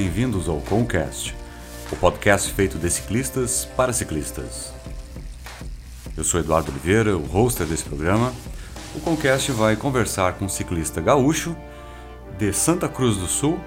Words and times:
Bem-vindos 0.00 0.48
ao 0.48 0.60
Concast, 0.60 1.34
o 1.90 1.96
podcast 1.96 2.52
feito 2.52 2.78
de 2.78 2.88
ciclistas 2.88 3.64
para 3.76 3.92
ciclistas. 3.92 4.72
Eu 6.16 6.22
sou 6.22 6.38
Eduardo 6.38 6.70
Oliveira, 6.70 7.16
o 7.16 7.26
hoster 7.26 7.66
desse 7.66 7.82
programa. 7.82 8.32
O 8.94 9.00
Concast 9.00 9.50
vai 9.50 9.74
conversar 9.74 10.34
com 10.34 10.44
um 10.44 10.48
ciclista 10.48 11.00
gaúcho 11.00 11.56
de 12.38 12.52
Santa 12.52 12.88
Cruz 12.88 13.16
do 13.16 13.26
Sul 13.26 13.58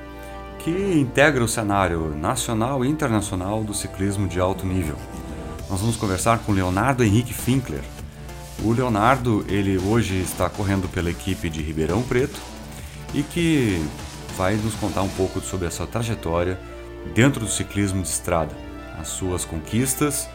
que 0.59 0.71
integra 0.71 1.43
o 1.43 1.49
cenário 1.49 2.15
nacional 2.15 2.85
e 2.85 2.87
internacional 2.87 3.61
do 3.61 3.73
ciclismo 3.73 4.25
de 4.25 4.39
alto 4.39 4.65
nível. 4.65 4.95
Nós 5.69 5.81
vamos 5.81 5.97
conversar 5.97 6.39
com 6.39 6.53
Leonardo 6.53 7.03
Henrique 7.03 7.33
Finkler. 7.33 7.83
O 8.63 8.71
Leonardo, 8.71 9.45
ele 9.49 9.77
hoje 9.77 10.15
está 10.21 10.49
correndo 10.49 10.87
pela 10.87 11.11
equipe 11.11 11.49
de 11.49 11.61
Ribeirão 11.61 12.01
Preto 12.01 12.39
e 13.13 13.21
que 13.21 13.85
vai 14.41 14.55
nos 14.55 14.73
contar 14.73 15.03
um 15.03 15.09
pouco 15.09 15.39
sobre 15.39 15.67
a 15.67 15.69
sua 15.69 15.85
trajetória 15.85 16.59
dentro 17.13 17.41
do 17.41 17.47
ciclismo 17.47 18.01
de 18.01 18.07
estrada, 18.07 18.51
as 18.99 19.09
suas 19.09 19.45
conquistas 19.45 20.27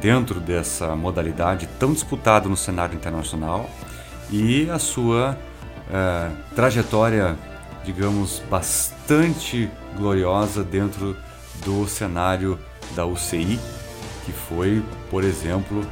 dentro 0.00 0.40
dessa 0.40 0.96
modalidade 0.96 1.68
tão 1.78 1.92
disputada 1.92 2.48
no 2.48 2.56
cenário 2.56 2.96
internacional 2.96 3.68
e 4.30 4.70
a 4.70 4.78
sua 4.78 5.38
é, 5.92 6.30
trajetória, 6.54 7.36
digamos, 7.84 8.42
bastante 8.48 9.70
gloriosa 9.94 10.64
dentro 10.64 11.14
do 11.66 11.86
cenário 11.86 12.58
da 12.96 13.04
UCI, 13.04 13.60
que 14.24 14.32
foi, 14.32 14.82
por 15.10 15.22
exemplo, 15.22 15.86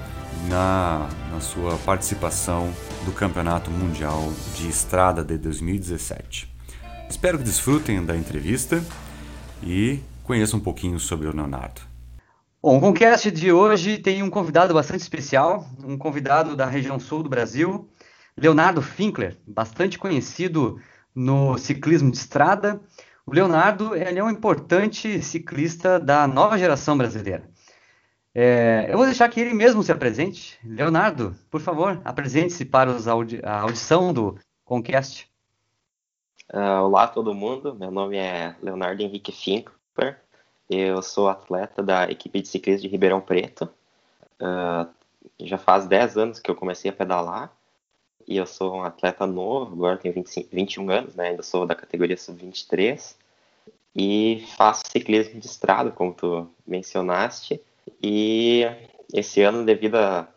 na, 0.48 1.06
na 1.30 1.40
sua 1.40 1.76
participação 1.84 2.72
do 3.04 3.12
Campeonato 3.12 3.70
Mundial 3.70 4.32
de 4.56 4.70
Estrada 4.70 5.22
de 5.22 5.36
2017. 5.36 6.51
Espero 7.12 7.36
que 7.36 7.44
desfrutem 7.44 8.02
da 8.02 8.16
entrevista 8.16 8.82
e 9.62 10.00
conheçam 10.24 10.58
um 10.58 10.62
pouquinho 10.62 10.98
sobre 10.98 11.28
o 11.28 11.36
Leonardo. 11.36 11.82
Bom, 12.60 12.78
o 12.78 12.80
Concast 12.80 13.30
de 13.30 13.52
hoje 13.52 13.98
tem 13.98 14.22
um 14.22 14.30
convidado 14.30 14.72
bastante 14.72 15.02
especial, 15.02 15.66
um 15.84 15.98
convidado 15.98 16.56
da 16.56 16.64
região 16.64 16.98
sul 16.98 17.22
do 17.22 17.28
Brasil, 17.28 17.86
Leonardo 18.34 18.80
Finkler, 18.80 19.36
bastante 19.46 19.98
conhecido 19.98 20.80
no 21.14 21.58
ciclismo 21.58 22.10
de 22.10 22.16
estrada. 22.16 22.80
O 23.26 23.34
Leonardo 23.34 23.94
é 23.94 24.24
um 24.24 24.30
importante 24.30 25.22
ciclista 25.22 26.00
da 26.00 26.26
nova 26.26 26.56
geração 26.58 26.96
brasileira. 26.96 27.46
É, 28.34 28.86
eu 28.88 28.96
vou 28.96 29.04
deixar 29.04 29.28
que 29.28 29.38
ele 29.38 29.52
mesmo 29.52 29.82
se 29.82 29.92
apresente. 29.92 30.58
Leonardo, 30.64 31.36
por 31.50 31.60
favor, 31.60 32.00
apresente-se 32.06 32.64
para 32.64 32.90
audi 33.10 33.38
a 33.44 33.60
audição 33.60 34.14
do 34.14 34.38
Concast. 34.64 35.30
Uh, 36.52 36.82
olá 36.84 37.08
todo 37.08 37.32
mundo, 37.32 37.74
meu 37.74 37.90
nome 37.90 38.18
é 38.18 38.54
Leonardo 38.60 39.02
Henrique 39.02 39.32
Finkler, 39.32 40.20
eu 40.68 41.00
sou 41.00 41.26
atleta 41.26 41.82
da 41.82 42.10
equipe 42.10 42.42
de 42.42 42.48
ciclismo 42.48 42.82
de 42.82 42.88
Ribeirão 42.88 43.22
Preto. 43.22 43.70
Uh, 44.38 44.86
já 45.40 45.56
faz 45.56 45.86
10 45.86 46.18
anos 46.18 46.40
que 46.40 46.50
eu 46.50 46.54
comecei 46.54 46.90
a 46.90 46.94
pedalar 46.94 47.50
e 48.28 48.36
eu 48.36 48.44
sou 48.44 48.74
um 48.74 48.84
atleta 48.84 49.26
novo, 49.26 49.72
agora 49.72 49.96
tenho 49.96 50.12
25, 50.12 50.50
21 50.52 50.90
anos, 50.90 51.14
né? 51.14 51.28
ainda 51.28 51.42
sou 51.42 51.64
da 51.66 51.74
categoria 51.74 52.18
sub-23 52.18 53.14
e 53.96 54.46
faço 54.54 54.82
ciclismo 54.92 55.40
de 55.40 55.46
estrada, 55.46 55.90
como 55.90 56.12
tu 56.12 56.46
mencionaste. 56.66 57.62
E 58.02 58.66
esse 59.10 59.40
ano, 59.40 59.64
devido 59.64 59.94
à 59.94 60.28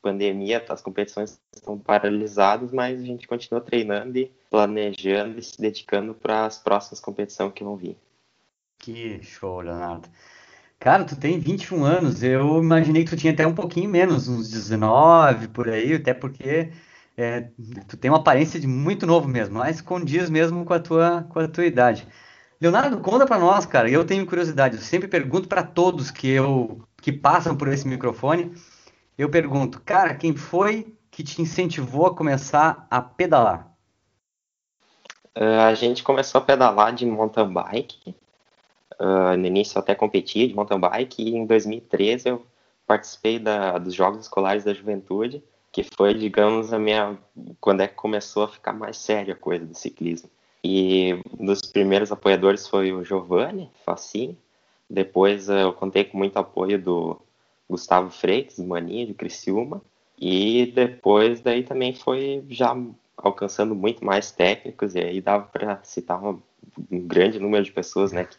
pandemia, 0.00 0.64
as 0.68 0.80
competições 0.80 1.40
estão 1.54 1.78
paralisadas, 1.78 2.72
mas 2.72 3.00
a 3.00 3.04
gente 3.04 3.28
continua 3.28 3.60
treinando 3.60 4.18
e 4.18 4.32
planejando 4.50 5.38
e 5.38 5.42
se 5.42 5.60
dedicando 5.60 6.14
para 6.14 6.46
as 6.46 6.58
próximas 6.58 7.00
competições 7.00 7.52
que 7.52 7.64
vão 7.64 7.76
vir. 7.76 7.96
Que 8.78 9.22
show, 9.22 9.60
Leonardo. 9.60 10.08
Cara, 10.78 11.04
tu 11.04 11.14
tem 11.14 11.38
21 11.38 11.84
anos, 11.84 12.22
eu 12.22 12.58
imaginei 12.58 13.04
que 13.04 13.10
tu 13.10 13.16
tinha 13.16 13.32
até 13.32 13.46
um 13.46 13.54
pouquinho 13.54 13.90
menos, 13.90 14.28
uns 14.28 14.50
19 14.50 15.48
por 15.48 15.68
aí, 15.68 15.94
até 15.94 16.14
porque 16.14 16.72
é, 17.16 17.50
tu 17.86 17.98
tem 17.98 18.10
uma 18.10 18.18
aparência 18.18 18.58
de 18.58 18.66
muito 18.66 19.06
novo 19.06 19.28
mesmo, 19.28 19.58
mas 19.58 19.82
condiz 19.82 20.30
mesmo 20.30 20.64
com 20.64 20.72
a 20.72 20.80
tua, 20.80 21.26
com 21.28 21.38
a 21.38 21.46
tua 21.46 21.66
idade. 21.66 22.08
Leonardo, 22.58 22.98
conta 23.00 23.26
para 23.26 23.38
nós, 23.38 23.66
cara, 23.66 23.90
eu 23.90 24.04
tenho 24.06 24.26
curiosidade, 24.26 24.76
eu 24.76 24.82
sempre 24.82 25.06
pergunto 25.08 25.48
para 25.48 25.62
todos 25.62 26.10
que 26.10 26.28
eu 26.28 26.82
que 27.00 27.12
passam 27.12 27.56
por 27.56 27.68
esse 27.68 27.86
microfone, 27.88 28.52
eu 29.20 29.28
pergunto, 29.28 29.82
cara, 29.82 30.14
quem 30.14 30.34
foi 30.34 30.94
que 31.10 31.22
te 31.22 31.42
incentivou 31.42 32.06
a 32.06 32.14
começar 32.14 32.86
a 32.90 33.02
pedalar? 33.02 33.70
Uh, 35.36 35.60
a 35.68 35.74
gente 35.74 36.02
começou 36.02 36.40
a 36.40 36.44
pedalar 36.44 36.94
de 36.94 37.04
mountain 37.04 37.52
bike. 37.52 38.14
Uh, 38.98 39.36
no 39.36 39.46
início 39.46 39.76
eu 39.76 39.82
até 39.82 39.94
competia 39.94 40.48
de 40.48 40.54
mountain 40.54 40.80
bike 40.80 41.22
e 41.22 41.36
em 41.36 41.44
2013 41.44 42.30
eu 42.30 42.46
participei 42.86 43.38
da, 43.38 43.76
dos 43.76 43.92
Jogos 43.92 44.20
Escolares 44.20 44.64
da 44.64 44.72
Juventude, 44.72 45.44
que 45.70 45.82
foi, 45.82 46.14
digamos, 46.14 46.72
a 46.72 46.78
minha 46.78 47.18
quando 47.60 47.82
é 47.82 47.88
que 47.88 47.94
começou 47.94 48.44
a 48.44 48.48
ficar 48.48 48.72
mais 48.72 48.96
séria 48.96 49.34
a 49.34 49.36
coisa 49.36 49.66
do 49.66 49.74
ciclismo. 49.74 50.30
E 50.64 51.20
um 51.38 51.44
dos 51.44 51.60
primeiros 51.60 52.10
apoiadores 52.10 52.66
foi 52.66 52.90
o 52.90 53.04
Giovanni 53.04 53.70
Facini. 53.84 54.38
Depois 54.88 55.50
uh, 55.50 55.52
eu 55.52 55.72
contei 55.74 56.04
com 56.04 56.16
muito 56.16 56.38
apoio 56.38 56.80
do 56.80 57.20
Gustavo 57.70 58.10
Freitas, 58.10 58.58
Mania, 58.58 59.06
de 59.06 59.14
Criciúma. 59.14 59.80
E 60.18 60.66
depois 60.74 61.40
daí 61.40 61.62
também 61.62 61.94
foi 61.94 62.44
já 62.48 62.76
alcançando 63.16 63.74
muito 63.74 64.04
mais 64.04 64.30
técnicos, 64.30 64.94
e 64.94 64.98
aí 64.98 65.20
dava 65.20 65.44
para 65.46 65.82
citar 65.82 66.20
uma, 66.20 66.38
um 66.90 67.00
grande 67.06 67.38
número 67.38 67.64
de 67.64 67.72
pessoas 67.72 68.12
né, 68.12 68.24
que 68.24 68.36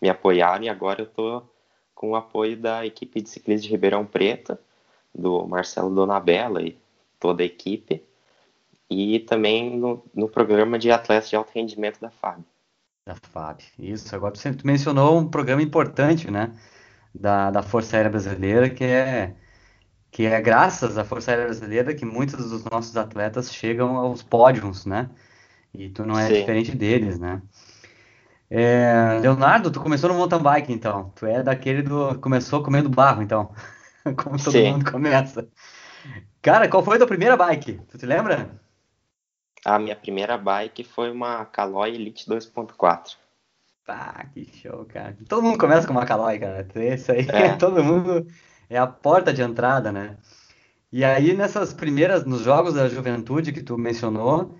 me 0.00 0.08
apoiaram, 0.08 0.64
e 0.64 0.68
agora 0.68 1.02
eu 1.02 1.06
estou 1.06 1.48
com 1.94 2.10
o 2.10 2.16
apoio 2.16 2.56
da 2.56 2.86
equipe 2.86 3.20
de 3.20 3.28
ciclismo 3.28 3.64
de 3.64 3.70
Ribeirão 3.70 4.06
Preto, 4.06 4.56
do 5.14 5.46
Marcelo 5.46 5.94
Donabella 5.94 6.62
e 6.62 6.78
toda 7.18 7.42
a 7.42 7.46
equipe, 7.46 8.02
e 8.88 9.20
também 9.20 9.76
no, 9.76 10.02
no 10.14 10.28
programa 10.28 10.78
de 10.78 10.90
atletas 10.90 11.28
de 11.28 11.36
alto 11.36 11.52
rendimento 11.54 12.00
da 12.00 12.10
FAB. 12.10 12.42
Da 13.06 13.14
FAB, 13.14 13.60
isso. 13.78 14.14
Agora 14.14 14.34
você 14.34 14.56
mencionou 14.64 15.18
um 15.18 15.28
programa 15.28 15.62
importante, 15.62 16.30
né, 16.30 16.52
da, 17.14 17.50
da 17.50 17.62
Força 17.62 17.96
Aérea 17.96 18.10
Brasileira, 18.10 18.70
que 18.70 18.84
é 18.84 19.34
que 20.10 20.26
é 20.26 20.40
graças 20.40 20.98
à 20.98 21.04
Força 21.04 21.30
Aérea 21.30 21.46
Brasileira 21.46 21.94
que 21.94 22.04
muitos 22.04 22.50
dos 22.50 22.64
nossos 22.64 22.96
atletas 22.96 23.52
chegam 23.52 23.96
aos 23.96 24.22
pódios, 24.22 24.84
né? 24.84 25.08
E 25.72 25.88
tu 25.88 26.04
não 26.04 26.18
é 26.18 26.26
Sim. 26.26 26.34
diferente 26.34 26.74
deles, 26.74 27.18
né? 27.18 27.40
É, 28.50 29.20
Leonardo, 29.20 29.70
tu 29.70 29.80
começou 29.80 30.10
no 30.10 30.16
mountain 30.16 30.42
bike, 30.42 30.72
então. 30.72 31.10
Tu 31.14 31.26
é 31.26 31.42
daquele 31.42 31.82
do. 31.82 32.18
Começou 32.18 32.62
comendo 32.62 32.88
barro, 32.88 33.22
então. 33.22 33.54
Como 34.22 34.36
todo 34.36 34.52
Sim. 34.52 34.72
mundo 34.72 34.90
começa. 34.90 35.48
Cara, 36.42 36.68
qual 36.68 36.82
foi 36.82 36.96
a 36.96 36.98
tua 36.98 37.06
primeira 37.06 37.36
bike? 37.36 37.80
Tu 37.88 37.98
te 37.98 38.06
lembra? 38.06 38.60
A 39.64 39.78
minha 39.78 39.94
primeira 39.94 40.36
bike 40.36 40.82
foi 40.82 41.10
uma 41.12 41.44
Caloi 41.44 41.94
Elite 41.94 42.28
2.4. 42.28 43.16
Ah, 43.88 44.24
que 44.32 44.44
show, 44.44 44.84
cara. 44.84 45.16
Todo 45.28 45.42
mundo 45.42 45.58
começa 45.58 45.86
com 45.86 45.92
uma 45.92 46.06
Caloi, 46.06 46.38
cara. 46.38 46.66
Isso 46.94 47.10
aí, 47.10 47.26
é. 47.28 47.54
todo 47.58 47.82
mundo 47.82 48.26
é 48.68 48.78
a 48.78 48.86
porta 48.86 49.32
de 49.32 49.42
entrada, 49.42 49.90
né? 49.90 50.16
E 50.92 51.04
aí, 51.04 51.34
nessas 51.34 51.72
primeiras, 51.72 52.24
nos 52.24 52.42
jogos 52.42 52.74
da 52.74 52.88
juventude 52.88 53.52
que 53.52 53.62
tu 53.62 53.78
mencionou, 53.78 54.56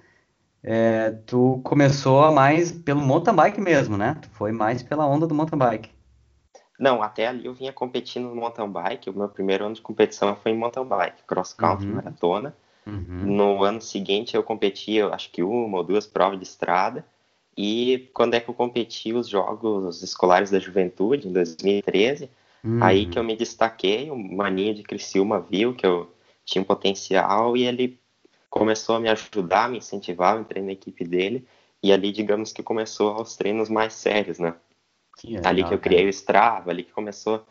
é, 0.63 1.11
tu 1.27 1.61
começou 1.65 2.31
mais 2.33 2.71
pelo 2.71 3.01
mountain 3.01 3.35
bike 3.35 3.61
mesmo, 3.61 3.97
né? 3.97 4.17
Tu 4.21 4.29
foi 4.31 4.53
mais 4.53 4.83
pela 4.83 5.07
onda 5.07 5.27
do 5.27 5.35
mountain 5.35 5.59
bike. 5.59 5.91
Não, 6.79 7.03
até 7.03 7.27
ali 7.27 7.47
eu 7.47 7.53
vinha 7.53 7.73
competindo 7.73 8.29
no 8.29 8.37
mountain 8.37 8.71
bike. 8.71 9.11
O 9.11 9.13
meu 9.13 9.29
primeiro 9.29 9.67
ano 9.67 9.75
de 9.75 9.83
competição 9.83 10.35
foi 10.37 10.53
em 10.53 10.57
mountain 10.57 10.85
bike, 10.85 11.23
cross 11.27 11.53
country, 11.53 11.87
uhum. 11.87 11.95
maratona. 11.97 12.57
Uhum. 12.87 13.37
No 13.37 13.63
ano 13.63 13.81
seguinte 13.81 14.35
eu 14.35 14.43
competi, 14.43 15.01
acho 15.01 15.31
que 15.31 15.43
uma 15.43 15.79
ou 15.79 15.85
duas 15.85 16.07
provas 16.07 16.39
de 16.39 16.45
estrada. 16.45 17.05
E 17.63 18.11
quando 18.15 18.35
é 18.35 18.41
que 18.41 18.49
eu 18.49 18.55
competi 18.55 19.13
os 19.13 19.29
Jogos 19.29 20.03
Escolares 20.03 20.51
da 20.51 20.59
Juventude, 20.59 21.29
em 21.29 21.33
2013, 21.33 22.31
Uhum. 22.63 22.83
Aí 22.83 23.07
que 23.07 23.19
eu 23.19 23.25
me 23.25 23.37
destaquei, 23.37 24.11
o 24.11 24.17
Maninho 24.17 24.75
de 24.75 24.83
Criciúma 24.83 25.41
viu 25.41 25.75
que 25.75 25.87
eu 25.87 26.13
tinha 26.45 26.61
um 26.61 26.65
potencial 26.65 27.57
e 27.57 27.65
ele 27.65 27.99
começou 28.49 28.97
a 28.97 29.01
me 29.01 29.09
ajudar, 29.09 29.69
me 29.69 29.79
incentivar, 29.79 30.35
eu 30.35 30.43
entrei 30.43 30.63
na 30.63 30.73
equipe 30.73 31.05
dele 31.05 31.47
e 31.83 31.93
ali, 31.93 32.13
digamos 32.13 32.53
que 32.53 32.63
começou 32.63 33.21
os 33.21 33.37
treinos 33.37 33.69
mais 33.69 33.95
sérios, 33.95 34.39
né? 34.39 34.55
Que 35.17 35.29
legal, 35.29 35.47
ali 35.47 35.65
que 35.65 35.73
eu 35.73 35.79
criei 35.79 36.07
o 36.07 36.11
Strava, 36.11 36.71
ali 36.71 36.85
que 36.85 36.93
começou 36.93 37.45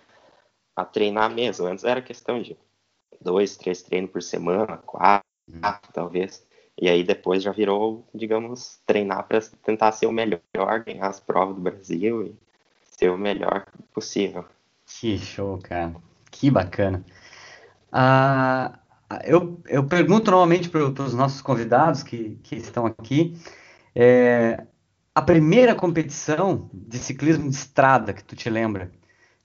a 0.76 0.86
treinar 0.86 1.30
mesmo. 1.34 1.66
Antes 1.66 1.84
era 1.84 2.02
questão 2.02 2.42
de 2.42 2.56
dois, 3.20 3.58
três 3.58 3.82
treinos 3.82 4.12
por 4.12 4.22
semana, 4.22 4.78
quatro, 4.78 5.26
uhum. 5.48 5.60
talvez. 5.94 6.46
E 6.82 6.88
aí 6.90 7.04
depois 7.04 7.44
já 7.44 7.52
virou, 7.52 8.08
digamos, 8.16 8.80
treinar 8.86 9.28
para 9.28 9.42
tentar 9.64 9.92
ser 9.92 10.06
o 10.06 10.12
melhor, 10.12 10.40
ganhar 10.86 11.08
as 11.08 11.20
provas 11.20 11.56
do 11.56 11.62
Brasil 11.62 12.28
e 12.28 12.36
ser 12.84 13.10
o 13.10 13.18
melhor 13.18 13.66
possível. 13.94 14.46
Que 14.86 15.18
show, 15.18 15.60
cara. 15.62 15.94
Que 16.32 16.50
bacana. 16.50 17.04
Ah, 17.92 18.80
eu, 19.26 19.62
eu 19.68 19.84
pergunto 19.86 20.32
normalmente 20.32 20.70
para 20.70 20.84
os 20.84 21.14
nossos 21.14 21.42
convidados 21.42 22.02
que, 22.02 22.40
que 22.44 22.56
estão 22.56 22.86
aqui, 22.86 23.38
é, 23.94 24.66
a 25.14 25.22
primeira 25.22 25.76
competição 25.76 26.70
de 26.74 26.98
ciclismo 26.98 27.50
de 27.50 27.56
estrada 27.56 28.14
que 28.14 28.24
tu 28.24 28.36
te 28.36 28.50
lembra? 28.50 28.92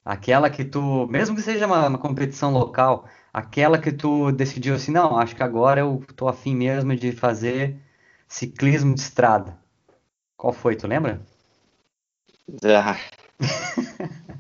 Aquela 0.05 0.51
que 0.51 0.65
tu, 0.65 1.09
mesmo 1.09 1.35
que 1.35 1.43
seja 1.43 1.67
uma, 1.67 1.89
uma 1.89 1.99
competição 1.99 2.53
local, 2.53 3.09
aquela 3.35 3.79
que 3.81 3.91
tu 3.91 4.31
decidiu 4.31 4.77
assim, 4.77 4.93
não, 4.93 5.19
acho 5.19 5.35
que 5.35 5.43
agora 5.43 5.81
eu 5.81 6.01
tô 6.15 6.29
afim 6.29 6.55
mesmo 6.55 6.95
de 6.95 7.11
fazer 7.11 7.77
ciclismo 8.29 8.95
de 8.95 9.01
estrada. 9.01 9.59
Qual 10.37 10.53
foi, 10.53 10.77
tu 10.77 10.87
lembra? 10.87 11.21
Ah. 12.63 12.97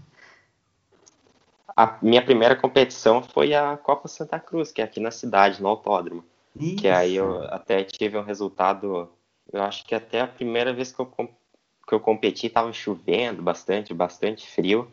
a 1.76 1.99
minha 2.00 2.25
primeira 2.25 2.55
competição 2.55 3.20
foi 3.20 3.52
a 3.52 3.76
Copa 3.76 4.06
Santa 4.06 4.38
Cruz, 4.38 4.70
que 4.70 4.81
é 4.81 4.85
aqui 4.85 5.00
na 5.00 5.11
cidade, 5.11 5.61
no 5.61 5.69
autódromo. 5.69 6.25
Isso. 6.55 6.76
Que 6.76 6.88
aí 6.88 7.17
eu 7.17 7.43
até 7.52 7.82
tive 7.82 8.17
um 8.17 8.23
resultado. 8.23 9.11
Eu 9.52 9.62
acho 9.64 9.85
que 9.85 9.94
até 9.94 10.20
a 10.20 10.29
primeira 10.29 10.73
vez 10.73 10.93
que 10.93 11.00
eu, 11.00 11.06
que 11.06 11.93
eu 11.94 11.99
competi 11.99 12.47
estava 12.47 12.73
chovendo 12.73 13.43
bastante, 13.43 13.93
bastante 13.93 14.49
frio. 14.49 14.88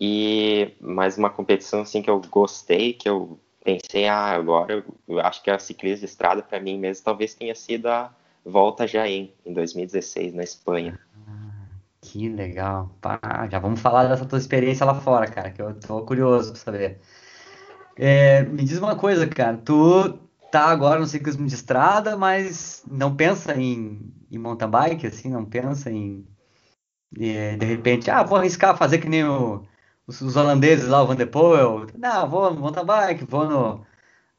E 0.00 0.76
mais 0.80 1.18
uma 1.18 1.28
competição 1.28 1.80
assim 1.80 2.00
que 2.00 2.10
eu 2.10 2.20
gostei, 2.30 2.92
que 2.92 3.08
eu 3.08 3.38
pensei, 3.64 4.06
ah, 4.06 4.34
agora 4.34 4.84
eu, 5.08 5.20
acho 5.20 5.42
que 5.42 5.50
a 5.50 5.58
ciclismo 5.58 6.00
de 6.00 6.04
estrada 6.06 6.42
para 6.42 6.60
mim 6.60 6.78
mesmo 6.78 7.04
talvez 7.04 7.34
tenha 7.34 7.54
sido 7.54 7.86
a 7.86 8.14
Volta 8.44 8.86
Jaén, 8.86 9.34
em 9.44 9.52
2016, 9.52 10.32
na 10.32 10.42
Espanha. 10.42 10.98
Ah, 11.26 11.66
que 12.00 12.28
legal. 12.28 12.90
Pá, 13.00 13.18
já 13.50 13.58
vamos 13.58 13.80
falar 13.80 14.06
dessa 14.06 14.24
tua 14.24 14.38
experiência 14.38 14.86
lá 14.86 14.94
fora, 14.94 15.26
cara, 15.26 15.50
que 15.50 15.60
eu 15.60 15.74
tô 15.74 16.02
curioso 16.02 16.52
pra 16.52 16.60
saber. 16.60 17.00
É, 17.96 18.44
me 18.44 18.64
diz 18.64 18.78
uma 18.78 18.94
coisa, 18.94 19.26
cara, 19.26 19.56
tu 19.56 20.16
tá 20.52 20.66
agora 20.66 21.00
no 21.00 21.06
ciclismo 21.06 21.46
de 21.46 21.54
estrada, 21.54 22.16
mas 22.16 22.82
não 22.90 23.14
pensa 23.14 23.54
em, 23.54 24.00
em 24.30 24.38
mountain 24.38 24.70
bike, 24.70 25.06
assim, 25.08 25.28
não 25.28 25.44
pensa 25.44 25.90
em, 25.90 26.24
de, 27.12 27.56
de 27.56 27.66
repente, 27.66 28.10
ah, 28.10 28.22
vou 28.22 28.38
arriscar 28.38 28.76
fazer 28.78 28.98
que 28.98 29.08
nem 29.08 29.24
o, 29.24 29.62
os, 30.08 30.20
os, 30.22 30.36
holandeses 30.36 30.88
lá, 30.88 31.02
o 31.02 31.06
Van 31.06 31.14
der 31.14 31.26
Poel, 31.26 31.86
não, 31.96 32.28
vou 32.28 32.52
no 32.52 32.60
mountain 32.60 32.84
bike, 32.84 33.24
vou 33.26 33.46
no, 33.46 33.86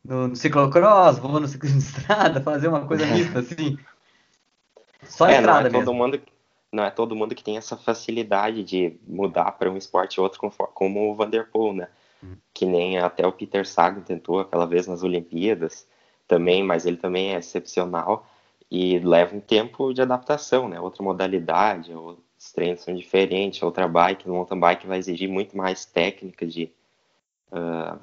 no, 0.03 0.27
no 0.29 0.35
ciclocross, 0.35 1.19
vou 1.19 1.39
no 1.39 1.47
ciclismo 1.47 1.79
de 1.79 1.85
estrada, 1.87 2.41
fazer 2.41 2.67
uma 2.67 2.85
coisa 2.85 3.05
mista, 3.05 3.39
assim. 3.39 3.77
Só 5.03 5.27
é, 5.27 5.37
estrada 5.37 5.69
não 5.69 5.79
é 5.79 5.83
todo 5.83 5.93
mundo 5.93 6.21
não 6.71 6.83
é 6.83 6.91
todo 6.91 7.15
mundo 7.15 7.33
que 7.33 7.43
tem 7.43 7.57
essa 7.57 7.75
facilidade 7.75 8.63
de 8.63 8.99
mudar 9.07 9.53
para 9.53 9.71
um 9.71 9.77
esporte 9.77 10.19
ou 10.19 10.23
outro 10.23 10.39
como 10.73 11.11
o 11.11 11.15
Vanderpool, 11.15 11.73
né? 11.73 11.87
Hum. 12.23 12.35
Que 12.53 12.65
nem 12.65 12.99
até 12.99 13.25
o 13.25 13.31
Peter 13.31 13.65
Sagan 13.65 14.01
tentou 14.01 14.39
aquela 14.39 14.67
vez 14.67 14.85
nas 14.85 15.01
Olimpíadas 15.01 15.87
também, 16.27 16.63
mas 16.63 16.85
ele 16.85 16.97
também 16.97 17.33
é 17.33 17.39
excepcional 17.39 18.27
e 18.69 18.99
leva 18.99 19.35
um 19.35 19.39
tempo 19.39 19.93
de 19.93 20.01
adaptação, 20.01 20.69
né? 20.69 20.79
Outra 20.79 21.03
modalidade, 21.03 21.91
os 22.39 22.53
treinos 22.53 22.81
são 22.81 22.95
diferentes, 22.95 23.61
outra 23.61 23.85
bike, 23.85 24.25
no 24.25 24.35
mountain 24.35 24.59
bike 24.59 24.87
vai 24.87 24.97
exigir 24.97 25.27
muito 25.27 25.57
mais 25.57 25.85
técnica 25.85 26.47
de, 26.47 26.71
uh, 27.51 27.99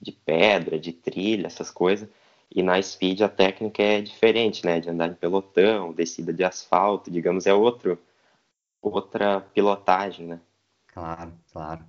de 0.00 0.12
pedra, 0.12 0.78
de 0.78 0.92
trilha, 0.92 1.46
essas 1.46 1.70
coisas. 1.70 2.08
E 2.50 2.62
na 2.62 2.80
speed 2.80 3.20
a 3.20 3.28
técnica 3.28 3.82
é 3.82 4.00
diferente, 4.00 4.64
né? 4.64 4.80
De 4.80 4.88
andar 4.88 5.08
em 5.08 5.14
pelotão, 5.14 5.92
descida 5.92 6.32
de 6.32 6.42
asfalto, 6.42 7.10
digamos, 7.10 7.46
é 7.46 7.52
outro, 7.52 7.98
outra 8.80 9.42
pilotagem, 9.52 10.26
né? 10.26 10.40
Claro, 10.86 11.32
claro. 11.52 11.84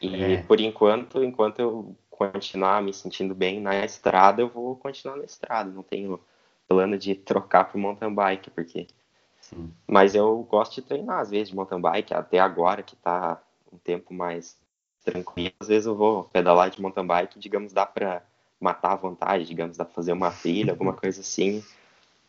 E 0.00 0.14
é. 0.14 0.42
por 0.42 0.58
enquanto, 0.58 1.22
enquanto 1.22 1.58
eu 1.58 1.96
continuar 2.08 2.82
me 2.82 2.94
sentindo 2.94 3.34
bem 3.34 3.60
na 3.60 3.84
estrada, 3.84 4.40
eu 4.40 4.48
vou 4.48 4.74
continuar 4.76 5.18
na 5.18 5.24
estrada. 5.24 5.70
Não 5.70 5.82
tenho 5.82 6.18
plano 6.66 6.96
de 6.96 7.14
trocar 7.14 7.64
para 7.64 7.78
mountain 7.78 8.14
bike, 8.14 8.50
porque. 8.50 8.86
Sim. 9.48 9.72
Mas 9.86 10.14
eu 10.14 10.42
gosto 10.50 10.74
de 10.74 10.82
treinar 10.82 11.20
às 11.20 11.30
vezes 11.30 11.50
de 11.50 11.56
mountain 11.56 11.80
bike, 11.80 12.12
até 12.12 12.38
agora 12.38 12.82
que 12.82 12.94
está 12.94 13.40
um 13.72 13.78
tempo 13.78 14.12
mais 14.12 14.56
tranquilo. 15.04 15.52
Às 15.60 15.68
vezes 15.68 15.86
eu 15.86 15.94
vou 15.94 16.24
pedalar 16.24 16.70
de 16.70 16.80
mountain 16.82 17.06
bike, 17.06 17.38
digamos, 17.38 17.72
dá 17.72 17.86
para 17.86 18.22
matar 18.60 18.92
à 18.92 18.96
vontade, 18.96 19.44
digamos, 19.44 19.76
dá 19.76 19.84
para 19.84 19.94
fazer 19.94 20.12
uma 20.12 20.30
trilha, 20.30 20.72
alguma 20.72 20.92
coisa 20.94 21.20
assim, 21.20 21.62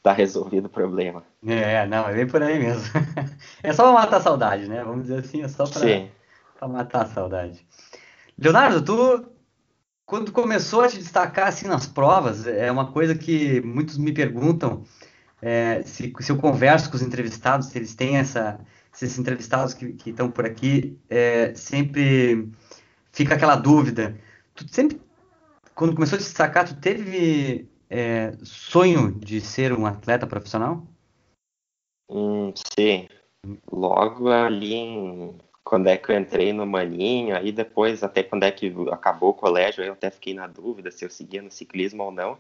tá 0.04 0.12
resolvido 0.12 0.66
o 0.66 0.70
problema. 0.70 1.24
É, 1.46 1.88
não, 1.88 2.08
é 2.08 2.14
bem 2.14 2.28
por 2.28 2.44
aí 2.44 2.60
mesmo. 2.60 2.84
é 3.64 3.74
só 3.74 3.84
para 3.84 3.94
matar 3.94 4.18
a 4.18 4.22
saudade, 4.22 4.68
né? 4.68 4.84
Vamos 4.84 5.04
dizer 5.04 5.20
assim, 5.20 5.42
é 5.42 5.48
só 5.48 5.66
para 5.66 6.68
matar 6.68 7.04
a 7.04 7.08
saudade. 7.08 7.66
Leonardo, 8.38 8.84
tu 8.84 9.26
quando 10.06 10.32
começou 10.32 10.82
a 10.82 10.88
te 10.88 10.98
destacar 10.98 11.48
assim 11.48 11.68
nas 11.68 11.88
provas, 11.88 12.48
é 12.48 12.72
uma 12.72 12.92
coisa 12.92 13.14
que 13.14 13.60
muitos 13.62 13.98
me 13.98 14.14
perguntam 14.14 14.86
é, 15.42 15.82
se, 15.84 16.14
se, 16.20 16.32
eu 16.32 16.38
converso 16.38 16.90
com 16.90 16.96
os 16.96 17.02
entrevistados, 17.02 17.68
se 17.68 17.78
eles 17.78 17.96
têm 17.96 18.18
essa, 18.18 18.60
se 18.92 19.06
esses 19.06 19.20
entrevistados 19.20 19.74
que, 19.74 19.96
estão 20.06 20.32
por 20.32 20.46
aqui, 20.46 20.98
é, 21.10 21.54
sempre 21.56 22.50
fica 23.12 23.36
aquela 23.36 23.56
dúvida. 23.56 24.18
Tu 24.56 24.68
sempre 24.68 25.00
quando 25.78 25.94
começou 25.94 26.16
a 26.16 26.20
destacar, 26.20 26.68
tu 26.68 26.76
teve 26.80 27.70
é, 27.88 28.34
sonho 28.44 29.12
de 29.12 29.40
ser 29.40 29.72
um 29.72 29.86
atleta 29.86 30.26
profissional? 30.26 30.84
Hum, 32.10 32.52
sim. 32.56 33.08
Logo 33.72 34.30
ali 34.30 34.74
em, 34.74 35.38
quando 35.64 35.88
é 35.88 35.96
que 35.96 36.12
eu 36.12 36.18
entrei 36.18 36.52
no 36.52 36.66
Maninho, 36.66 37.36
aí 37.36 37.52
depois, 37.52 38.04
até 38.04 38.24
quando 38.24 38.44
é 38.44 38.52
que 38.52 38.74
acabou 38.92 39.30
o 39.30 39.36
colégio, 39.36 39.84
eu 39.84 39.94
até 39.94 40.10
fiquei 40.10 40.34
na 40.34 40.48
dúvida 40.48 40.90
se 40.90 41.06
eu 41.06 41.10
seguia 41.12 41.44
no 41.44 41.52
ciclismo 41.52 42.04
ou 42.04 42.12
não. 42.12 42.40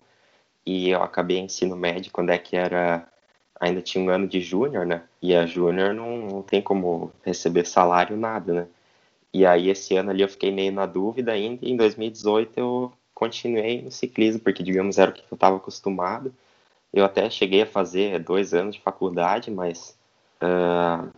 E 0.67 0.89
eu 0.89 1.01
acabei 1.01 1.37
ensino 1.39 1.77
médio 1.77 2.11
quando 2.11 2.29
é 2.31 2.37
que 2.37 2.57
era 2.57 3.07
ainda 3.57 3.81
tinha 3.81 4.03
um 4.03 4.09
ano 4.09 4.27
de 4.27 4.41
júnior, 4.41 4.85
né? 4.85 5.01
E 5.21 5.33
a 5.33 5.45
júnior 5.45 5.93
não, 5.93 6.17
não 6.17 6.43
tem 6.43 6.61
como 6.61 7.09
receber 7.23 7.65
salário 7.65 8.17
nada, 8.17 8.53
né? 8.53 8.67
E 9.33 9.45
aí 9.45 9.69
esse 9.69 9.95
ano 9.95 10.09
ali 10.11 10.21
eu 10.21 10.27
fiquei 10.27 10.51
meio 10.51 10.73
na 10.73 10.85
dúvida 10.85 11.31
ainda. 11.31 11.65
E 11.65 11.71
em 11.71 11.77
2018 11.77 12.57
eu 12.57 12.91
continuei 13.13 13.81
no 13.81 13.91
ciclismo, 13.91 14.41
porque, 14.41 14.61
digamos, 14.61 14.97
era 14.97 15.11
o 15.11 15.13
que 15.13 15.21
eu 15.31 15.35
estava 15.35 15.55
acostumado. 15.55 16.33
Eu 16.93 17.05
até 17.05 17.29
cheguei 17.29 17.61
a 17.61 17.67
fazer 17.67 18.19
dois 18.19 18.53
anos 18.53 18.75
de 18.75 18.81
faculdade, 18.81 19.49
mas 19.49 19.97
uh, 20.43 21.09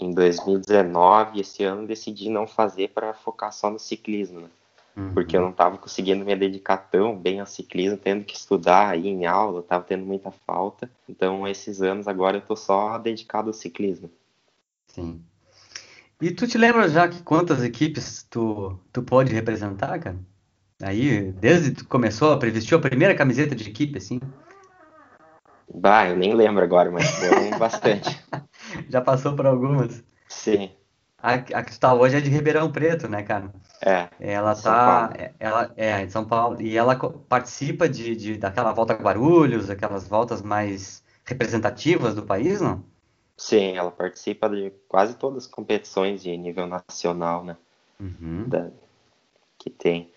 em 0.00 0.10
2019, 0.10 1.40
esse 1.40 1.64
ano, 1.64 1.86
decidi 1.86 2.30
não 2.30 2.46
fazer 2.46 2.88
para 2.88 3.12
focar 3.12 3.52
só 3.52 3.70
no 3.70 3.78
ciclismo, 3.78 4.40
né? 4.40 4.48
Uhum. 4.96 5.14
porque 5.14 5.36
eu 5.36 5.40
não 5.40 5.50
estava 5.50 5.78
conseguindo 5.78 6.24
me 6.24 6.34
dedicar 6.36 6.76
tão 6.76 7.16
bem 7.16 7.40
ao 7.40 7.46
ciclismo, 7.46 7.96
tendo 7.96 8.24
que 8.24 8.36
estudar, 8.36 8.98
ir 8.98 9.08
em 9.08 9.26
aula, 9.26 9.60
estava 9.60 9.84
tendo 9.84 10.04
muita 10.04 10.30
falta. 10.30 10.90
Então, 11.08 11.46
esses 11.46 11.82
anos 11.82 12.08
agora 12.08 12.36
eu 12.36 12.40
estou 12.40 12.56
só 12.56 12.98
dedicado 12.98 13.48
ao 13.48 13.54
ciclismo. 13.54 14.10
Sim. 14.88 15.22
E 16.20 16.30
tu 16.30 16.46
te 16.46 16.56
lembra 16.56 16.88
já 16.88 17.08
que 17.08 17.22
quantas 17.22 17.64
equipes 17.64 18.26
tu, 18.30 18.78
tu 18.92 19.02
pode 19.02 19.32
representar, 19.32 19.98
cara? 19.98 20.18
Aí, 20.80 21.32
desde 21.32 21.72
que 21.72 21.84
começou, 21.84 22.38
vestiu 22.38 22.78
a 22.78 22.80
primeira 22.80 23.14
camiseta 23.14 23.54
de 23.54 23.68
equipe, 23.68 23.98
assim? 23.98 24.20
Bah, 25.72 26.08
eu 26.08 26.16
nem 26.16 26.34
lembro 26.34 26.62
agora, 26.62 26.90
mas 26.90 27.08
foram 27.10 27.58
bastante. 27.58 28.20
Já 28.90 29.00
passou 29.00 29.34
por 29.34 29.46
algumas? 29.46 30.02
Sim. 30.28 30.70
A, 31.22 31.34
a 31.34 31.62
que 31.62 31.70
tu 31.70 31.78
tá 31.78 31.94
hoje 31.94 32.16
é 32.16 32.20
de 32.20 32.28
Ribeirão 32.28 32.72
Preto, 32.72 33.08
né, 33.08 33.22
cara? 33.22 33.52
É. 33.80 34.08
Ela 34.18 34.56
tá. 34.56 35.12
Ela 35.38 35.72
é 35.76 36.04
de 36.04 36.10
São 36.10 36.24
Paulo. 36.24 36.60
E 36.60 36.76
ela 36.76 36.96
participa 37.28 37.88
de, 37.88 38.16
de 38.16 38.36
daquela 38.36 38.72
volta 38.72 38.92
a 38.92 38.96
Guarulhos, 38.96 39.70
aquelas 39.70 40.08
voltas 40.08 40.42
mais 40.42 41.04
representativas 41.24 42.16
do 42.16 42.24
país, 42.24 42.60
não? 42.60 42.84
Sim, 43.36 43.76
ela 43.76 43.92
participa 43.92 44.48
de 44.48 44.72
quase 44.88 45.14
todas 45.14 45.44
as 45.44 45.50
competições 45.50 46.22
de 46.22 46.36
nível 46.36 46.66
nacional, 46.66 47.44
né? 47.44 47.56
Uhum. 48.00 48.48
Da, 48.48 48.70
que 49.58 49.70
tem. 49.70 50.10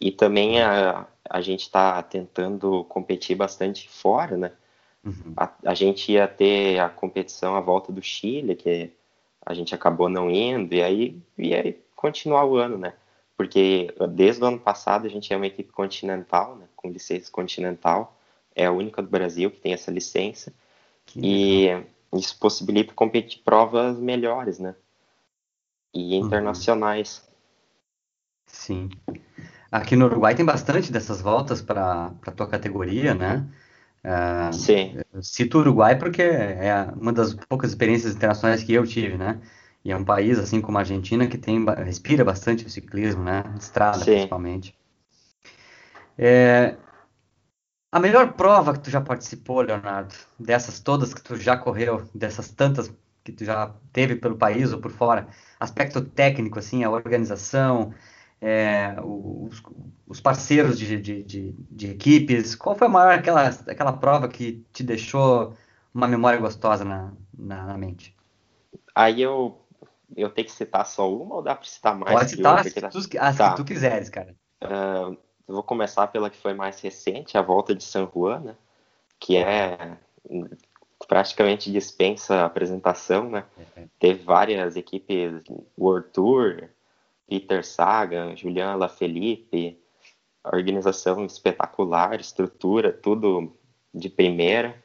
E 0.00 0.12
também 0.12 0.62
a, 0.62 1.06
a 1.28 1.40
gente 1.40 1.62
está 1.62 2.00
tentando 2.02 2.84
competir 2.84 3.36
bastante 3.36 3.88
fora, 3.88 4.36
né? 4.36 4.52
Uhum. 5.04 5.32
A, 5.36 5.50
a, 5.66 5.74
gente 5.74 6.12
ia 6.12 6.28
ter 6.28 6.78
a 6.78 6.88
competição 6.88 7.56
à 7.56 7.60
volta 7.60 7.92
do 7.92 8.00
Chile, 8.00 8.54
que 8.54 8.92
a 9.44 9.54
gente 9.54 9.74
acabou 9.74 10.08
não 10.08 10.30
indo, 10.30 10.74
e 10.74 10.82
aí 10.82 11.20
ia 11.36 11.76
continuar 11.96 12.44
o 12.44 12.56
ano, 12.56 12.78
né? 12.78 12.94
Porque 13.36 13.92
desde 14.10 14.42
o 14.42 14.46
ano 14.46 14.58
passado 14.58 15.06
a 15.06 15.10
gente 15.10 15.32
é 15.32 15.36
uma 15.36 15.46
equipe 15.46 15.72
continental, 15.72 16.56
né? 16.56 16.66
Com 16.76 16.90
licença 16.90 17.30
continental, 17.30 18.16
é 18.54 18.66
a 18.66 18.72
única 18.72 19.02
do 19.02 19.08
Brasil 19.08 19.50
que 19.50 19.60
tem 19.60 19.72
essa 19.72 19.90
licença, 19.90 20.52
que 21.06 21.20
e 21.20 21.66
legal. 21.66 21.84
isso 22.14 22.38
possibilita 22.38 22.94
competir 22.94 23.42
provas 23.42 23.98
melhores, 23.98 24.58
né? 24.58 24.74
E 25.94 26.18
uhum. 26.18 26.26
internacionais. 26.26 27.28
Sim. 28.46 28.90
Aqui 29.70 29.96
no 29.96 30.04
Uruguai 30.06 30.34
tem 30.34 30.44
bastante 30.44 30.92
dessas 30.92 31.20
voltas 31.20 31.62
para 31.62 32.12
a 32.26 32.30
tua 32.30 32.46
categoria, 32.46 33.14
né? 33.14 33.46
Sim. 34.52 34.98
Cito 35.22 35.58
o 35.58 35.60
Uruguai 35.60 35.98
porque 35.98 36.22
é 36.22 36.84
uma 36.96 37.12
das 37.12 37.34
poucas 37.34 37.70
experiências 37.70 38.14
internacionais 38.14 38.62
que 38.62 38.72
eu 38.72 38.86
tive, 38.86 39.16
né? 39.16 39.40
E 39.84 39.90
é 39.90 39.96
um 39.96 40.04
país, 40.04 40.38
assim 40.38 40.60
como 40.60 40.78
a 40.78 40.80
Argentina, 40.80 41.26
que 41.26 41.38
tem, 41.38 41.64
respira 41.84 42.24
bastante 42.24 42.66
o 42.66 42.70
ciclismo, 42.70 43.22
né? 43.24 43.42
Estrada, 43.58 43.98
Sim. 43.98 44.12
principalmente. 44.12 44.74
É, 46.18 46.76
A 47.92 48.00
melhor 48.00 48.32
prova 48.32 48.72
que 48.72 48.80
tu 48.80 48.90
já 48.90 49.00
participou, 49.00 49.60
Leonardo, 49.60 50.14
dessas 50.38 50.80
todas 50.80 51.12
que 51.14 51.22
tu 51.22 51.36
já 51.36 51.56
correu, 51.56 52.08
dessas 52.14 52.50
tantas 52.50 52.92
que 53.22 53.30
tu 53.32 53.44
já 53.44 53.72
teve 53.92 54.16
pelo 54.16 54.36
país 54.36 54.72
ou 54.72 54.80
por 54.80 54.90
fora, 54.90 55.28
aspecto 55.60 56.00
técnico, 56.02 56.58
assim, 56.58 56.82
a 56.82 56.90
organização, 56.90 57.94
é, 58.42 58.96
os, 59.00 59.62
os, 60.08 60.20
parceiros 60.20 60.76
de, 60.76 61.00
de, 61.00 61.22
de, 61.22 61.52
de, 61.70 61.90
equipes, 61.92 62.56
qual 62.56 62.74
foi 62.74 62.88
a 62.88 62.90
maior 62.90 63.14
aquela, 63.14 63.46
aquela 63.46 63.92
prova 63.92 64.26
que 64.26 64.66
te 64.72 64.82
deixou 64.82 65.54
uma 65.94 66.08
memória 66.08 66.40
gostosa 66.40 66.84
na, 66.84 67.12
na, 67.32 67.66
na 67.66 67.78
mente? 67.78 68.16
Aí 68.92 69.22
eu, 69.22 69.56
eu 70.16 70.28
tenho 70.28 70.48
que 70.48 70.52
citar 70.52 70.84
só 70.84 71.08
uma 71.08 71.36
ou 71.36 71.42
dá 71.42 71.54
para 71.54 71.64
citar 71.66 71.96
mais? 71.96 72.12
Pode 72.12 72.30
citar 72.30 72.64
se, 72.64 72.72
tu, 72.80 73.18
ah, 73.20 73.32
tá. 73.32 73.54
tu 73.54 73.64
quiseres, 73.64 74.10
cara. 74.10 74.34
Uh, 74.60 75.16
vou 75.46 75.62
começar 75.62 76.08
pela 76.08 76.28
que 76.28 76.36
foi 76.36 76.52
mais 76.52 76.80
recente, 76.80 77.38
a 77.38 77.42
volta 77.42 77.76
de 77.76 77.84
San 77.84 78.10
Juan, 78.12 78.40
né? 78.40 78.56
Que 79.20 79.36
é 79.36 79.96
praticamente 81.06 81.70
dispensa 81.70 82.44
apresentação, 82.44 83.30
né? 83.30 83.44
É. 83.76 83.84
Teve 84.00 84.24
várias 84.24 84.74
equipes 84.74 85.42
World 85.78 86.08
Tour, 86.12 86.68
Peter 87.32 87.64
Sagan, 87.64 88.36
Julian 88.36 88.74
Lafelipe, 88.74 89.80
organização 90.44 91.24
espetacular, 91.24 92.20
estrutura, 92.20 92.92
tudo 92.92 93.56
de 93.94 94.10
primeira. 94.10 94.76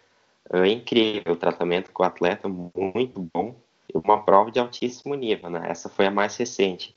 É 0.53 0.65
incrível 0.69 1.33
o 1.33 1.35
tratamento 1.35 1.91
com 1.91 2.03
o 2.03 2.05
atleta, 2.05 2.47
muito 2.47 3.29
bom. 3.33 3.61
Uma 3.93 4.23
prova 4.23 4.49
de 4.49 4.59
altíssimo 4.59 5.13
nível, 5.13 5.49
né? 5.49 5.65
Essa 5.67 5.89
foi 5.89 6.05
a 6.05 6.11
mais 6.11 6.37
recente. 6.37 6.95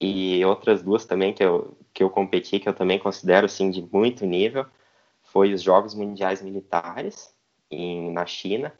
E 0.00 0.44
outras 0.44 0.82
duas 0.82 1.06
também 1.06 1.32
que 1.32 1.44
eu, 1.44 1.76
que 1.94 2.02
eu 2.02 2.10
competi, 2.10 2.58
que 2.58 2.68
eu 2.68 2.74
também 2.74 2.98
considero 2.98 3.46
assim, 3.46 3.70
de 3.70 3.80
muito 3.80 4.26
nível, 4.26 4.66
foi 5.22 5.52
os 5.54 5.62
Jogos 5.62 5.94
Mundiais 5.94 6.42
Militares 6.42 7.32
em, 7.70 8.10
na 8.10 8.26
China, 8.26 8.72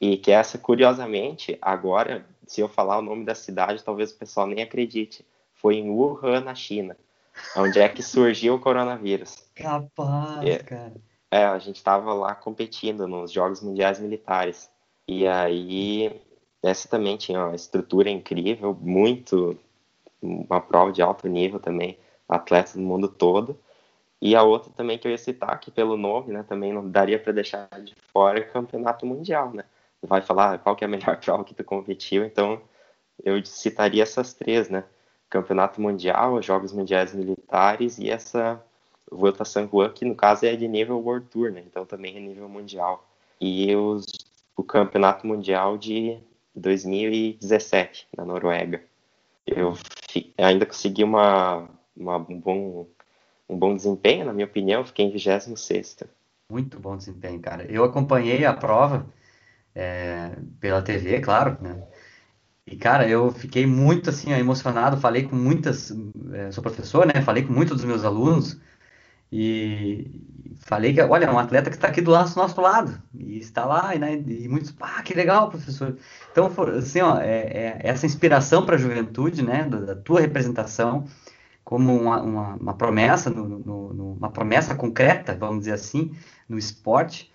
e 0.00 0.16
que 0.16 0.32
essa, 0.32 0.58
curiosamente, 0.58 1.56
agora, 1.62 2.26
se 2.44 2.60
eu 2.60 2.68
falar 2.68 2.98
o 2.98 3.02
nome 3.02 3.24
da 3.24 3.36
cidade, 3.36 3.84
talvez 3.84 4.10
o 4.10 4.18
pessoal 4.18 4.48
nem 4.48 4.64
acredite, 4.64 5.24
foi 5.60 5.76
em 5.76 5.90
Wuhan, 5.90 6.40
na 6.40 6.54
China, 6.54 6.96
onde 7.56 7.78
é 7.78 7.88
que 7.88 8.02
surgiu 8.02 8.54
o 8.54 8.60
coronavírus. 8.60 9.36
Capaz, 9.54 10.46
é, 10.46 10.58
cara. 10.58 10.94
É, 11.30 11.44
a 11.44 11.58
gente 11.58 11.76
estava 11.76 12.12
lá 12.12 12.34
competindo 12.34 13.06
nos 13.06 13.30
Jogos 13.30 13.62
Mundiais 13.62 14.00
Militares. 14.00 14.68
E 15.06 15.26
aí, 15.26 16.20
essa 16.62 16.88
também 16.88 17.16
tinha 17.16 17.46
uma 17.46 17.54
estrutura 17.54 18.10
incrível, 18.10 18.76
muito 18.80 19.58
uma 20.20 20.60
prova 20.60 20.92
de 20.92 21.00
alto 21.00 21.28
nível 21.28 21.58
também, 21.58 21.98
atletas 22.28 22.74
do 22.74 22.82
mundo 22.82 23.08
todo. 23.08 23.58
E 24.20 24.36
a 24.36 24.42
outra 24.42 24.70
também 24.76 24.98
que 24.98 25.06
eu 25.06 25.10
ia 25.10 25.18
citar, 25.18 25.58
que 25.58 25.70
pelo 25.70 25.96
nome, 25.96 26.32
né, 26.32 26.44
também 26.46 26.72
não 26.72 26.88
daria 26.88 27.18
para 27.18 27.32
deixar 27.32 27.68
de 27.82 27.94
fora, 28.12 28.38
é 28.38 28.42
o 28.42 28.52
campeonato 28.52 29.06
mundial, 29.06 29.52
né? 29.52 29.64
Vai 30.02 30.20
falar 30.20 30.58
qual 30.58 30.76
que 30.76 30.84
é 30.84 30.86
a 30.86 30.90
melhor 30.90 31.16
prova 31.20 31.44
que 31.44 31.54
tu 31.54 31.64
competiu, 31.64 32.24
então 32.24 32.60
eu 33.24 33.42
citaria 33.44 34.02
essas 34.02 34.34
três, 34.34 34.68
né? 34.68 34.84
Campeonato 35.30 35.80
Mundial, 35.80 36.42
Jogos 36.42 36.72
Mundiais 36.72 37.14
Militares 37.14 37.98
e 37.98 38.10
essa 38.10 38.60
Volta 39.10 39.44
San 39.44 39.68
Juan, 39.68 39.90
que 39.90 40.04
no 40.04 40.14
caso 40.14 40.44
é 40.44 40.54
de 40.56 40.68
nível 40.68 40.98
World 40.98 41.26
Tour, 41.28 41.52
né? 41.52 41.62
Então 41.66 41.86
também 41.86 42.16
é 42.16 42.20
nível 42.20 42.48
mundial. 42.48 43.08
E 43.40 43.74
os, 43.74 44.04
o 44.56 44.62
Campeonato 44.62 45.26
Mundial 45.26 45.78
de 45.78 46.18
2017, 46.54 48.08
na 48.16 48.24
Noruega. 48.24 48.82
Eu 49.46 49.76
ainda 50.36 50.66
consegui 50.66 51.02
uma, 51.02 51.68
uma, 51.96 52.18
um, 52.18 52.38
bom, 52.38 52.86
um 53.48 53.56
bom 53.56 53.74
desempenho, 53.74 54.26
na 54.26 54.32
minha 54.32 54.46
opinião, 54.46 54.84
fiquei 54.84 55.06
em 55.06 55.10
26 55.10 56.04
Muito 56.48 56.78
bom 56.78 56.96
desempenho, 56.96 57.40
cara. 57.40 57.64
Eu 57.64 57.84
acompanhei 57.84 58.44
a 58.44 58.52
prova 58.52 59.06
é, 59.74 60.36
pela 60.60 60.82
TV, 60.82 61.20
claro, 61.20 61.56
né? 61.60 61.82
E, 62.66 62.76
cara, 62.76 63.08
eu 63.08 63.32
fiquei 63.32 63.66
muito, 63.66 64.10
assim, 64.10 64.32
emocionado, 64.32 64.96
falei 64.98 65.24
com 65.24 65.36
muitas, 65.36 65.92
é, 66.32 66.50
sou 66.52 66.62
professor, 66.62 67.06
né? 67.06 67.20
Falei 67.22 67.42
com 67.44 67.52
muitos 67.52 67.76
dos 67.76 67.84
meus 67.84 68.04
alunos 68.04 68.60
e 69.32 70.20
falei 70.60 70.92
que, 70.92 71.00
olha, 71.00 71.26
é 71.26 71.30
um 71.30 71.38
atleta 71.38 71.70
que 71.70 71.76
está 71.76 71.88
aqui 71.88 72.00
do 72.00 72.10
nosso, 72.10 72.38
nosso 72.38 72.60
lado 72.60 73.00
e 73.14 73.38
está 73.38 73.64
lá, 73.64 73.94
né? 73.96 74.14
E 74.26 74.48
muitos, 74.48 74.74
ah, 74.80 75.02
que 75.02 75.14
legal, 75.14 75.48
professor. 75.48 75.96
Então, 76.32 76.50
assim, 76.76 77.00
ó, 77.00 77.18
é, 77.20 77.78
é 77.78 77.80
essa 77.82 78.06
inspiração 78.06 78.64
para 78.64 78.76
a 78.76 78.78
juventude, 78.78 79.42
né? 79.42 79.64
Da, 79.64 79.80
da, 79.80 79.96
tua 79.96 80.20
representação 80.20 81.06
como 81.64 81.94
uma, 81.96 82.22
uma, 82.22 82.54
uma 82.56 82.74
promessa, 82.74 83.30
no, 83.30 83.48
no, 83.48 83.94
no, 83.94 84.12
uma 84.14 84.30
promessa 84.30 84.74
concreta, 84.74 85.36
vamos 85.36 85.60
dizer 85.60 85.72
assim, 85.72 86.12
no 86.48 86.58
esporte, 86.58 87.29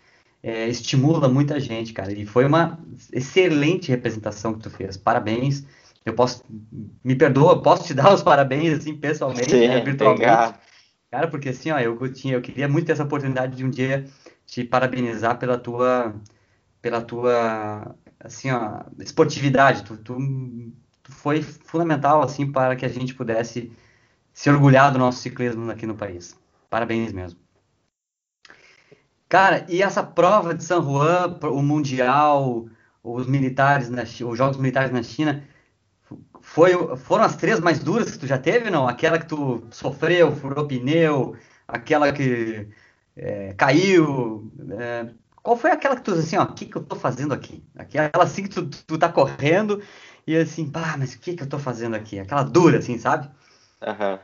é, 0.46 0.68
estimula 0.70 1.28
muita 1.28 1.60
gente, 1.60 1.92
cara. 1.92 2.14
E 2.14 2.24
foi 2.24 2.46
uma 2.46 2.78
excelente 3.12 3.90
representação 3.90 4.54
que 4.54 4.60
tu 4.60 4.70
fez. 4.70 4.96
Parabéns. 4.96 5.66
Eu 6.06 6.14
posso, 6.14 6.44
me 7.04 7.16
perdoa, 7.16 7.64
posso 7.64 7.86
te 7.86 7.96
dar 7.96 8.14
os 8.14 8.22
parabéns 8.22 8.78
assim 8.78 8.96
pessoalmente, 8.96 9.50
Sim, 9.50 9.68
né, 9.68 9.82
virtualmente. 9.82 10.54
Cara, 11.10 11.28
porque 11.32 11.50
assim, 11.50 11.72
ó, 11.72 11.80
eu 11.80 12.14
tinha, 12.14 12.36
eu 12.36 12.42
queria 12.44 12.68
muito 12.68 12.86
ter 12.86 12.92
essa 12.92 13.04
oportunidade 13.04 13.58
de 13.58 13.66
um 13.66 13.72
dia 13.72 14.06
te 14.46 14.64
parabenizar 14.64 15.40
pela 15.40 15.58
tua, 15.58 16.14
pela 16.80 17.02
tua, 17.02 17.96
assim, 18.20 18.52
ó, 18.52 18.84
esportividade. 19.00 19.84
Tu, 19.84 19.98
tu, 19.98 20.16
tu 21.02 21.12
foi 21.12 21.42
fundamental, 21.42 22.22
assim, 22.22 22.52
para 22.52 22.76
que 22.76 22.86
a 22.86 22.90
gente 22.90 23.16
pudesse 23.16 23.72
se 24.32 24.48
orgulhar 24.52 24.92
do 24.92 25.00
nosso 25.00 25.22
ciclismo 25.22 25.72
aqui 25.72 25.88
no 25.88 25.96
país. 25.96 26.38
Parabéns 26.70 27.12
mesmo. 27.12 27.45
Cara, 29.36 29.66
e 29.68 29.82
essa 29.84 30.02
prova 30.02 30.54
de 30.54 30.64
San 30.64 30.82
Juan, 30.82 31.38
o 31.44 31.62
Mundial, 31.62 32.70
os 33.04 33.28
militares, 33.28 33.90
na, 33.90 34.04
os 34.04 34.38
Jogos 34.38 34.56
Militares 34.56 34.92
na 34.92 35.04
China, 35.04 35.44
foi, 36.40 36.72
foram 36.96 37.26
as 37.26 37.36
três 37.36 37.60
mais 37.60 37.80
duras 37.80 38.10
que 38.10 38.18
tu 38.18 38.28
já 38.28 38.38
teve, 38.38 38.70
não? 38.70 38.88
Aquela 38.88 39.20
que 39.20 39.26
tu 39.26 39.62
sofreu, 39.72 40.34
furou 40.34 40.66
pneu, 40.66 41.36
aquela 41.68 42.14
que 42.14 42.70
é, 43.18 43.54
caiu. 43.56 44.50
É, 44.80 45.10
qual 45.44 45.58
foi 45.58 45.72
aquela 45.72 45.98
que 45.98 46.04
tu 46.04 46.14
assim, 46.14 46.38
ó, 46.38 46.44
o 46.44 46.54
que, 46.54 46.68
que 46.68 46.78
eu 46.78 46.84
tô 46.86 46.96
fazendo 46.96 47.34
aqui? 47.34 47.62
Aquela 47.78 48.24
assim 48.24 48.44
que 48.44 48.50
tu, 48.50 48.70
tu 48.70 48.98
tá 48.98 49.10
correndo 49.10 49.84
e 50.26 50.38
assim, 50.38 50.72
pá, 50.72 50.96
mas 50.98 51.14
o 51.14 51.20
que, 51.20 51.36
que 51.36 51.44
eu 51.44 51.50
tô 51.50 51.60
fazendo 51.60 51.98
aqui? 51.98 52.20
Aquela 52.20 52.44
dura, 52.44 52.78
assim, 52.78 52.98
sabe? 52.98 53.30
Aham. 53.82 54.18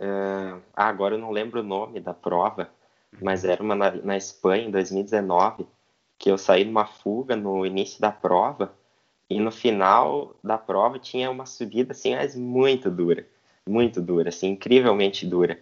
Uhum. 0.00 0.60
ah, 0.72 0.86
agora 0.86 1.16
eu 1.16 1.18
não 1.18 1.32
lembro 1.32 1.58
o 1.58 1.64
nome 1.64 1.98
da 1.98 2.14
prova, 2.14 2.70
mas 3.20 3.44
era 3.44 3.62
uma 3.62 3.74
na, 3.74 3.90
na 3.90 4.16
Espanha, 4.16 4.66
em 4.66 4.70
2019, 4.70 5.66
que 6.18 6.30
eu 6.30 6.38
saí 6.38 6.64
numa 6.64 6.86
fuga 6.86 7.36
no 7.36 7.66
início 7.66 8.00
da 8.00 8.10
prova 8.10 8.74
e 9.28 9.40
no 9.40 9.50
final 9.50 10.36
da 10.42 10.58
prova 10.58 10.98
tinha 10.98 11.30
uma 11.30 11.46
subida 11.46 11.92
assim, 11.92 12.14
mas 12.14 12.36
muito 12.36 12.90
dura, 12.90 13.26
muito 13.66 14.00
dura, 14.00 14.28
assim, 14.28 14.50
incrivelmente 14.50 15.26
dura. 15.26 15.58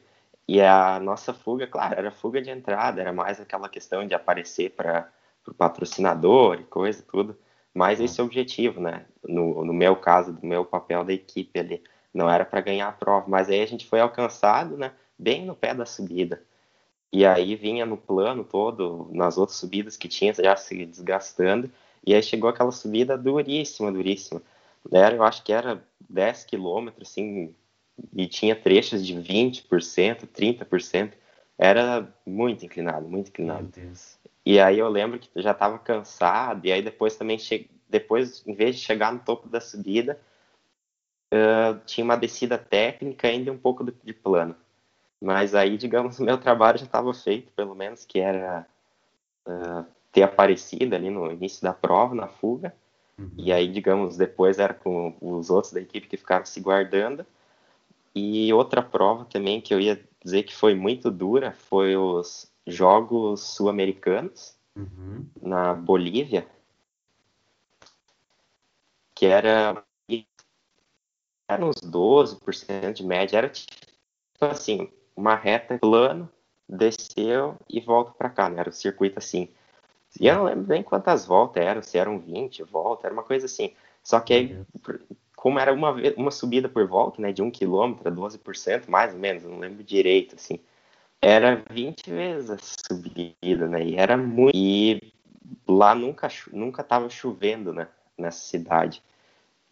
E 0.46 0.60
a 0.60 0.98
nossa 1.00 1.32
fuga, 1.32 1.66
claro, 1.66 1.98
era 1.98 2.10
fuga 2.10 2.42
de 2.42 2.50
entrada, 2.50 3.00
era 3.00 3.12
mais 3.12 3.40
aquela 3.40 3.68
questão 3.68 4.06
de 4.06 4.14
aparecer 4.14 4.70
para 4.70 5.10
o 5.46 5.54
patrocinador 5.54 6.60
e 6.60 6.64
coisa, 6.64 7.02
tudo. 7.10 7.38
Mas 7.72 8.00
esse 8.00 8.20
é 8.20 8.22
o 8.22 8.26
objetivo, 8.26 8.80
né? 8.80 9.06
No, 9.26 9.64
no 9.64 9.72
meu 9.72 9.96
caso, 9.96 10.32
do 10.32 10.46
meu 10.46 10.64
papel 10.64 11.04
da 11.04 11.12
equipe 11.12 11.58
ali, 11.58 11.82
não 12.12 12.28
era 12.28 12.44
para 12.44 12.60
ganhar 12.60 12.88
a 12.88 12.92
prova, 12.92 13.26
mas 13.28 13.48
aí 13.48 13.62
a 13.62 13.66
gente 13.66 13.86
foi 13.86 14.00
alcançado, 14.00 14.76
né? 14.76 14.92
Bem 15.18 15.46
no 15.46 15.54
pé 15.54 15.74
da 15.74 15.86
subida. 15.86 16.42
E 17.12 17.26
aí 17.26 17.54
vinha 17.54 17.84
no 17.84 17.96
plano 17.96 18.42
todo, 18.42 19.10
nas 19.12 19.36
outras 19.36 19.58
subidas 19.58 19.96
que 19.96 20.08
tinha, 20.08 20.32
já 20.32 20.56
se 20.56 20.86
desgastando. 20.86 21.70
E 22.06 22.14
aí 22.14 22.22
chegou 22.22 22.48
aquela 22.48 22.72
subida 22.72 23.18
duríssima, 23.18 23.92
duríssima. 23.92 24.42
Era, 24.90 25.14
eu 25.14 25.22
acho 25.22 25.44
que 25.44 25.52
era 25.52 25.84
10 26.08 26.44
quilômetros, 26.44 27.10
assim, 27.10 27.54
e 28.14 28.26
tinha 28.26 28.56
trechos 28.56 29.06
de 29.06 29.14
20%, 29.14 30.26
30%. 30.26 31.12
Era 31.58 32.12
muito 32.26 32.64
inclinado, 32.64 33.06
muito 33.06 33.28
inclinado. 33.28 33.66
E 34.44 34.58
aí 34.58 34.78
eu 34.78 34.88
lembro 34.88 35.18
que 35.18 35.28
já 35.36 35.52
estava 35.52 35.78
cansado, 35.78 36.66
e 36.66 36.72
aí 36.72 36.82
depois 36.82 37.14
também, 37.16 37.38
che... 37.38 37.70
depois, 37.88 38.42
em 38.46 38.54
vez 38.54 38.76
de 38.76 38.82
chegar 38.82 39.12
no 39.12 39.20
topo 39.20 39.48
da 39.48 39.60
subida, 39.60 40.18
uh, 41.32 41.78
tinha 41.84 42.04
uma 42.04 42.16
descida 42.16 42.58
técnica 42.58 43.28
ainda 43.28 43.52
um 43.52 43.58
pouco 43.58 43.84
de 43.84 44.12
plano. 44.14 44.56
Mas 45.22 45.54
aí, 45.54 45.78
digamos, 45.78 46.18
o 46.20 46.24
meu 46.24 46.36
trabalho 46.36 46.78
já 46.78 46.84
estava 46.84 47.14
feito, 47.14 47.52
pelo 47.52 47.74
menos, 47.74 48.04
que 48.04 48.18
era 48.18 48.66
uh, 49.46 49.86
ter 50.10 50.24
aparecido 50.24 50.96
ali 50.96 51.08
no 51.08 51.30
início 51.30 51.62
da 51.62 51.72
prova, 51.72 52.14
na 52.14 52.26
fuga. 52.26 52.74
Uhum. 53.16 53.30
E 53.36 53.52
aí, 53.52 53.68
digamos, 53.68 54.16
depois 54.16 54.58
era 54.58 54.74
com 54.74 55.16
os 55.20 55.48
outros 55.48 55.72
da 55.72 55.80
equipe 55.80 56.08
que 56.08 56.16
ficaram 56.16 56.44
se 56.44 56.60
guardando. 56.60 57.24
E 58.14 58.52
outra 58.52 58.82
prova 58.82 59.24
também 59.24 59.60
que 59.60 59.72
eu 59.72 59.80
ia 59.80 60.02
dizer 60.22 60.42
que 60.42 60.54
foi 60.54 60.74
muito 60.74 61.10
dura 61.10 61.52
foi 61.52 61.96
os 61.96 62.50
Jogos 62.66 63.40
Sul-Americanos 63.40 64.56
uhum. 64.76 65.24
na 65.40 65.72
Bolívia, 65.72 66.46
que 69.14 69.26
era, 69.26 69.82
era 71.48 71.64
uns 71.64 71.76
12% 71.76 72.92
de 72.92 73.04
média, 73.04 73.38
era 73.38 73.48
tipo 73.48 73.74
assim, 74.40 74.90
uma 75.16 75.34
reta 75.34 75.78
plano, 75.78 76.28
desceu 76.68 77.56
e 77.68 77.80
volta 77.80 78.12
para 78.12 78.30
cá, 78.30 78.48
né? 78.48 78.60
Era 78.60 78.70
o 78.70 78.72
circuito 78.72 79.18
assim. 79.18 79.48
E 80.20 80.26
eu 80.26 80.36
não 80.36 80.44
lembro 80.44 80.66
nem 80.68 80.82
quantas 80.82 81.26
voltas 81.26 81.64
eram, 81.64 81.82
se 81.82 81.98
eram 81.98 82.18
20 82.18 82.62
voltas, 82.64 83.04
era 83.04 83.14
uma 83.14 83.22
coisa 83.22 83.46
assim. 83.46 83.72
Só 84.02 84.20
que 84.20 84.34
aí, 84.34 84.58
como 85.36 85.58
era 85.58 85.72
uma, 85.72 85.94
uma 86.16 86.30
subida 86.30 86.68
por 86.68 86.86
volta, 86.86 87.20
né, 87.20 87.32
de 87.32 87.42
1 87.42 87.50
km, 87.50 87.94
12%, 88.04 88.88
mais 88.88 89.14
ou 89.14 89.18
menos, 89.18 89.44
não 89.44 89.58
lembro 89.58 89.82
direito, 89.82 90.34
assim, 90.34 90.58
era 91.20 91.62
20 91.70 92.10
vezes 92.10 92.50
a 92.50 92.58
subida, 92.58 93.68
né, 93.68 93.82
e 93.82 93.96
era 93.96 94.16
muito... 94.16 94.56
E 94.56 95.12
lá 95.66 95.94
nunca, 95.94 96.28
nunca 96.52 96.82
tava 96.82 97.08
chovendo, 97.08 97.72
né, 97.72 97.88
nessa 98.18 98.44
cidade. 98.44 99.02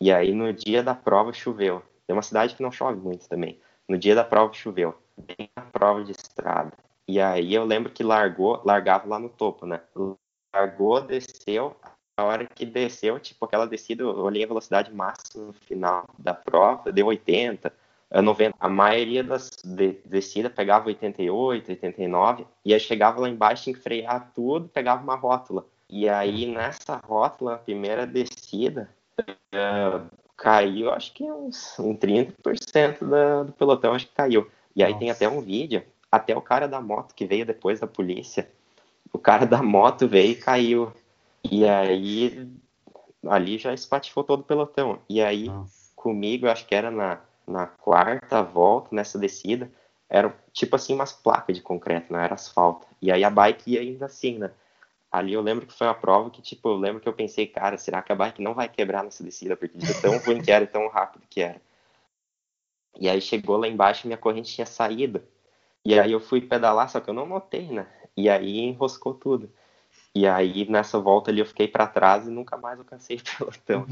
E 0.01 0.11
aí, 0.13 0.33
no 0.33 0.53
dia 0.53 0.83
da 0.83 0.95
prova, 0.95 1.33
choveu. 1.33 1.83
É 2.09 2.13
uma 2.13 2.23
cidade 2.23 2.55
que 2.55 2.63
não 2.63 2.73
chove 2.73 2.99
muito 2.99 3.29
também. 3.29 3.59
No 3.87 3.99
dia 3.99 4.15
da 4.15 4.25
prova, 4.25 4.53
choveu. 4.55 4.95
Bem 5.21 5.51
na 5.57 5.63
prova 5.63 6.05
de 6.05 6.13
estrada. 6.13 6.73
E 7.07 7.21
aí, 7.21 7.55
eu 7.55 7.65
lembro 7.65 7.91
que 7.91 8.03
largou, 8.03 8.63
largava 8.65 9.09
lá 9.09 9.19
no 9.19 9.29
topo, 9.29 9.67
né, 9.67 9.81
largou, 10.55 11.01
desceu, 11.01 11.77
a 12.17 12.25
hora 12.25 12.47
que 12.47 12.67
desceu, 12.67 13.19
tipo, 13.19 13.45
aquela 13.45 13.67
descida, 13.67 14.03
eu 14.03 14.11
olhei 14.19 14.45
a 14.45 14.47
velocidade 14.47 14.93
máxima 14.93 15.47
no 15.47 15.53
final 15.53 16.05
da 16.19 16.35
prova, 16.35 16.93
deu 16.93 17.07
80, 17.07 17.73
90. 18.13 18.57
A 18.61 18.69
maioria 18.69 19.25
das 19.25 19.51
de, 19.65 19.93
descidas 20.05 20.53
pegava 20.53 20.89
88, 20.89 21.71
89, 21.71 22.47
e 22.65 22.75
aí 22.75 22.81
chegava 22.81 23.21
lá 23.21 23.29
embaixo, 23.29 23.65
tinha 23.65 23.75
que 23.75 23.83
frear 23.83 24.33
tudo, 24.35 24.69
pegava 24.69 25.03
uma 25.03 25.17
rótula. 25.17 25.65
E 25.89 26.09
aí, 26.09 26.47
nessa 26.47 26.97
rótula, 26.97 27.55
a 27.55 27.59
primeira 27.59 28.07
descida, 28.07 28.91
uh, 29.19 30.07
caiu, 30.37 30.91
acho 30.91 31.13
que 31.13 31.25
uns 31.25 31.79
um 31.79 31.97
30% 31.97 33.05
da, 33.05 33.43
do 33.45 33.53
pelotão, 33.53 33.95
acho 33.95 34.07
que 34.07 34.15
caiu. 34.15 34.51
E 34.75 34.83
aí 34.83 34.93
Nossa. 34.93 35.01
tem 35.01 35.11
até 35.11 35.29
um 35.29 35.41
vídeo, 35.41 35.83
até 36.11 36.37
o 36.37 36.43
cara 36.43 36.67
da 36.67 36.81
moto 36.81 37.15
que 37.15 37.27
veio 37.27 37.47
depois 37.47 37.81
da 37.81 37.87
polícia, 37.87 38.51
o 39.13 39.19
cara 39.19 39.47
da 39.47 39.63
moto 39.63 40.09
veio 40.09 40.33
e 40.33 40.37
caiu. 40.37 40.93
E 41.51 41.67
aí, 41.67 42.49
ali 43.27 43.59
já 43.59 43.73
espatifou 43.73 44.23
todo 44.23 44.41
o 44.41 44.45
pelotão. 44.45 44.99
E 45.09 45.21
aí, 45.21 45.47
Nossa. 45.47 45.93
comigo, 45.97 46.49
acho 46.49 46.67
que 46.67 46.75
era 46.75 46.91
na, 46.91 47.21
na 47.47 47.67
quarta 47.67 48.43
volta, 48.43 48.95
nessa 48.95 49.19
descida, 49.19 49.71
era 50.09 50.35
tipo 50.53 50.77
assim 50.77 50.95
umas 50.95 51.13
placas 51.13 51.57
de 51.57 51.63
concreto, 51.63 52.13
não 52.13 52.21
era 52.21 52.35
asfalto. 52.35 52.87
E 53.01 53.11
aí 53.11 53.25
a 53.25 53.31
bike 53.31 53.73
ia 53.73 53.81
ainda 53.81 54.07
assim, 54.07 54.39
né? 54.39 54.51
Ali 55.11 55.33
eu 55.33 55.41
lembro 55.41 55.67
que 55.67 55.73
foi 55.73 55.87
uma 55.89 55.95
prova 55.95 56.31
que, 56.31 56.41
tipo, 56.41 56.69
eu 56.69 56.77
lembro 56.77 57.01
que 57.01 57.09
eu 57.09 57.13
pensei, 57.13 57.45
cara, 57.45 57.77
será 57.77 58.01
que 58.01 58.13
a 58.13 58.15
bike 58.15 58.41
não 58.41 58.55
vai 58.55 58.69
quebrar 58.69 59.03
nessa 59.03 59.25
descida? 59.25 59.57
Porque 59.57 59.77
de 59.77 60.01
tão 60.01 60.19
ruim 60.19 60.41
que 60.41 60.53
era 60.53 60.63
e 60.63 60.69
tão 60.69 60.89
rápido 60.89 61.25
que 61.29 61.41
era. 61.41 61.61
E 62.99 63.09
aí 63.09 63.21
chegou 63.21 63.57
lá 63.57 63.69
embaixo 63.69 64.07
e 64.07 64.09
minha 64.09 64.19
corrente 64.19 64.55
tinha 64.55 64.67
saído. 64.67 65.23
E 65.85 65.99
aí 65.99 66.13
eu 66.13 66.21
fui 66.21 66.41
pedalar, 66.41 66.89
só 66.89 67.01
que 67.01 67.09
eu 67.09 67.15
não 67.15 67.27
notei, 67.27 67.69
né? 67.69 67.87
E 68.17 68.29
aí 68.29 68.59
enroscou 68.61 69.15
tudo. 69.15 69.51
E 70.15 70.27
aí 70.27 70.69
nessa 70.69 70.99
volta 70.99 71.31
ali 71.31 71.41
eu 71.41 71.47
fiquei 71.47 71.69
para 71.69 71.87
trás 71.87 72.27
e 72.27 72.31
nunca 72.31 72.57
mais 72.57 72.79
alcancei 72.79 73.17
o 73.17 73.23
pelotão. 73.37 73.87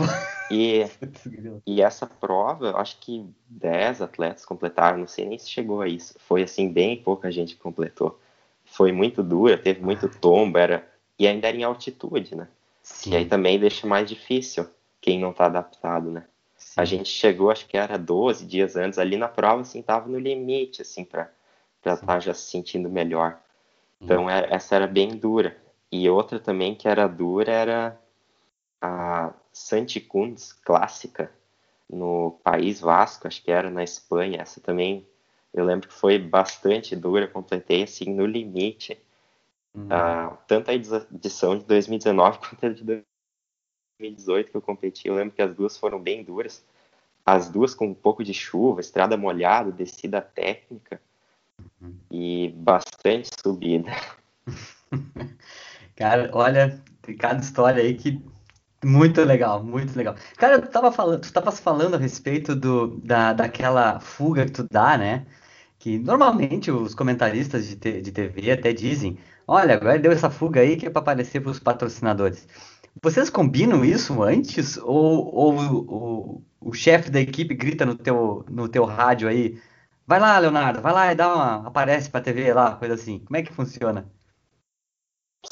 E, 0.50 0.84
e 1.66 1.80
essa 1.80 2.06
prova, 2.06 2.76
acho 2.76 2.98
que 2.98 3.24
10 3.48 4.02
atletas 4.02 4.44
completaram, 4.44 4.98
não 4.98 5.06
sei 5.06 5.26
nem 5.26 5.38
se 5.38 5.48
chegou 5.48 5.80
a 5.80 5.88
isso. 5.88 6.14
Foi 6.18 6.42
assim, 6.42 6.70
bem 6.70 7.00
pouca 7.00 7.30
gente 7.30 7.56
completou. 7.56 8.18
Foi 8.64 8.92
muito 8.92 9.22
dura, 9.22 9.56
teve 9.56 9.80
muito 9.80 10.08
tombo, 10.08 10.58
era... 10.58 10.86
e 11.18 11.26
ainda 11.26 11.48
era 11.48 11.56
em 11.56 11.64
altitude, 11.64 12.34
né? 12.34 12.48
Sim. 12.82 13.12
E 13.12 13.16
aí 13.16 13.24
também 13.24 13.58
deixa 13.58 13.86
mais 13.86 14.08
difícil 14.08 14.68
quem 15.00 15.20
não 15.20 15.32
tá 15.32 15.46
adaptado, 15.46 16.10
né? 16.10 16.24
A 16.78 16.84
gente 16.84 17.08
chegou, 17.08 17.50
acho 17.50 17.66
que 17.66 17.76
era 17.76 17.98
12 17.98 18.46
dias 18.46 18.76
antes, 18.76 19.00
ali 19.00 19.16
na 19.16 19.26
prova, 19.26 19.62
assim, 19.62 19.82
tava 19.82 20.08
no 20.08 20.16
limite, 20.16 20.80
assim, 20.80 21.04
para 21.04 21.28
estar 21.78 21.96
tá 21.96 22.20
já 22.20 22.32
se 22.32 22.48
sentindo 22.48 22.88
melhor. 22.88 23.36
Então, 24.00 24.26
hum. 24.26 24.30
essa 24.30 24.76
era 24.76 24.86
bem 24.86 25.08
dura. 25.16 25.56
E 25.90 26.08
outra 26.08 26.38
também 26.38 26.76
que 26.76 26.86
era 26.86 27.08
dura 27.08 27.50
era 27.50 28.00
a 28.80 29.34
Santikunds 29.52 30.52
clássica 30.52 31.32
no 31.90 32.38
País 32.44 32.80
Vasco, 32.80 33.26
acho 33.26 33.42
que 33.42 33.50
era 33.50 33.68
na 33.70 33.82
Espanha. 33.82 34.40
Essa 34.40 34.60
também 34.60 35.04
eu 35.52 35.64
lembro 35.64 35.88
que 35.88 35.94
foi 35.94 36.16
bastante 36.16 36.94
dura, 36.94 37.26
completei 37.26 37.82
assim 37.82 38.14
no 38.14 38.24
limite. 38.24 38.96
Uhum. 39.74 39.86
Uh, 39.86 40.38
tanto 40.46 40.70
a 40.70 40.74
edição 40.74 41.58
de 41.58 41.64
2019 41.64 42.38
quanto 42.46 42.66
a 42.66 42.68
de 42.68 42.84
2018 43.98 44.50
que 44.50 44.56
eu 44.56 44.62
competi, 44.62 45.08
eu 45.08 45.14
lembro 45.14 45.34
que 45.34 45.42
as 45.42 45.54
duas 45.54 45.76
foram 45.76 46.00
bem 46.00 46.22
duras. 46.22 46.64
As 47.26 47.50
duas 47.50 47.74
com 47.74 47.88
um 47.88 47.94
pouco 47.94 48.24
de 48.24 48.32
chuva, 48.32 48.80
estrada 48.80 49.16
molhada, 49.16 49.70
descida 49.70 50.20
técnica 50.20 51.00
uhum. 51.80 51.94
e 52.10 52.54
bastante 52.56 53.28
subida. 53.42 53.90
Cara, 55.94 56.30
olha, 56.32 56.80
tem 57.02 57.16
cada 57.16 57.40
história 57.40 57.82
aí 57.82 57.94
que 57.94 58.22
muito 58.82 59.20
legal, 59.24 59.62
muito 59.62 59.96
legal. 59.96 60.14
Cara, 60.36 60.62
tu 60.62 60.70
tava 60.70 60.92
falando, 60.92 61.20
tu 61.20 61.32
tava 61.32 61.50
falando 61.50 61.94
a 61.96 61.98
respeito 61.98 62.54
do, 62.54 62.98
da, 62.98 63.32
daquela 63.32 63.98
fuga 63.98 64.46
que 64.46 64.52
tu 64.52 64.66
dá, 64.70 64.96
né? 64.96 65.26
Que 65.78 65.98
normalmente 65.98 66.70
os 66.70 66.94
comentaristas 66.94 67.66
de, 67.66 67.76
te, 67.76 68.00
de 68.00 68.12
TV 68.12 68.52
até 68.52 68.72
dizem, 68.72 69.18
olha, 69.46 69.74
agora 69.74 69.98
deu 69.98 70.12
essa 70.12 70.30
fuga 70.30 70.60
aí 70.60 70.76
que 70.76 70.86
é 70.86 70.90
para 70.90 71.02
aparecer 71.02 71.40
para 71.40 71.50
os 71.50 71.58
patrocinadores. 71.58 72.46
Vocês 73.02 73.30
combinam 73.30 73.84
isso 73.84 74.22
antes? 74.22 74.76
Ou, 74.78 75.34
ou 75.34 75.54
o, 75.60 76.44
o 76.60 76.72
chefe 76.72 77.10
da 77.10 77.20
equipe 77.20 77.54
grita 77.54 77.86
no 77.86 77.94
teu, 77.94 78.44
no 78.48 78.68
teu 78.68 78.84
rádio 78.84 79.28
aí, 79.28 79.60
vai 80.06 80.18
lá, 80.18 80.38
Leonardo, 80.38 80.80
vai 80.80 80.92
lá 80.92 81.12
e 81.12 81.14
dá 81.14 81.34
uma, 81.34 81.68
aparece 81.68 82.10
pra 82.10 82.20
TV 82.20 82.52
lá, 82.52 82.76
coisa 82.76 82.94
assim. 82.94 83.20
Como 83.20 83.36
é 83.36 83.42
que 83.42 83.52
funciona? 83.52 84.10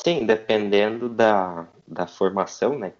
Sim, 0.02 0.26
dependendo 0.26 1.08
da, 1.08 1.68
da 1.86 2.06
formação, 2.06 2.78
né? 2.78 2.92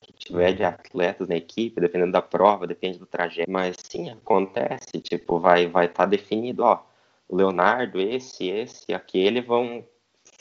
Que 0.00 0.12
tiver 0.12 0.52
de 0.52 0.64
atletas 0.64 1.28
na 1.28 1.36
equipe, 1.36 1.80
dependendo 1.80 2.12
da 2.12 2.22
prova, 2.22 2.66
depende 2.66 2.98
do 2.98 3.06
trajeto. 3.06 3.50
Mas 3.50 3.76
sim, 3.82 4.10
acontece, 4.10 5.00
tipo, 5.00 5.38
vai 5.38 5.66
vai 5.66 5.86
estar 5.86 6.04
tá 6.04 6.06
definido, 6.06 6.62
ó, 6.64 6.82
Leonardo, 7.30 8.00
esse, 8.00 8.48
esse, 8.48 8.92
aquele 8.92 9.40
vão 9.40 9.84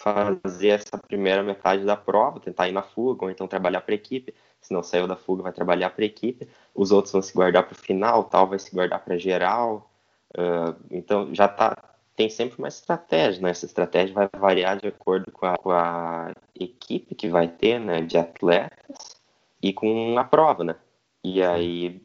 fazer 0.01 0.69
essa 0.69 0.97
primeira 0.97 1.43
metade 1.43 1.83
da 1.85 1.97
prova, 1.97 2.39
tentar 2.39 2.67
ir 2.69 2.71
na 2.71 2.81
fuga, 2.81 3.25
ou 3.25 3.31
então 3.31 3.47
trabalhar 3.47 3.81
para 3.81 3.95
equipe. 3.95 4.33
Se 4.61 4.73
não 4.73 4.81
saiu 4.81 5.07
da 5.07 5.15
fuga, 5.15 5.43
vai 5.43 5.53
trabalhar 5.53 5.89
para 5.89 6.05
equipe. 6.05 6.47
Os 6.73 6.91
outros 6.91 7.11
vão 7.11 7.21
se 7.21 7.33
guardar 7.33 7.63
para 7.63 7.73
o 7.73 7.77
final, 7.77 8.23
tal 8.23 8.47
vai 8.47 8.59
se 8.59 8.73
guardar 8.73 9.03
para 9.03 9.17
geral. 9.17 9.91
Uh, 10.37 10.75
então 10.91 11.33
já 11.33 11.45
está 11.45 11.75
tem 12.15 12.29
sempre 12.29 12.59
uma 12.59 12.67
estratégia, 12.67 13.41
né? 13.41 13.51
Essa 13.51 13.65
estratégia 13.65 14.13
vai 14.13 14.27
variar 14.37 14.77
de 14.77 14.87
acordo 14.87 15.31
com 15.31 15.45
a, 15.45 15.57
com 15.57 15.71
a 15.71 16.33
equipe 16.53 17.15
que 17.15 17.29
vai 17.29 17.47
ter, 17.47 17.79
né, 17.79 18.01
de 18.01 18.17
atletas 18.17 19.15
e 19.63 19.71
com 19.71 20.17
a 20.19 20.23
prova, 20.25 20.65
né? 20.65 20.75
E 21.23 21.41
aí, 21.41 22.01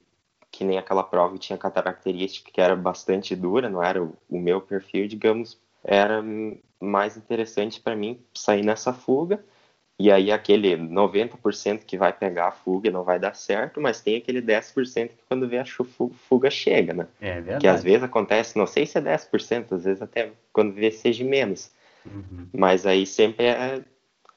que 0.52 0.62
nem 0.62 0.78
aquela 0.78 1.02
prova 1.02 1.34
que 1.34 1.40
tinha 1.40 1.58
característica 1.58 2.48
que 2.52 2.60
era 2.60 2.76
bastante 2.76 3.34
dura, 3.34 3.68
não 3.68 3.82
era 3.82 4.04
o, 4.04 4.16
o 4.30 4.38
meu 4.38 4.60
perfil, 4.60 5.08
digamos, 5.08 5.60
era 5.84 6.22
mais 6.80 7.16
interessante 7.16 7.80
para 7.80 7.94
mim 7.94 8.20
sair 8.34 8.64
nessa 8.64 8.92
fuga 8.92 9.44
e 9.98 10.10
aí 10.10 10.32
aquele 10.32 10.76
90% 10.76 11.84
que 11.84 11.96
vai 11.96 12.12
pegar 12.12 12.48
a 12.48 12.52
fuga 12.52 12.90
não 12.90 13.04
vai 13.04 13.18
dar 13.18 13.34
certo, 13.34 13.80
mas 13.80 14.00
tem 14.00 14.16
aquele 14.16 14.42
10% 14.42 15.08
que 15.08 15.22
quando 15.28 15.48
vê 15.48 15.58
a 15.58 15.64
fuga 15.64 16.50
chega, 16.50 16.92
né? 16.92 17.06
É 17.20 17.34
verdade. 17.34 17.60
Que 17.60 17.68
às 17.68 17.82
vezes 17.82 18.02
acontece, 18.02 18.58
não 18.58 18.66
sei 18.66 18.86
se 18.86 18.98
é 18.98 19.00
10%, 19.00 19.72
às 19.72 19.84
vezes 19.84 20.02
até 20.02 20.32
quando 20.52 20.72
vê 20.72 20.90
seja 20.90 21.24
menos. 21.24 21.70
Uhum. 22.04 22.48
Mas 22.52 22.86
aí 22.86 23.06
sempre 23.06 23.46
é, 23.46 23.82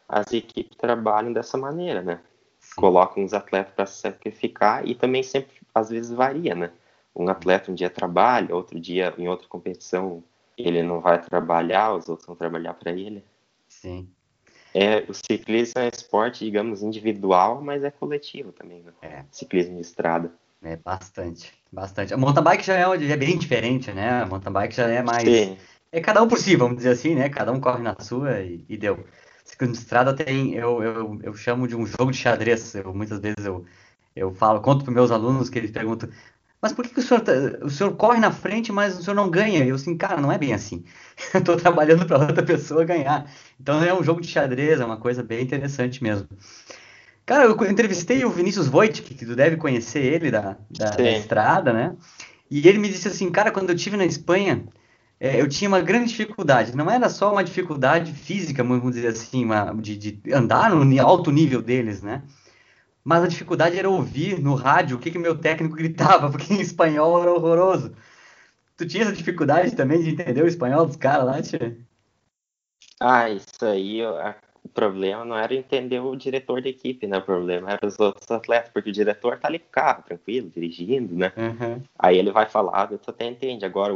as 0.08 0.32
equipes 0.32 0.78
trabalham 0.78 1.34
dessa 1.34 1.58
maneira, 1.58 2.04
né? 2.04 2.20
Sim. 2.60 2.76
Colocam 2.76 3.24
os 3.24 3.34
atletas 3.34 3.74
para 3.74 3.86
sacrificar 3.88 4.88
e 4.88 4.94
também 4.94 5.24
sempre, 5.24 5.56
às 5.74 5.90
vezes, 5.90 6.12
varia, 6.12 6.54
né? 6.54 6.72
Um 7.16 7.28
atleta 7.30 7.72
um 7.72 7.76
dia 7.76 7.90
trabalha, 7.90 8.56
outro 8.56 8.80
dia 8.80 9.12
em 9.18 9.28
outra 9.28 9.48
competição 9.48 10.24
ele 10.58 10.82
não 10.82 11.00
vai 11.00 11.22
trabalhar, 11.22 11.94
os 11.94 12.10
outros 12.10 12.26
vão 12.26 12.36
trabalhar 12.36 12.74
para 12.74 12.92
ele. 12.92 13.24
Sim. 13.68 14.10
É, 14.74 15.06
o 15.08 15.14
ciclismo 15.14 15.82
é 15.82 15.90
esporte, 15.90 16.44
digamos, 16.44 16.82
individual, 16.84 17.62
mas 17.62 17.84
é 17.84 17.92
coletivo 17.92 18.52
também, 18.52 18.84
né? 18.84 18.92
É. 19.02 19.24
Ciclismo 19.32 19.76
de 19.76 19.82
estrada. 19.82 20.32
É, 20.62 20.76
bastante, 20.76 21.54
bastante. 21.72 22.14
A 22.14 22.18
mountain 22.18 22.44
bike 22.44 22.66
já 22.66 22.76
é, 22.76 23.12
é 23.12 23.18
bem 23.18 23.38
diferente, 23.38 23.92
né? 23.92 24.22
A 24.22 24.26
mountain 24.26 24.52
bike 24.52 24.76
já 24.76 24.88
é 24.88 25.02
mais... 25.02 25.24
Sim. 25.24 25.58
É 25.92 26.02
cada 26.02 26.22
um 26.22 26.28
por 26.28 26.38
si, 26.38 26.56
vamos 26.56 26.78
dizer 26.78 26.90
assim, 26.90 27.16
né? 27.16 27.30
Cada 27.30 27.52
um 27.52 27.60
corre 27.60 27.82
na 27.82 27.96
sua 28.00 28.42
e, 28.42 28.66
e 28.68 28.78
deu. 28.78 29.06
Ciclismo 29.46 29.74
de 29.74 29.80
estrada 29.80 30.14
tem, 30.14 30.54
eu, 30.54 30.84
eu, 30.84 31.20
eu 31.24 31.34
chamo 31.34 31.68
de 31.68 31.76
um 31.76 31.86
jogo 31.86 32.12
de 32.12 32.18
xadrez. 32.18 32.76
Eu, 32.76 32.94
muitas 32.94 33.20
vezes 33.20 33.46
eu, 33.46 33.64
eu 34.16 34.34
falo, 34.34 34.62
conto 34.62 34.84
para 34.84 34.94
meus 34.94 35.12
alunos 35.12 35.50
que 35.50 35.58
eles 35.58 35.72
perguntam, 35.72 36.10
mas 36.62 36.74
por 36.74 36.84
que, 36.86 36.94
que 36.94 37.00
o, 37.00 37.04
senhor, 37.04 37.22
tá, 37.22 37.32
o 37.62 37.70
senhor 37.70 37.96
corre 37.96 38.20
na 38.20 38.32
frente, 38.32 38.72
mas 38.72 38.98
o 38.98 39.04
senhor 39.04 39.16
não 39.16 39.30
ganha? 39.30 39.64
Eu 39.66 39.76
assim, 39.76 39.96
cara, 39.96 40.20
não 40.20 40.32
é 40.32 40.38
bem 40.38 40.54
assim. 40.54 40.84
Eu 41.34 41.40
estou 41.40 41.56
trabalhando 41.56 42.06
para 42.06 42.18
outra 42.18 42.44
pessoa 42.44 42.84
ganhar. 42.84 43.30
Então 43.60 43.84
é 43.84 43.94
um 43.94 44.04
jogo 44.04 44.22
de 44.22 44.28
xadrez, 44.28 44.80
é 44.80 44.86
uma 44.86 44.98
coisa 44.98 45.22
bem 45.22 45.44
interessante 45.44 46.02
mesmo. 46.02 46.28
Cara, 47.26 47.44
eu 47.44 47.70
entrevistei 47.70 48.24
o 48.24 48.30
Vinícius 48.30 48.68
Voigt, 48.68 49.02
que 49.02 49.14
tu 49.14 49.36
deve 49.36 49.58
conhecer 49.58 50.00
ele 50.00 50.32
da, 50.32 50.58
da, 50.72 50.92
da 50.92 51.12
estrada, 51.12 51.74
né? 51.74 51.94
E 52.50 52.66
ele 52.66 52.78
me 52.78 52.88
disse 52.88 53.10
assim, 53.10 53.30
cara, 53.30 53.52
quando 53.52 53.70
eu 53.70 53.76
tive 53.76 53.98
na 53.98 54.06
Espanha, 54.06 54.64
é, 55.20 55.42
eu 55.42 55.48
tinha 55.50 55.68
uma 55.68 55.82
grande 55.82 56.08
dificuldade. 56.08 56.76
Não 56.76 56.90
era 56.90 57.10
só 57.10 57.32
uma 57.32 57.44
dificuldade 57.44 58.14
física, 58.14 58.64
vamos 58.64 58.94
dizer 58.94 59.08
assim, 59.08 59.44
uma, 59.44 59.74
de, 59.74 59.98
de 59.98 60.34
andar 60.34 60.70
no 60.70 61.02
alto 61.02 61.30
nível 61.30 61.62
deles, 61.62 62.02
né? 62.02 62.24
Mas 63.08 63.24
a 63.24 63.28
dificuldade 63.28 63.80
era 63.80 63.90
ouvir 63.90 64.38
no 64.38 64.54
rádio 64.54 64.98
o 64.98 65.00
que, 65.00 65.10
que 65.10 65.18
meu 65.18 65.38
técnico 65.38 65.78
gritava, 65.78 66.28
porque 66.30 66.54
em 66.54 66.60
espanhol 66.60 67.22
era 67.22 67.32
horroroso. 67.32 67.96
Tu 68.76 68.86
tinha 68.86 69.04
essa 69.04 69.14
dificuldade 69.14 69.74
também 69.78 70.04
de 70.04 70.10
entender 70.10 70.44
o 70.44 70.48
espanhol 70.48 70.86
dos 70.86 70.98
caras 70.98 71.26
lá, 71.26 71.42
tia? 71.42 71.78
Ah, 73.00 73.30
isso 73.30 73.64
aí, 73.66 74.06
o 74.06 74.68
problema 74.68 75.24
não 75.24 75.38
era 75.38 75.56
entender 75.56 76.02
o 76.02 76.18
diretor 76.18 76.62
da 76.62 76.68
equipe, 76.68 77.08
né? 77.08 77.20
O 77.20 77.22
problema 77.22 77.72
era 77.72 77.88
os 77.88 77.98
outros 77.98 78.30
atletas, 78.30 78.72
porque 78.74 78.90
o 78.90 78.94
diretor 78.94 79.40
tá 79.40 79.48
ali 79.48 79.60
com 79.60 79.68
o 79.68 79.72
carro, 79.72 80.04
tranquilo, 80.04 80.50
dirigindo, 80.50 81.16
né? 81.16 81.32
Uhum. 81.38 81.82
Aí 81.98 82.18
ele 82.18 82.34
vai 82.34 82.50
falar, 82.50 82.88
tu 82.88 83.10
até 83.10 83.26
entende. 83.26 83.64
Agora, 83.64 83.94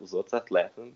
os 0.00 0.14
outros 0.14 0.32
atletas, 0.32 0.88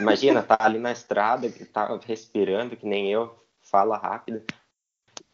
imagina, 0.00 0.42
tá 0.42 0.56
ali 0.58 0.80
na 0.80 0.90
estrada, 0.90 1.48
tá 1.72 1.96
respirando, 2.04 2.76
que 2.76 2.86
nem 2.86 3.08
eu, 3.08 3.32
fala 3.60 3.96
rápido. 3.96 4.42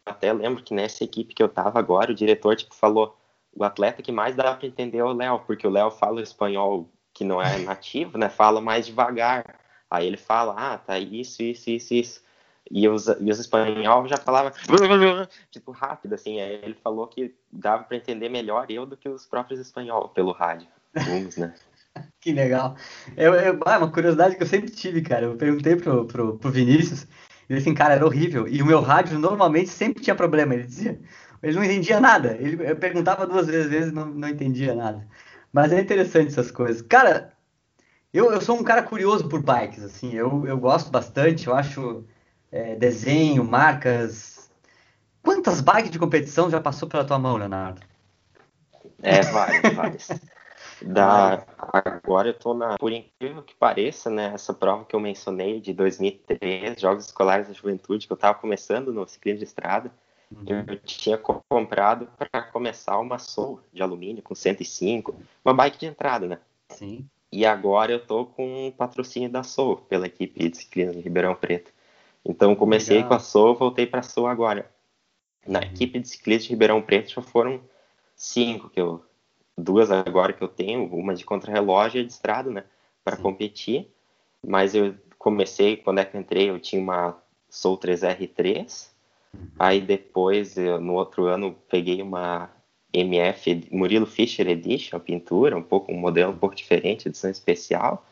Até 0.09 0.33
lembro 0.33 0.63
que 0.63 0.73
nessa 0.73 1.03
equipe 1.03 1.33
que 1.33 1.43
eu 1.43 1.49
tava 1.49 1.79
agora, 1.79 2.11
o 2.11 2.15
diretor, 2.15 2.55
tipo, 2.55 2.73
falou, 2.73 3.17
o 3.55 3.63
atleta 3.63 4.01
que 4.01 4.11
mais 4.11 4.35
dá 4.35 4.53
para 4.53 4.67
entender 4.67 4.99
é 4.99 5.03
o 5.03 5.13
Léo, 5.13 5.39
porque 5.45 5.67
o 5.67 5.69
Léo 5.69 5.91
fala 5.91 6.21
espanhol 6.21 6.89
que 7.13 7.23
não 7.23 7.41
é 7.41 7.57
nativo, 7.59 8.17
né? 8.17 8.29
Fala 8.29 8.61
mais 8.61 8.85
devagar. 8.85 9.43
Aí 9.89 10.05
ele 10.05 10.17
fala, 10.17 10.55
ah, 10.57 10.77
tá 10.77 10.97
isso, 10.99 11.41
isso, 11.41 11.69
isso, 11.69 11.93
isso. 11.93 12.23
E 12.71 12.87
os, 12.87 13.07
e 13.07 13.31
os 13.31 13.39
espanhóis 13.39 14.09
já 14.09 14.17
falavam 14.17 14.51
tipo 15.49 15.71
rápido, 15.71 16.13
assim. 16.13 16.39
Aí 16.39 16.59
ele 16.63 16.75
falou 16.75 17.07
que 17.07 17.33
dava 17.51 17.83
para 17.83 17.97
entender 17.97 18.29
melhor 18.29 18.69
eu 18.69 18.85
do 18.85 18.95
que 18.95 19.09
os 19.09 19.25
próprios 19.25 19.59
espanhóis 19.59 20.11
pelo 20.11 20.31
rádio. 20.31 20.67
Uns, 20.95 21.37
né? 21.37 21.53
que 22.21 22.31
legal. 22.31 22.75
Ah, 23.65 23.77
uma 23.79 23.91
curiosidade 23.91 24.35
que 24.35 24.43
eu 24.43 24.47
sempre 24.47 24.69
tive, 24.69 25.01
cara. 25.01 25.25
Eu 25.25 25.35
perguntei 25.35 25.75
pro, 25.75 26.05
pro, 26.05 26.37
pro 26.37 26.51
Vinícius, 26.51 27.07
ele 27.49 27.59
assim, 27.59 27.73
cara, 27.73 27.95
era 27.95 28.05
horrível. 28.05 28.47
E 28.47 28.61
o 28.61 28.65
meu 28.65 28.79
rádio 28.79 29.17
normalmente 29.17 29.69
sempre 29.69 30.03
tinha 30.03 30.15
problema. 30.15 30.53
Ele 30.53 30.63
dizia, 30.63 30.99
ele 31.41 31.55
não 31.55 31.63
entendia 31.63 31.99
nada. 31.99 32.37
Ele, 32.39 32.69
eu 32.69 32.75
perguntava 32.75 33.25
duas 33.25 33.47
vezes, 33.47 33.91
não, 33.91 34.05
não 34.05 34.29
entendia 34.29 34.75
nada. 34.75 35.07
Mas 35.51 35.71
é 35.71 35.81
interessante 35.81 36.27
essas 36.27 36.51
coisas. 36.51 36.81
Cara, 36.83 37.33
eu, 38.13 38.31
eu 38.31 38.39
sou 38.39 38.55
um 38.57 38.63
cara 38.63 38.83
curioso 38.83 39.27
por 39.27 39.41
bikes, 39.41 39.83
assim. 39.83 40.13
Eu, 40.13 40.45
eu 40.45 40.57
gosto 40.57 40.91
bastante, 40.91 41.47
eu 41.47 41.55
acho 41.55 42.05
é, 42.51 42.75
desenho, 42.75 43.43
marcas. 43.43 44.51
Quantas 45.23 45.59
bikes 45.59 45.91
de 45.91 45.99
competição 45.99 46.49
já 46.51 46.61
passou 46.61 46.87
pela 46.87 47.05
tua 47.05 47.17
mão, 47.17 47.35
Leonardo? 47.35 47.81
É, 49.01 49.21
várias, 49.21 49.73
várias. 49.73 50.09
Da, 50.81 51.45
agora 51.57 52.29
eu 52.29 52.33
tô 52.33 52.53
na, 52.53 52.77
por 52.77 52.91
incrível 52.91 53.43
que 53.43 53.55
pareça, 53.55 54.09
né, 54.09 54.31
essa 54.33 54.53
prova 54.53 54.85
que 54.85 54.95
eu 54.95 54.99
mencionei 54.99 55.59
de 55.59 55.73
2003, 55.73 56.79
Jogos 56.79 57.05
Escolares 57.05 57.47
da 57.47 57.53
Juventude, 57.53 58.07
que 58.07 58.13
eu 58.13 58.15
estava 58.15 58.37
começando 58.37 58.93
no 58.93 59.07
ciclismo 59.07 59.39
de 59.39 59.45
estrada, 59.45 59.91
uhum. 60.31 60.65
eu 60.67 60.79
tinha 60.79 61.17
comprado 61.17 62.07
para 62.17 62.43
começar 62.43 62.97
uma 62.99 63.19
Soul 63.19 63.59
de 63.73 63.81
alumínio 63.81 64.23
com 64.23 64.33
105, 64.33 65.15
uma 65.43 65.53
bike 65.53 65.79
de 65.79 65.85
entrada, 65.87 66.27
né? 66.27 66.39
Sim. 66.69 67.07
E 67.31 67.45
agora 67.45 67.91
eu 67.91 68.05
tô 68.05 68.25
com 68.25 68.67
um 68.67 68.71
patrocínio 68.71 69.29
da 69.29 69.43
Soul 69.43 69.77
pela 69.77 70.07
equipe 70.07 70.49
de 70.49 70.57
ciclismo 70.57 70.93
de 70.93 71.01
Ribeirão 71.01 71.35
Preto. 71.35 71.71
Então 72.25 72.55
comecei 72.55 72.97
Legal. 72.97 73.09
com 73.09 73.15
a 73.15 73.19
Soul, 73.19 73.55
voltei 73.55 73.85
para 73.85 73.99
a 73.99 74.03
Soul 74.03 74.27
agora. 74.27 74.69
Na 75.45 75.59
uhum. 75.59 75.65
equipe 75.65 75.99
de 75.99 76.07
ciclismo 76.07 76.43
de 76.43 76.49
Ribeirão 76.49 76.81
Preto 76.81 77.11
já 77.11 77.21
foram 77.21 77.61
cinco 78.15 78.69
que 78.69 78.79
eu 78.79 79.03
duas 79.59 79.91
agora 79.91 80.33
que 80.33 80.43
eu 80.43 80.47
tenho, 80.47 80.85
uma 80.85 81.13
de 81.13 81.25
contrarrelógio 81.25 82.01
e 82.01 82.05
de 82.05 82.11
estrada, 82.11 82.49
né, 82.49 82.63
para 83.03 83.17
competir. 83.17 83.91
Mas 84.45 84.73
eu 84.73 84.95
comecei 85.17 85.77
quando 85.77 85.99
é 85.99 86.05
que 86.05 86.15
eu 86.15 86.21
entrei, 86.21 86.49
eu 86.49 86.59
tinha 86.59 86.81
uma 86.81 87.17
Soul 87.49 87.77
3R3. 87.77 88.89
Uhum. 89.33 89.39
Aí 89.59 89.81
depois, 89.81 90.57
eu, 90.57 90.79
no 90.79 90.93
outro 90.93 91.25
ano, 91.25 91.55
peguei 91.69 92.01
uma 92.01 92.49
MF 92.93 93.67
Murilo 93.71 94.05
Fischer 94.05 94.47
Edition, 94.47 94.99
pintura, 94.99 95.55
um 95.55 95.61
pouco 95.61 95.91
um 95.91 95.97
modelo 95.97 96.31
um 96.31 96.37
pouco 96.37 96.55
diferente, 96.55 97.07
edição 97.07 97.29
especial 97.29 98.05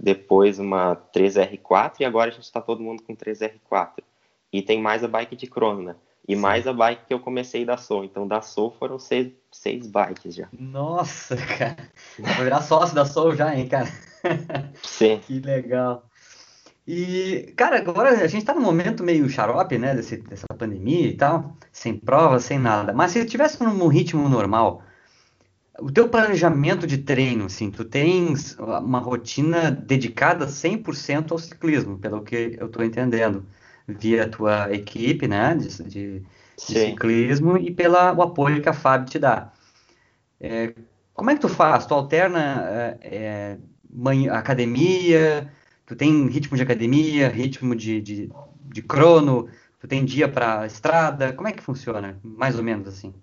depois 0.00 0.58
uma 0.58 0.96
3R4 0.96 2.00
e 2.00 2.04
agora 2.04 2.30
a 2.30 2.32
gente 2.32 2.44
está 2.44 2.60
todo 2.60 2.82
mundo 2.82 3.02
com 3.02 3.14
3R4. 3.14 4.02
E 4.50 4.62
tem 4.62 4.80
mais 4.80 5.04
a 5.04 5.08
bike 5.08 5.36
de 5.36 5.46
crono, 5.46 5.82
né? 5.82 5.96
E 6.28 6.34
Sim. 6.34 6.40
mais 6.40 6.66
a 6.66 6.72
bike 6.72 7.06
que 7.06 7.14
eu 7.14 7.20
comecei 7.20 7.64
da 7.64 7.76
Soul. 7.76 8.04
Então 8.04 8.26
da 8.26 8.40
Soul 8.40 8.70
foram 8.78 8.98
seis, 8.98 9.32
seis 9.50 9.86
bikes 9.86 10.34
já. 10.34 10.48
Nossa, 10.58 11.36
cara. 11.58 11.76
Vou 12.18 12.44
virar 12.44 12.62
sócio 12.62 12.94
da 12.94 13.04
Soul 13.04 13.34
já, 13.34 13.54
hein, 13.54 13.68
cara? 13.68 13.88
Sim. 14.82 15.18
que 15.26 15.40
legal. 15.40 16.04
E, 16.86 17.52
cara, 17.56 17.78
agora 17.78 18.10
a 18.10 18.26
gente 18.26 18.44
tá 18.44 18.54
num 18.54 18.62
momento 18.62 19.04
meio 19.04 19.28
xarope, 19.28 19.78
né, 19.78 19.94
desse, 19.94 20.16
dessa 20.16 20.46
pandemia 20.58 21.06
e 21.06 21.16
tal, 21.16 21.56
sem 21.70 21.96
prova, 21.96 22.40
sem 22.40 22.58
nada. 22.58 22.92
Mas 22.92 23.12
se 23.12 23.24
tivesse 23.24 23.62
num 23.62 23.86
ritmo 23.86 24.28
normal, 24.28 24.82
o 25.78 25.90
teu 25.90 26.08
planejamento 26.08 26.86
de 26.86 26.98
treino, 26.98 27.46
assim, 27.46 27.70
tu 27.70 27.84
tens 27.84 28.56
uma 28.58 28.98
rotina 28.98 29.70
dedicada 29.70 30.46
100% 30.46 31.32
ao 31.32 31.38
ciclismo, 31.38 31.98
pelo 31.98 32.22
que 32.22 32.56
eu 32.58 32.66
estou 32.66 32.84
entendendo, 32.84 33.46
via 33.98 34.24
a 34.24 34.28
tua 34.28 34.72
equipe, 34.72 35.26
né, 35.26 35.54
de, 35.54 35.68
de, 35.84 36.20
de 36.20 36.26
ciclismo 36.56 37.56
e 37.56 37.70
pelo 37.70 37.96
apoio 37.96 38.62
que 38.62 38.68
a 38.68 38.72
FAB 38.72 39.08
te 39.08 39.18
dá. 39.18 39.52
É, 40.40 40.74
como 41.12 41.30
é 41.30 41.34
que 41.34 41.40
tu 41.40 41.48
faz? 41.48 41.86
Tu 41.86 41.94
alterna 41.94 42.64
é, 42.70 42.98
é, 43.02 43.58
academia, 44.30 45.52
tu 45.84 45.94
tem 45.94 46.26
ritmo 46.28 46.56
de 46.56 46.62
academia, 46.62 47.28
ritmo 47.28 47.74
de, 47.74 48.00
de, 48.00 48.32
de 48.62 48.82
crono, 48.82 49.48
tu 49.78 49.86
tem 49.86 50.04
dia 50.04 50.28
para 50.28 50.66
estrada, 50.66 51.32
como 51.32 51.48
é 51.48 51.52
que 51.52 51.62
funciona? 51.62 52.18
Mais 52.22 52.56
ou 52.56 52.62
menos 52.62 52.88
assim. 52.88 53.14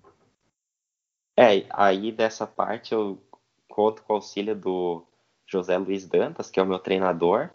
É, 1.36 1.66
aí 1.70 2.12
dessa 2.12 2.48
parte 2.48 2.94
eu 2.94 3.22
conto 3.68 4.02
com 4.04 4.14
o 4.14 4.16
auxílio 4.16 4.56
do 4.56 5.06
José 5.46 5.78
Luiz 5.78 6.06
Dantas, 6.06 6.50
que 6.50 6.60
é 6.60 6.64
o 6.64 6.66
meu 6.66 6.80
treinador, 6.80 7.50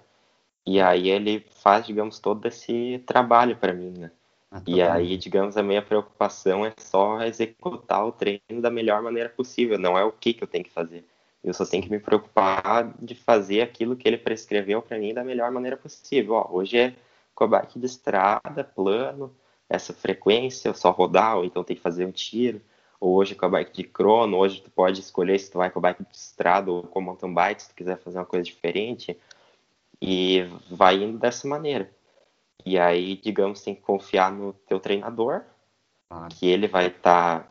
e 0.66 0.80
aí 0.80 1.08
ele 1.08 1.44
faz, 1.62 1.86
digamos, 1.86 2.18
todo 2.18 2.46
esse 2.46 3.02
trabalho 3.06 3.56
para 3.56 3.72
mim, 3.72 3.92
né? 3.98 4.10
Ah, 4.50 4.62
e 4.66 4.82
aí, 4.82 5.16
digamos, 5.16 5.56
a 5.56 5.62
minha 5.62 5.80
preocupação 5.80 6.64
é 6.64 6.72
só 6.78 7.22
executar 7.22 8.06
o 8.06 8.12
treino 8.12 8.60
da 8.60 8.70
melhor 8.70 9.02
maneira 9.02 9.28
possível, 9.28 9.78
não 9.78 9.96
é 9.96 10.04
o 10.04 10.12
que, 10.12 10.34
que 10.34 10.44
eu 10.44 10.48
tenho 10.48 10.64
que 10.64 10.70
fazer. 10.70 11.04
Eu 11.42 11.54
só 11.54 11.64
tenho 11.66 11.82
que 11.82 11.90
me 11.90 11.98
preocupar 11.98 12.94
de 13.00 13.14
fazer 13.14 13.62
aquilo 13.62 13.96
que 13.96 14.06
ele 14.06 14.18
prescreveu 14.18 14.80
para 14.80 14.98
mim 14.98 15.12
da 15.12 15.24
melhor 15.24 15.50
maneira 15.50 15.76
possível. 15.76 16.34
Ó, 16.34 16.48
hoje 16.52 16.78
é 16.78 16.94
com 17.34 17.44
a 17.44 17.46
bike 17.46 17.78
de 17.78 17.86
estrada, 17.86 18.62
plano, 18.62 19.34
essa 19.68 19.92
frequência, 19.92 20.72
só 20.74 20.90
rodar, 20.90 21.38
ou 21.38 21.44
então 21.44 21.64
tem 21.64 21.74
que 21.74 21.82
fazer 21.82 22.04
um 22.04 22.12
tiro 22.12 22.60
ou 23.02 23.16
hoje 23.16 23.34
com 23.34 23.44
a 23.44 23.48
bike 23.48 23.72
de 23.72 23.82
crono, 23.82 24.36
hoje 24.36 24.62
tu 24.62 24.70
pode 24.70 25.00
escolher 25.00 25.36
se 25.36 25.50
tu 25.50 25.58
vai 25.58 25.68
com 25.68 25.80
a 25.80 25.82
bike 25.82 26.04
de 26.04 26.16
estrada 26.16 26.70
ou 26.70 26.84
com 26.84 27.00
mountain 27.00 27.34
bike, 27.34 27.60
se 27.60 27.68
tu 27.70 27.74
quiser 27.74 27.98
fazer 27.98 28.18
uma 28.18 28.24
coisa 28.24 28.44
diferente, 28.44 29.18
e 30.02 30.42
vai 30.68 30.96
indo 30.96 31.16
dessa 31.16 31.46
maneira. 31.46 31.88
E 32.66 32.76
aí, 32.76 33.16
digamos, 33.16 33.62
tem 33.62 33.72
que 33.72 33.82
confiar 33.82 34.32
no 34.32 34.52
teu 34.52 34.80
treinador, 34.80 35.42
que 36.30 36.46
ele 36.46 36.66
vai 36.66 36.88
estar 36.88 37.40
tá 37.44 37.48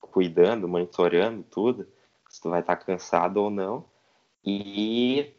cuidando, 0.00 0.66
monitorando 0.66 1.42
tudo, 1.42 1.86
se 2.28 2.40
tu 2.40 2.48
vai 2.48 2.60
estar 2.60 2.76
tá 2.76 2.84
cansado 2.84 3.36
ou 3.36 3.50
não, 3.50 3.84
e 4.42 5.34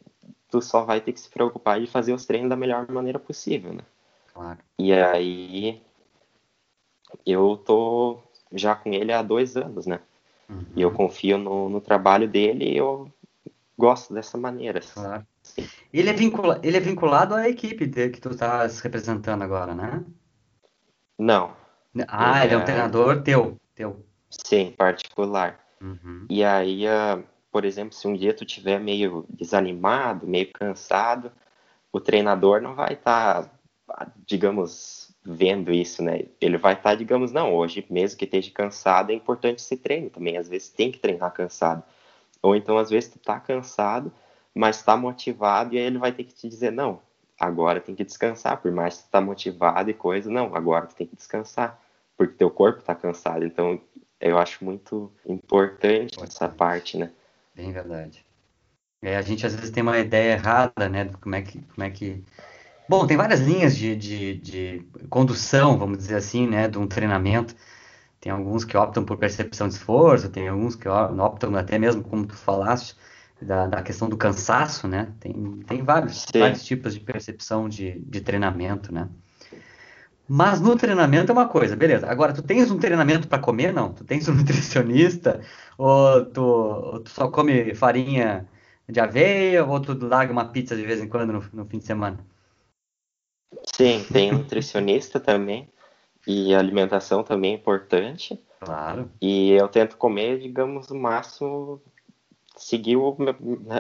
tu 0.47 0.61
só 0.61 0.85
vai 0.85 1.01
ter 1.01 1.11
que 1.11 1.19
se 1.19 1.29
preocupar 1.29 1.81
de 1.81 1.87
fazer 1.87 2.13
os 2.13 2.25
treinos 2.25 2.49
da 2.49 2.55
melhor 2.55 2.89
maneira 2.89 3.17
possível, 3.17 3.73
né? 3.73 3.83
Claro. 4.31 4.59
E 4.77 4.93
aí, 4.93 5.81
eu 7.25 7.57
tô 7.57 8.19
já 8.51 8.75
com 8.75 8.93
ele 8.93 9.11
há 9.11 9.23
dois 9.23 9.57
anos, 9.57 9.87
né? 9.87 9.99
Uhum. 10.47 10.65
E 10.75 10.81
eu 10.81 10.89
uhum. 10.89 10.95
confio 10.95 11.37
no, 11.37 11.67
no, 11.69 11.81
trabalho 11.81 12.27
dele 12.27 12.71
e 12.71 12.77
eu 12.77 13.11
gosto 13.77 14.13
dessa 14.13 14.37
maneira. 14.37 14.79
Claro. 14.81 15.25
Ele 15.93 16.09
é, 16.09 16.13
vincula, 16.13 16.59
ele 16.63 16.77
é 16.77 16.79
vinculado 16.79 17.35
à 17.35 17.47
equipe 17.47 17.87
que 17.87 18.19
tu 18.19 18.29
estás 18.29 18.79
representando 18.79 19.43
agora, 19.43 19.75
né? 19.75 20.03
Não. 21.17 21.55
Ah, 22.07 22.39
ele, 22.39 22.47
ele 22.47 22.53
é 22.55 22.57
um 22.57 22.65
treinador 22.65 23.21
teu, 23.21 23.57
teu. 23.75 24.03
Sim, 24.29 24.73
particular. 24.75 25.59
Uhum. 25.79 26.25
E 26.29 26.43
aí, 26.43 26.85
uh, 26.87 27.23
por 27.51 27.65
exemplo, 27.65 27.93
se 27.93 28.07
um 28.07 28.15
dia 28.15 28.33
tu 28.33 28.45
tiver 28.45 28.79
meio 28.79 29.25
desanimado, 29.29 30.25
meio 30.25 30.51
cansado, 30.51 31.31
o 31.91 31.99
treinador 31.99 32.61
não 32.61 32.73
vai 32.73 32.93
estar, 32.93 33.43
tá, 33.85 34.11
digamos, 34.25 35.15
vendo 35.23 35.71
isso, 35.71 36.01
né? 36.01 36.25
Ele 36.41 36.57
vai 36.57 36.73
estar, 36.73 36.91
tá, 36.91 36.95
digamos, 36.95 37.31
não, 37.31 37.53
hoje, 37.53 37.85
mesmo 37.89 38.17
que 38.17 38.25
esteja 38.25 38.51
cansado, 38.51 39.11
é 39.11 39.13
importante 39.13 39.59
esse 39.59 39.77
treino 39.77 40.09
também. 40.09 40.37
Às 40.37 40.49
vezes 40.49 40.69
tem 40.69 40.91
que 40.91 40.99
treinar 40.99 41.31
cansado. 41.31 41.83
Ou 42.41 42.55
então, 42.55 42.77
às 42.77 42.89
vezes, 42.89 43.09
tu 43.09 43.19
tá 43.19 43.39
cansado, 43.39 44.11
mas 44.53 44.77
está 44.77 44.95
motivado, 44.95 45.73
e 45.73 45.77
aí 45.77 45.83
ele 45.85 45.97
vai 45.97 46.11
ter 46.11 46.23
que 46.23 46.33
te 46.33 46.47
dizer, 46.47 46.71
não, 46.71 46.99
agora 47.39 47.81
tem 47.81 47.95
que 47.95 48.03
descansar, 48.03 48.61
por 48.61 48.71
mais 48.71 48.97
que 48.97 49.03
tu 49.03 49.09
tá 49.09 49.19
motivado 49.19 49.89
e 49.89 49.93
coisa, 49.93 50.29
não, 50.29 50.55
agora 50.55 50.87
tu 50.87 50.95
tem 50.95 51.07
que 51.07 51.15
descansar, 51.15 51.79
porque 52.15 52.35
teu 52.35 52.51
corpo 52.51 52.79
está 52.79 52.93
cansado. 52.93 53.45
Então, 53.45 53.81
eu 54.19 54.37
acho 54.37 54.63
muito 54.63 55.11
importante 55.25 56.21
essa 56.21 56.47
parte, 56.47 56.97
né? 56.97 57.11
Bem 57.55 57.71
verdade. 57.71 58.25
É, 59.01 59.17
a 59.17 59.21
gente 59.21 59.45
às 59.45 59.53
vezes 59.53 59.71
tem 59.71 59.83
uma 59.83 59.99
ideia 59.99 60.33
errada, 60.33 60.87
né, 60.87 61.09
como 61.19 61.35
é 61.35 61.41
que, 61.41 61.61
como 61.61 61.83
é 61.83 61.89
que... 61.89 62.23
Bom, 62.87 63.05
tem 63.07 63.17
várias 63.17 63.39
linhas 63.39 63.75
de, 63.75 63.95
de, 63.95 64.37
de 64.37 64.87
condução, 65.09 65.77
vamos 65.77 65.97
dizer 65.97 66.15
assim, 66.15 66.47
né, 66.47 66.67
de 66.67 66.77
um 66.77 66.87
treinamento. 66.87 67.55
Tem 68.19 68.31
alguns 68.31 68.63
que 68.63 68.77
optam 68.77 69.03
por 69.03 69.17
percepção 69.17 69.67
de 69.67 69.73
esforço, 69.73 70.29
tem 70.29 70.47
alguns 70.47 70.75
que 70.75 70.87
optam 70.87 71.53
até 71.57 71.77
mesmo, 71.77 72.01
como 72.01 72.25
tu 72.25 72.35
falaste, 72.35 72.95
da, 73.43 73.67
da 73.67 73.81
questão 73.81 74.09
do 74.09 74.17
cansaço, 74.17 74.87
né? 74.87 75.13
Tem, 75.19 75.33
tem 75.67 75.83
vários, 75.83 76.25
vários 76.33 76.63
tipos 76.63 76.93
de 76.93 76.99
percepção 76.99 77.67
de, 77.69 77.99
de 77.99 78.21
treinamento, 78.21 78.93
né? 78.93 79.09
Mas 80.27 80.61
no 80.61 80.75
treinamento 80.75 81.31
é 81.31 81.33
uma 81.33 81.47
coisa, 81.47 81.75
beleza. 81.75 82.09
Agora, 82.09 82.33
tu 82.33 82.41
tens 82.41 82.71
um 82.71 82.79
treinamento 82.79 83.27
para 83.27 83.39
comer? 83.39 83.73
Não. 83.73 83.93
Tu 83.93 84.03
tens 84.03 84.27
um 84.27 84.33
nutricionista? 84.35 85.41
Ou 85.77 86.25
tu, 86.25 86.41
ou 86.41 86.99
tu, 87.01 87.09
só 87.09 87.27
come 87.29 87.75
farinha 87.75 88.47
de 88.87 88.99
aveia? 88.99 89.65
Ou 89.65 89.79
tu 89.79 89.97
larga 90.05 90.31
uma 90.31 90.45
pizza 90.45 90.75
de 90.75 90.85
vez 90.85 91.01
em 91.01 91.07
quando 91.09 91.33
no, 91.33 91.43
no 91.53 91.65
fim 91.65 91.77
de 91.77 91.85
semana? 91.85 92.17
Sim, 93.75 94.05
tem 94.11 94.31
nutricionista 94.31 95.19
também. 95.21 95.69
E 96.25 96.55
a 96.55 96.59
alimentação 96.59 97.21
também 97.21 97.51
é 97.51 97.57
importante. 97.57 98.41
Claro. 98.61 99.11
E 99.21 99.51
eu 99.51 99.67
tento 99.67 99.97
comer, 99.97 100.39
digamos, 100.39 100.89
o 100.89 100.95
máximo, 100.95 101.81
seguir 102.55 102.95
o, 102.97 103.17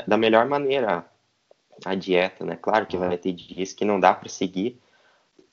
da 0.07 0.17
melhor 0.17 0.47
maneira 0.47 1.05
a 1.85 1.95
dieta, 1.95 2.45
né? 2.45 2.57
Claro 2.61 2.85
que 2.85 2.97
vai 2.97 3.17
ter 3.17 3.33
dias 3.33 3.73
que 3.73 3.85
não 3.85 3.99
dá 3.99 4.13
para 4.13 4.29
seguir, 4.29 4.79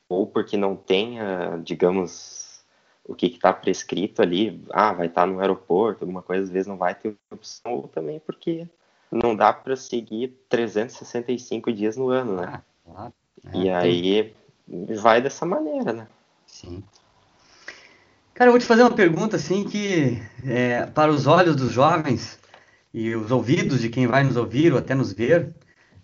ou 0.08 0.26
porque 0.26 0.56
não 0.56 0.76
tenha, 0.76 1.60
digamos, 1.62 2.62
o 3.04 3.14
que 3.14 3.26
está 3.26 3.52
prescrito 3.52 4.22
ali, 4.22 4.62
ah, 4.70 4.92
vai 4.92 5.06
estar 5.06 5.22
tá 5.22 5.26
no 5.26 5.40
aeroporto, 5.40 6.04
alguma 6.04 6.22
coisa, 6.22 6.44
às 6.44 6.50
vezes 6.50 6.66
não 6.66 6.76
vai 6.76 6.94
ter 6.94 7.14
opção, 7.30 7.74
ou 7.74 7.88
também 7.88 8.20
porque 8.20 8.66
não 9.10 9.34
dá 9.34 9.52
para 9.52 9.76
seguir 9.76 10.28
365 10.48 11.72
dias 11.72 11.96
no 11.96 12.08
ano, 12.10 12.36
né? 12.36 12.62
Ah, 12.94 13.10
é, 13.52 13.58
e 13.58 13.70
aí 13.70 14.34
vai 15.00 15.20
dessa 15.20 15.44
maneira, 15.44 15.92
né? 15.92 16.08
Sim. 16.46 16.82
Cara, 18.34 18.48
eu 18.48 18.52
vou 18.52 18.60
te 18.60 18.66
fazer 18.66 18.82
uma 18.82 18.94
pergunta 18.94 19.36
assim 19.36 19.64
que 19.64 20.22
é, 20.46 20.86
para 20.86 21.10
os 21.10 21.26
olhos 21.26 21.54
dos 21.56 21.72
jovens 21.72 22.39
e 22.92 23.14
os 23.14 23.30
ouvidos 23.30 23.80
de 23.80 23.88
quem 23.88 24.06
vai 24.06 24.24
nos 24.24 24.36
ouvir 24.36 24.72
ou 24.72 24.78
até 24.78 24.94
nos 24.94 25.12
ver 25.12 25.54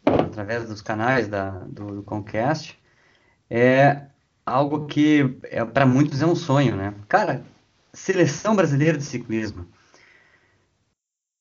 através 0.05 0.69
dos 0.69 0.81
canais 0.81 1.29
da, 1.29 1.51
do, 1.51 1.97
do 1.97 2.03
Concast 2.03 2.79
é 3.51 4.07
algo 4.45 4.87
que 4.87 5.39
é, 5.45 5.65
para 5.65 5.87
muitos 5.87 6.23
é 6.23 6.27
um 6.27 6.37
sonho, 6.37 6.77
né? 6.77 6.95
Cara, 7.09 7.45
seleção 7.93 8.55
brasileira 8.55 8.97
de 8.97 9.05
ciclismo. 9.05 9.67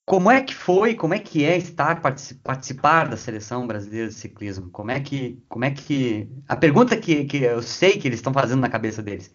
Como 0.05 0.29
é 0.29 0.41
que 0.41 0.53
foi, 0.53 0.93
como 0.95 1.15
é 1.15 1.19
que 1.19 1.43
é 1.43 1.57
estar 1.57 1.99
participar 2.43 3.07
da 3.09 3.17
seleção 3.17 3.65
brasileira 3.65 4.07
de 4.07 4.13
ciclismo? 4.13 4.69
Como 4.69 4.91
é 4.91 4.99
que, 4.99 5.43
como 5.49 5.65
é 5.65 5.71
que 5.71 6.29
a 6.47 6.55
pergunta 6.55 6.95
que, 6.95 7.25
que 7.25 7.37
eu 7.37 7.61
sei 7.61 7.97
que 7.97 8.07
eles 8.07 8.19
estão 8.19 8.31
fazendo 8.33 8.61
na 8.61 8.69
cabeça 8.69 9.01
deles, 9.01 9.33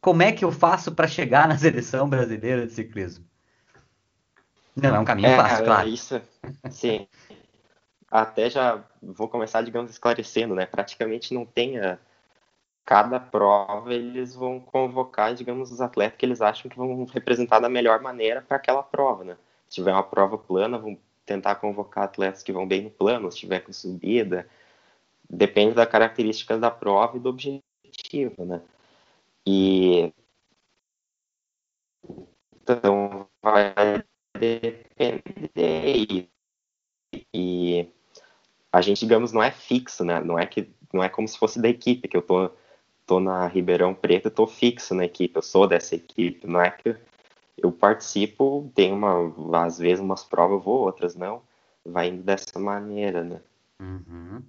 como 0.00 0.22
é 0.22 0.32
que 0.32 0.44
eu 0.44 0.52
faço 0.52 0.94
para 0.94 1.08
chegar 1.08 1.48
na 1.48 1.56
seleção 1.58 2.08
brasileira 2.08 2.66
de 2.66 2.72
ciclismo? 2.74 3.29
Não 4.88 4.96
é 4.96 4.98
um 5.00 5.04
caminho 5.04 5.28
é, 5.28 5.36
fácil, 5.36 5.64
claro. 5.64 5.88
Isso, 5.88 6.20
sim. 6.70 7.06
Até 8.10 8.50
já 8.50 8.82
vou 9.02 9.28
começar, 9.28 9.62
digamos, 9.62 9.90
esclarecendo, 9.90 10.54
né? 10.54 10.66
Praticamente 10.66 11.32
não 11.32 11.44
tem 11.44 11.78
a, 11.78 11.98
cada 12.84 13.20
prova 13.20 13.94
eles 13.94 14.34
vão 14.34 14.58
convocar, 14.58 15.34
digamos, 15.34 15.70
os 15.70 15.80
atletas 15.80 16.18
que 16.18 16.26
eles 16.26 16.40
acham 16.40 16.68
que 16.68 16.76
vão 16.76 17.04
representar 17.04 17.60
da 17.60 17.68
melhor 17.68 18.00
maneira 18.00 18.42
para 18.42 18.56
aquela 18.56 18.82
prova, 18.82 19.22
né? 19.22 19.36
Se 19.68 19.76
tiver 19.76 19.92
uma 19.92 20.02
prova 20.02 20.36
plana, 20.36 20.76
vão 20.76 20.98
tentar 21.24 21.54
convocar 21.56 22.04
atletas 22.04 22.42
que 22.42 22.52
vão 22.52 22.66
bem 22.66 22.82
no 22.82 22.90
plano, 22.90 23.30
se 23.30 23.38
tiver 23.38 23.60
com 23.60 23.72
subida. 23.72 24.48
Depende 25.28 25.74
da 25.74 25.86
característica 25.86 26.58
da 26.58 26.70
prova 26.70 27.16
e 27.16 27.20
do 27.20 27.28
objetivo, 27.28 28.44
né? 28.44 28.60
E 29.46 30.12
então 32.62 33.28
vai 33.42 34.02
depender 34.40 36.28
e 37.34 37.88
a 38.72 38.80
gente 38.80 39.00
digamos 39.00 39.32
não 39.32 39.42
é 39.42 39.50
fixo, 39.50 40.04
né? 40.04 40.20
Não 40.20 40.38
é 40.38 40.46
que 40.46 40.68
não 40.92 41.02
é 41.02 41.08
como 41.08 41.28
se 41.28 41.38
fosse 41.38 41.60
da 41.60 41.68
equipe 41.68 42.08
que 42.08 42.16
eu 42.16 42.22
tô 42.22 42.50
tô 43.06 43.18
na 43.18 43.46
Ribeirão 43.46 43.92
Preto, 43.92 44.30
tô 44.30 44.46
fixo 44.46 44.94
na 44.94 45.04
equipe, 45.04 45.36
eu 45.36 45.42
sou 45.42 45.66
dessa 45.66 45.96
equipe, 45.96 46.46
não 46.46 46.60
é 46.60 46.70
que 46.70 46.94
eu 47.58 47.72
participo, 47.72 48.70
tem 48.74 48.92
uma, 48.92 49.64
às 49.64 49.78
vezes 49.78 50.00
umas 50.00 50.22
provas 50.22 50.58
eu 50.58 50.62
vou, 50.62 50.80
outras 50.82 51.16
não, 51.16 51.42
vai 51.84 52.08
indo 52.08 52.22
dessa 52.22 52.58
maneira, 52.58 53.24
né? 53.24 53.40
Uhum, 53.80 54.42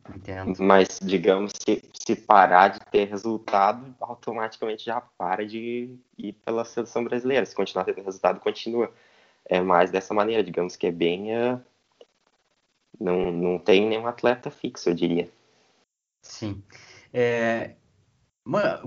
Mas, 0.60 1.00
digamos, 1.02 1.54
se, 1.56 1.82
se 1.94 2.16
parar 2.18 2.68
de 2.68 2.80
ter 2.92 3.06
resultado, 3.06 3.96
automaticamente 4.00 4.84
já 4.86 5.00
para 5.00 5.46
de 5.46 5.96
ir 6.18 6.34
pela 6.46 6.66
seleção 6.66 7.04
brasileira. 7.04 7.46
Se 7.46 7.56
continuar 7.56 7.86
tendo 7.86 8.04
resultado, 8.04 8.42
continua. 8.42 8.94
É 9.52 9.60
mais 9.60 9.92
dessa 9.92 10.14
maneira, 10.14 10.42
digamos 10.42 10.78
que 10.78 10.88
é 10.88 10.92
bem. 10.92 11.36
Uh, 11.36 11.62
não, 12.98 13.32
não 13.34 13.60
tem 13.60 13.86
nenhum 13.86 14.08
atleta 14.08 14.50
fixo, 14.50 14.90
eu 14.90 14.94
diria. 14.94 15.30
Sim. 16.22 16.64
É, 17.14 17.76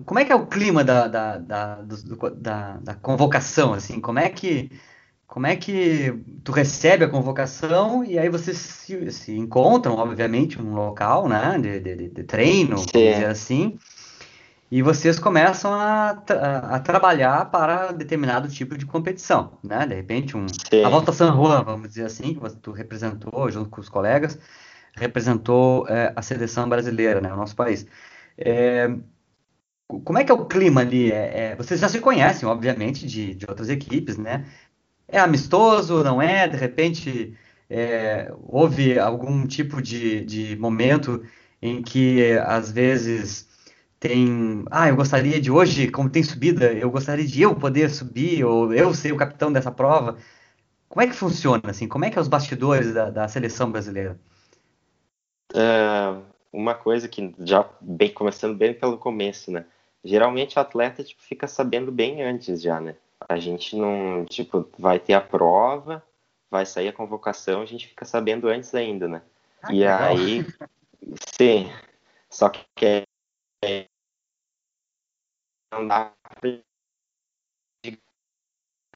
como 0.06 0.18
é 0.18 0.24
que 0.24 0.32
é 0.32 0.34
o 0.34 0.46
clima 0.46 0.82
da, 0.82 1.06
da, 1.06 1.36
da, 1.36 1.74
do, 1.82 2.30
da, 2.30 2.76
da 2.78 2.94
convocação, 2.94 3.74
assim? 3.74 4.00
Como 4.00 4.18
é 4.18 4.30
que 4.30 4.70
como 5.26 5.46
é 5.46 5.56
que 5.56 6.12
tu 6.44 6.52
recebe 6.52 7.04
a 7.04 7.08
convocação 7.08 8.04
e 8.04 8.18
aí 8.18 8.28
vocês 8.28 8.56
se, 8.56 9.10
se 9.10 9.36
encontram, 9.36 9.96
obviamente, 9.96 10.60
num 10.60 10.74
local, 10.74 11.28
né, 11.28 11.58
de, 11.58 11.80
de, 11.80 12.08
de 12.08 12.24
treino, 12.24 12.76
vamos 12.76 12.86
dizer 12.86 13.26
assim, 13.26 13.78
e 14.74 14.82
vocês 14.82 15.20
começam 15.20 15.72
a, 15.72 16.20
a, 16.28 16.74
a, 16.74 16.80
trabalhar 16.80 17.48
para 17.48 17.92
determinado 17.92 18.48
tipo 18.48 18.76
de 18.76 18.84
competição, 18.84 19.56
né? 19.62 19.86
De 19.86 19.94
repente, 19.94 20.36
um, 20.36 20.46
a 20.84 20.88
Volta 20.88 21.12
San 21.12 21.32
Juan, 21.32 21.62
vamos 21.62 21.90
dizer 21.90 22.06
assim, 22.06 22.34
que 22.34 22.56
tu 22.56 22.72
representou 22.72 23.48
junto 23.52 23.70
com 23.70 23.80
os 23.80 23.88
colegas, 23.88 24.36
representou 24.96 25.86
é, 25.86 26.12
a 26.16 26.20
seleção 26.22 26.68
brasileira, 26.68 27.20
né, 27.20 27.32
o 27.32 27.36
nosso 27.36 27.54
país. 27.54 27.86
É, 28.36 28.92
como 29.86 30.18
é 30.18 30.24
que 30.24 30.32
é 30.32 30.34
o 30.34 30.44
clima 30.44 30.80
ali? 30.80 31.12
É, 31.12 31.52
é, 31.52 31.54
vocês 31.54 31.78
já 31.78 31.88
se 31.88 32.00
conhecem, 32.00 32.48
obviamente, 32.48 33.06
de, 33.06 33.32
de 33.32 33.46
outras 33.48 33.68
equipes, 33.68 34.18
né? 34.18 34.44
É 35.06 35.20
amistoso, 35.20 36.02
não 36.02 36.20
é? 36.20 36.48
De 36.48 36.56
repente, 36.56 37.38
é, 37.70 38.34
houve 38.42 38.98
algum 38.98 39.46
tipo 39.46 39.80
de, 39.80 40.24
de 40.24 40.56
momento 40.56 41.22
em 41.62 41.80
que, 41.80 42.36
às 42.38 42.72
vezes, 42.72 43.53
tem... 44.06 44.64
Ah, 44.70 44.88
eu 44.88 44.96
gostaria 44.96 45.40
de 45.40 45.50
hoje, 45.50 45.90
como 45.90 46.10
tem 46.10 46.22
subida, 46.22 46.72
eu 46.72 46.90
gostaria 46.90 47.26
de 47.26 47.40
eu 47.40 47.54
poder 47.54 47.88
subir, 47.88 48.44
ou 48.44 48.72
eu 48.72 48.92
ser 48.92 49.12
o 49.12 49.16
capitão 49.16 49.52
dessa 49.52 49.70
prova. 49.70 50.18
Como 50.88 51.02
é 51.02 51.06
que 51.06 51.14
funciona, 51.14 51.62
assim? 51.70 51.88
Como 51.88 52.04
é 52.04 52.10
que 52.10 52.18
é 52.18 52.20
os 52.20 52.28
bastidores 52.28 52.92
da, 52.92 53.10
da 53.10 53.28
seleção 53.28 53.70
brasileira? 53.70 54.20
É, 55.54 56.14
uma 56.52 56.74
coisa 56.74 57.08
que 57.08 57.34
já 57.40 57.68
bem 57.80 58.12
começando 58.12 58.56
bem 58.56 58.74
pelo 58.74 58.98
começo, 58.98 59.50
né? 59.50 59.64
geralmente 60.04 60.58
o 60.58 60.60
atleta 60.60 61.02
tipo, 61.02 61.22
fica 61.22 61.48
sabendo 61.48 61.90
bem 61.90 62.22
antes 62.22 62.60
já, 62.60 62.78
né? 62.78 62.94
A 63.26 63.38
gente 63.38 63.74
não, 63.74 64.24
tipo, 64.26 64.68
vai 64.78 65.00
ter 65.00 65.14
a 65.14 65.20
prova, 65.20 66.04
vai 66.50 66.66
sair 66.66 66.88
a 66.88 66.92
convocação, 66.92 67.62
a 67.62 67.66
gente 67.66 67.88
fica 67.88 68.04
sabendo 68.04 68.48
antes 68.48 68.74
ainda, 68.74 69.08
né? 69.08 69.22
Ah, 69.62 69.72
e 69.72 69.86
aí, 69.86 70.46
sim, 71.38 71.72
só 72.28 72.50
que 72.50 73.06
é, 73.64 73.86
pra, 75.74 76.14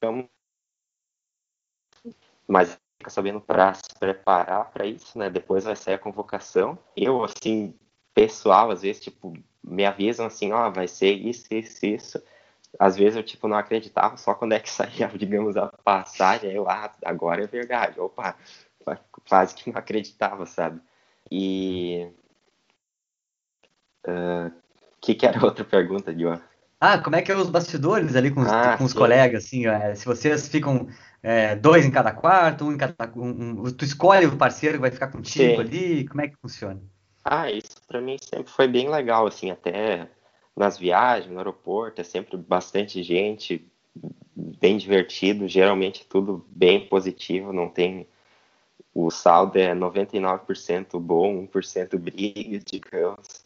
digamos, 0.01 0.29
mas 2.47 2.79
fica 2.97 3.09
sabendo 3.09 3.39
para 3.39 3.73
se 3.75 3.93
preparar 3.99 4.71
para 4.71 4.85
isso, 4.85 5.17
né? 5.17 5.29
Depois 5.29 5.63
vai 5.63 5.75
sair 5.75 5.93
a 5.95 5.99
convocação. 5.99 6.77
Eu, 6.97 7.23
assim, 7.23 7.73
pessoal, 8.13 8.71
às 8.71 8.81
vezes, 8.81 9.01
tipo, 9.01 9.33
me 9.63 9.85
avisam 9.85 10.25
assim, 10.25 10.51
ó, 10.51 10.67
oh, 10.67 10.71
vai 10.71 10.87
ser 10.87 11.13
isso, 11.13 11.47
isso, 11.53 11.85
isso. 11.85 12.23
Às 12.79 12.97
vezes 12.97 13.15
eu, 13.17 13.23
tipo, 13.23 13.47
não 13.47 13.57
acreditava 13.57 14.17
só 14.17 14.33
quando 14.33 14.53
é 14.53 14.59
que 14.59 14.69
saía, 14.71 15.07
digamos, 15.09 15.55
a 15.57 15.67
passagem, 15.67 16.49
aí 16.49 16.55
eu, 16.55 16.69
ah, 16.69 16.91
agora 17.05 17.43
é 17.43 17.47
verdade, 17.47 17.99
opa, 17.99 18.35
quase 19.27 19.55
que 19.55 19.71
não 19.71 19.79
acreditava, 19.79 20.45
sabe? 20.45 20.81
E... 21.31 22.11
O 24.07 24.11
uh, 24.11 24.51
que 25.01 25.13
que 25.15 25.25
era 25.25 25.39
outra 25.45 25.63
pergunta, 25.63 26.17
João? 26.17 26.41
Ah, 26.79 26.97
como 26.97 27.15
é 27.15 27.21
que 27.21 27.31
é 27.31 27.35
os 27.35 27.49
bastidores 27.49 28.15
ali 28.15 28.31
com 28.31 28.41
os, 28.41 28.47
ah, 28.47 28.77
com 28.77 28.85
os 28.85 28.93
colegas, 28.93 29.45
assim, 29.45 29.67
é, 29.67 29.93
se 29.95 30.05
vocês 30.05 30.47
ficam 30.47 30.87
é, 31.21 31.55
dois 31.55 31.85
em 31.85 31.91
cada 31.91 32.11
quarto, 32.13 32.65
um 32.65 32.71
em 32.71 32.77
cada... 32.77 32.95
Um, 33.15 33.65
um, 33.65 33.71
tu 33.71 33.83
escolhe 33.83 34.25
o 34.25 34.37
parceiro 34.37 34.75
que 34.75 34.81
vai 34.81 34.91
ficar 34.91 35.07
contigo 35.07 35.55
sim. 35.55 35.59
ali, 35.59 36.07
como 36.07 36.21
é 36.21 36.29
que 36.29 36.37
funciona? 36.37 36.81
Ah, 37.25 37.51
isso 37.51 37.81
para 37.85 37.99
mim 37.99 38.17
sempre 38.21 38.51
foi 38.51 38.67
bem 38.67 38.89
legal, 38.89 39.27
assim, 39.27 39.51
até 39.51 40.07
nas 40.55 40.77
viagens, 40.77 41.31
no 41.31 41.37
aeroporto, 41.37 41.99
é 41.99 42.03
sempre 42.03 42.37
bastante 42.37 43.03
gente, 43.03 43.69
bem 44.35 44.77
divertido, 44.77 45.47
geralmente 45.47 46.05
tudo 46.07 46.45
bem 46.49 46.87
positivo, 46.87 47.51
não 47.51 47.69
tem 47.69 48.07
o 48.93 49.11
saldo 49.11 49.57
é 49.57 49.73
99% 49.73 50.99
bom, 50.99 51.47
1% 51.47 51.97
briga, 51.97 52.59
digamos. 52.65 53.45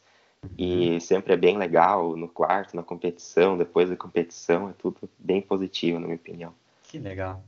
E 0.57 0.99
sempre 0.99 1.33
é 1.33 1.37
bem 1.37 1.57
legal 1.57 2.15
no 2.15 2.27
quarto, 2.27 2.75
na 2.75 2.83
competição, 2.83 3.57
depois 3.57 3.89
da 3.89 3.95
competição, 3.95 4.69
é 4.69 4.73
tudo 4.73 5.09
bem 5.17 5.41
positivo, 5.41 5.99
na 5.99 6.05
minha 6.05 6.17
opinião. 6.17 6.53
Que 6.83 6.99
legal. 6.99 7.43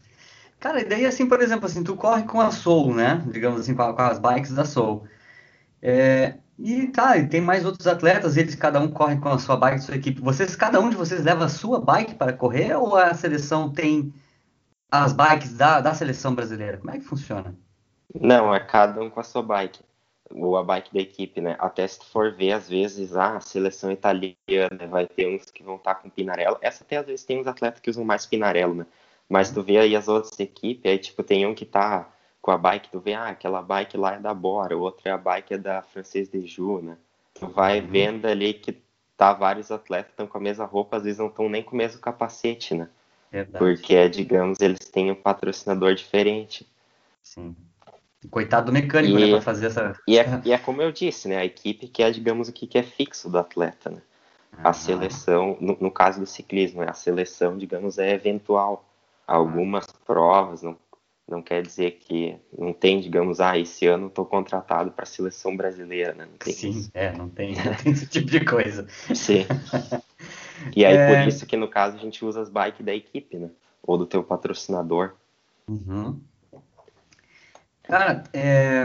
Cara, 0.59 0.81
e 0.81 0.85
daí 0.85 1.05
assim, 1.05 1.27
por 1.27 1.41
exemplo, 1.41 1.65
assim, 1.65 1.83
tu 1.83 1.95
corre 1.95 2.23
com 2.23 2.41
a 2.41 2.51
Soul, 2.51 2.95
né? 2.95 3.23
Digamos 3.27 3.61
assim, 3.61 3.75
com, 3.75 3.83
as 3.83 4.19
bikes 4.19 4.53
da 4.53 4.65
Soul. 4.65 5.05
É, 5.81 6.35
e 6.57 6.87
tá, 6.87 7.17
e 7.17 7.27
tem 7.27 7.41
mais 7.41 7.65
outros 7.65 7.85
atletas, 7.85 8.37
eles 8.37 8.55
cada 8.55 8.79
um 8.79 8.87
corre 8.87 9.17
com 9.17 9.29
a 9.29 9.37
sua 9.37 9.57
bike, 9.57 9.83
sua 9.83 9.95
equipe. 9.95 10.21
Vocês, 10.21 10.55
cada 10.55 10.79
um 10.79 10.89
de 10.89 10.95
vocês 10.95 11.23
leva 11.23 11.45
a 11.45 11.49
sua 11.49 11.79
bike 11.79 12.15
para 12.15 12.33
correr 12.33 12.75
ou 12.75 12.95
a 12.95 13.13
seleção 13.13 13.71
tem 13.71 14.13
as 14.89 15.11
bikes 15.11 15.53
da, 15.53 15.81
da 15.81 15.93
seleção 15.93 16.33
brasileira? 16.33 16.77
Como 16.77 16.91
é 16.91 16.97
que 16.97 17.05
funciona? 17.05 17.53
Não, 18.19 18.55
é 18.55 18.59
cada 18.59 19.01
um 19.01 19.09
com 19.09 19.19
a 19.19 19.23
sua 19.23 19.43
bike 19.43 19.83
ou 20.31 20.57
a 20.57 20.63
bike 20.63 20.93
da 20.93 20.99
equipe, 20.99 21.39
né? 21.41 21.55
Até 21.59 21.87
se 21.87 21.99
tu 21.99 22.05
for 22.05 22.31
ver, 22.31 22.53
às 22.53 22.67
vezes, 22.67 23.15
ah, 23.15 23.37
a 23.37 23.41
seleção 23.41 23.91
italiana 23.91 24.87
vai 24.89 25.05
ter 25.05 25.27
uns 25.27 25.45
que 25.51 25.63
vão 25.63 25.75
estar 25.75 25.95
com 25.95 26.09
pinarelo. 26.09 26.57
Essa 26.61 26.83
até 26.83 26.97
às 26.97 27.05
vezes 27.05 27.25
tem 27.25 27.39
uns 27.39 27.47
atletas 27.47 27.79
que 27.79 27.89
usam 27.89 28.03
mais 28.03 28.25
pinarelo, 28.25 28.73
né? 28.73 28.85
Mas 29.29 29.51
tu 29.51 29.61
vê 29.61 29.77
aí 29.77 29.95
as 29.95 30.07
outras 30.07 30.39
equipes, 30.39 30.91
aí 30.91 30.97
tipo, 30.97 31.23
tem 31.23 31.45
um 31.45 31.55
que 31.55 31.65
tá 31.65 32.09
com 32.41 32.51
a 32.51 32.57
bike, 32.57 32.89
tu 32.91 32.99
vê, 32.99 33.13
ah, 33.13 33.29
aquela 33.29 33.61
bike 33.61 33.97
lá 33.97 34.15
é 34.15 34.19
da 34.19 34.33
Bora, 34.33 34.77
outra 34.77 35.09
é 35.09 35.11
a 35.11 35.17
bike 35.17 35.55
é 35.55 35.57
da 35.57 35.81
Francis 35.81 36.29
de 36.29 36.45
Ju, 36.45 36.79
né? 36.79 36.97
Tu 37.33 37.47
vai 37.47 37.81
uhum. 37.81 37.87
vendo 37.87 38.25
ali 38.27 38.53
que 38.53 38.77
tá 39.17 39.33
vários 39.33 39.71
atletas 39.71 40.11
estão 40.11 40.27
com 40.27 40.37
a 40.37 40.41
mesma 40.41 40.65
roupa, 40.65 40.97
às 40.97 41.03
vezes 41.03 41.19
não 41.19 41.27
estão 41.27 41.49
nem 41.49 41.63
com 41.63 41.73
o 41.73 41.77
mesmo 41.77 41.99
capacete, 41.99 42.75
né? 42.75 42.89
Verdade. 43.31 43.57
Porque, 43.57 44.07
digamos, 44.09 44.59
eles 44.59 44.79
têm 44.79 45.11
um 45.11 45.15
patrocinador 45.15 45.95
diferente. 45.95 46.67
Sim. 47.21 47.55
Coitado 48.29 48.67
do 48.67 48.71
mecânico, 48.71 49.15
né, 49.15 49.21
e, 49.21 49.25
né, 49.25 49.31
para 49.31 49.41
fazer 49.41 49.67
essa. 49.67 49.99
E 50.07 50.17
é, 50.17 50.25
e 50.45 50.51
é 50.51 50.57
como 50.57 50.81
eu 50.81 50.91
disse, 50.91 51.27
né, 51.27 51.37
a 51.37 51.45
equipe 51.45 51.87
que 51.87 52.03
é, 52.03 52.11
digamos, 52.11 52.47
o 52.47 52.53
que 52.53 52.77
é 52.77 52.83
fixo 52.83 53.29
do 53.29 53.37
atleta, 53.37 53.89
né? 53.89 54.01
A 54.63 54.71
seleção, 54.71 55.57
no, 55.59 55.77
no, 55.81 55.91
caso 55.91 56.21
do 56.21 56.25
ciclismo, 56.25 56.79
né, 56.79 56.87
a 56.89 56.93
seleção, 56.93 57.57
digamos, 57.57 57.97
é 57.97 58.13
eventual. 58.13 58.85
Algumas 59.27 59.85
provas, 60.05 60.61
não, 60.61 60.77
não 61.27 61.41
quer 61.41 61.61
dizer 61.61 61.99
que 61.99 62.37
não 62.57 62.71
tem, 62.71 63.01
digamos, 63.01 63.41
ah, 63.41 63.57
esse 63.57 63.85
ano 63.85 64.07
estou 64.07 64.25
contratado 64.25 64.91
para 64.91 65.03
a 65.03 65.05
seleção 65.05 65.57
brasileira, 65.57 66.13
né? 66.13 66.25
Não 66.25 66.37
tem 66.37 66.53
Sim, 66.53 66.69
isso. 66.69 66.91
é, 66.93 67.11
não 67.11 67.27
tem, 67.27 67.53
não 67.55 67.75
tem 67.75 67.91
esse 67.91 68.07
tipo 68.07 68.27
de 68.27 68.45
coisa. 68.45 68.87
Sim. 69.13 69.45
E 70.75 70.85
aí, 70.85 70.95
é... 70.95 71.21
por 71.21 71.27
isso 71.27 71.45
que 71.45 71.57
no 71.57 71.67
caso 71.67 71.97
a 71.97 71.99
gente 71.99 72.23
usa 72.23 72.41
as 72.41 72.49
bikes 72.49 72.85
da 72.85 72.93
equipe, 72.95 73.37
né? 73.37 73.49
Ou 73.83 73.97
do 73.97 74.05
teu 74.05 74.23
patrocinador. 74.23 75.13
Uhum. 75.67 76.19
Cara, 77.87 78.23
é... 78.33 78.83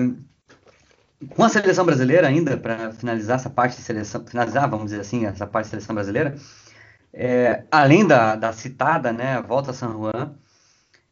com 1.30 1.44
a 1.44 1.48
seleção 1.48 1.84
brasileira 1.84 2.26
ainda, 2.26 2.56
para 2.56 2.92
finalizar 2.92 3.36
essa 3.36 3.50
parte 3.50 3.76
de 3.76 3.82
seleção, 3.82 4.24
finalizar, 4.26 4.68
vamos 4.68 4.86
dizer 4.86 5.00
assim, 5.00 5.26
essa 5.26 5.46
parte 5.46 5.66
de 5.66 5.70
seleção 5.70 5.94
brasileira, 5.94 6.36
é... 7.12 7.64
além 7.70 8.06
da, 8.06 8.36
da 8.36 8.52
citada, 8.52 9.12
né, 9.12 9.40
volta 9.42 9.70
a 9.70 9.74
San 9.74 9.92
Juan 9.92 10.34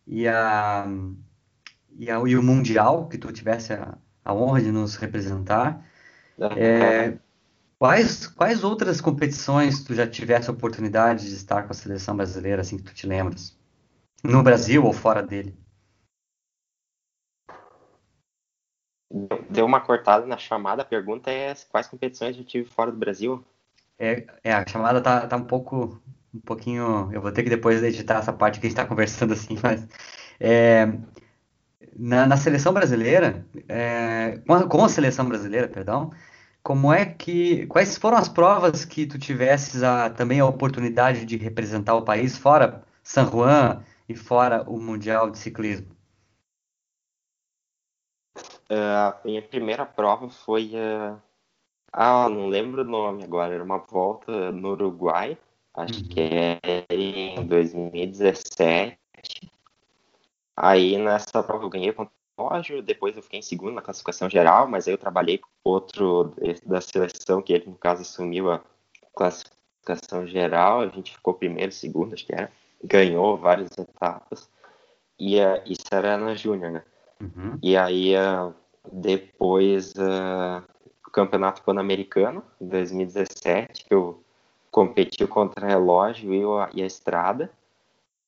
e, 0.07 0.27
a, 0.29 0.87
e, 1.98 2.11
a, 2.11 2.18
e 2.27 2.37
o 2.37 2.42
Mundial, 2.42 3.09
que 3.09 3.18
tu 3.18 3.33
tivesse 3.33 3.72
a, 3.72 3.96
a 4.24 4.35
honra 4.35 4.62
de 4.62 4.72
nos 4.72 4.96
representar, 4.96 5.85
é... 6.57 7.18
Quais, 7.79 8.27
quais 8.27 8.64
outras 8.64 9.01
competições 9.01 9.85
tu 9.85 9.94
já 9.94 10.05
tivesse 10.05 10.51
a 10.51 10.53
oportunidade 10.53 11.29
de 11.29 11.35
estar 11.37 11.62
com 11.62 11.70
a 11.70 11.74
seleção 11.74 12.16
brasileira, 12.16 12.61
assim 12.61 12.77
que 12.77 12.83
tu 12.83 12.92
te 12.92 13.07
lembras? 13.07 13.57
No 14.24 14.42
Brasil 14.42 14.85
ou 14.85 14.92
fora 14.92 15.22
dele? 15.22 15.57
Deu 19.49 19.64
uma 19.64 19.81
cortada 19.81 20.27
na 20.27 20.37
chamada. 20.37 20.83
A 20.83 20.85
pergunta 20.85 21.31
é 21.31 21.55
quais 21.71 21.87
competições 21.87 22.37
eu 22.37 22.44
tive 22.44 22.68
fora 22.68 22.92
do 22.92 22.99
Brasil? 22.99 23.44
É, 23.99 24.27
é 24.44 24.53
a 24.53 24.66
chamada 24.66 25.01
tá, 25.01 25.27
tá 25.27 25.37
um 25.37 25.44
pouco, 25.44 26.01
um 26.35 26.40
pouquinho. 26.40 27.11
Eu 27.12 27.21
vou 27.21 27.33
ter 27.33 27.42
que 27.42 27.51
depois 27.51 27.83
editar 27.83 28.18
essa 28.18 28.33
parte 28.33 28.61
que 28.61 28.66
a 28.66 28.68
gente 28.68 28.79
está 28.79 28.87
conversando 28.87 29.33
assim, 29.33 29.59
mas 29.62 29.87
é, 30.38 30.87
na, 31.99 32.27
na, 32.27 32.37
seleção 32.37 32.73
brasileira, 32.73 33.47
é, 33.68 34.40
com, 34.47 34.55
a, 34.55 34.68
com, 34.68 34.85
a, 34.85 34.88
seleção 34.88 35.27
brasileira, 35.27 35.66
perdão, 35.68 36.12
como 36.62 36.92
é 36.92 37.05
que, 37.07 37.66
quais 37.66 37.97
foram 37.97 38.18
as 38.18 38.29
provas 38.29 38.85
que 38.85 39.07
tu 39.07 39.18
tivesses 39.18 39.83
a, 39.83 40.11
também 40.11 40.40
a 40.40 40.47
oportunidade 40.47 41.25
de 41.25 41.37
representar 41.37 41.94
o 41.94 42.03
país 42.03 42.37
fora 42.37 42.85
San 43.03 43.29
Juan 43.31 43.83
e 44.09 44.14
fora 44.14 44.62
o 44.68 44.79
Mundial 44.79 45.31
de 45.31 45.38
Ciclismo? 45.38 45.98
Uh, 48.71 48.75
a 48.75 49.21
minha 49.25 49.43
primeira 49.43 49.87
prova 49.87 50.29
foi. 50.29 50.73
Uh... 50.75 51.19
Ah, 51.93 52.29
não 52.29 52.49
lembro 52.49 52.83
o 52.83 52.85
nome 52.85 53.25
agora, 53.25 53.55
era 53.55 53.65
uma 53.65 53.79
volta 53.79 54.53
no 54.53 54.73
Uruguai, 54.73 55.39
acho 55.75 56.03
uhum. 56.03 56.09
que 56.09 56.21
é 56.21 56.85
em 56.91 57.47
2017. 57.47 58.99
Aí 60.55 60.99
nessa 60.99 61.43
prova 61.43 61.65
eu 61.65 61.71
ganhei 61.71 61.93
contra 61.93 62.13
o 62.37 62.43
Roger, 62.43 62.83
depois 62.83 63.17
eu 63.17 63.23
fiquei 63.23 63.39
em 63.39 63.43
segundo 63.43 63.75
na 63.75 63.83
classificação 63.83 64.29
geral, 64.29 64.69
mas 64.69 64.87
aí 64.87 64.93
eu 64.95 64.99
trabalhei 64.99 65.39
com 65.39 65.49
outro 65.65 66.35
da 66.67 66.81
seleção, 66.81 67.41
que 67.41 67.55
ele 67.55 67.67
no 67.67 67.77
caso 67.77 68.03
assumiu 68.03 68.51
a 68.53 68.61
classificação 69.15 70.27
geral, 70.27 70.81
a 70.83 70.89
gente 70.89 71.13
ficou 71.13 71.33
primeiro, 71.35 71.73
segundo, 71.73 72.13
acho 72.13 72.27
que 72.27 72.35
era, 72.35 72.53
ganhou 72.85 73.37
várias 73.37 73.71
etapas, 73.79 74.51
e 75.19 75.41
uh, 75.41 75.63
isso 75.65 75.87
era 75.91 76.17
na 76.17 76.35
Júnior, 76.35 76.71
né? 76.71 76.85
Uhum. 77.21 77.59
E 77.63 77.77
aí, 77.77 78.15
uh, 78.17 78.55
depois, 78.93 79.93
uh, 79.95 80.63
o 81.07 81.11
Campeonato 81.11 81.63
Pan-Americano, 81.63 82.45
em 82.61 82.69
2017, 82.69 83.85
que 83.85 83.95
eu 83.95 84.23
competi 84.71 85.27
contra 85.27 85.67
relógio 85.67 86.33
e 86.33 86.43
a, 86.45 86.71
e 86.75 86.83
a 86.83 86.87
estrada, 86.87 87.51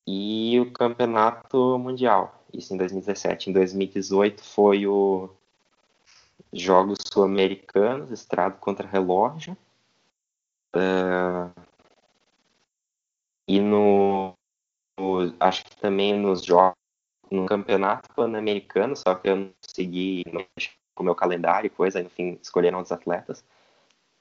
e 0.06 0.58
o 0.58 0.72
Campeonato 0.72 1.78
Mundial, 1.78 2.42
isso 2.52 2.74
em 2.74 2.76
2017. 2.76 3.50
Em 3.50 3.52
2018 3.52 4.42
foi 4.42 4.86
o 4.86 5.30
Jogos 6.52 6.98
Sul-Americanos, 7.04 8.10
estrada 8.10 8.56
contra 8.56 8.88
relógio. 8.88 9.56
Uh, 10.74 11.50
e 13.46 13.60
no, 13.60 14.34
no, 14.98 15.34
acho 15.40 15.64
que 15.64 15.76
também 15.76 16.14
nos 16.18 16.44
jogos 16.44 16.79
no 17.30 17.46
campeonato 17.46 18.08
pan-americano, 18.14 18.96
só 18.96 19.14
que 19.14 19.28
eu 19.28 19.36
não 19.36 19.50
segui 19.60 20.24
com 20.94 21.02
o 21.02 21.04
meu 21.04 21.14
calendário 21.14 21.66
e 21.66 21.70
coisa, 21.70 21.98
aí 21.98 22.04
no 22.04 22.10
fim 22.10 22.38
escolheram 22.42 22.80
os 22.80 22.90
atletas. 22.90 23.44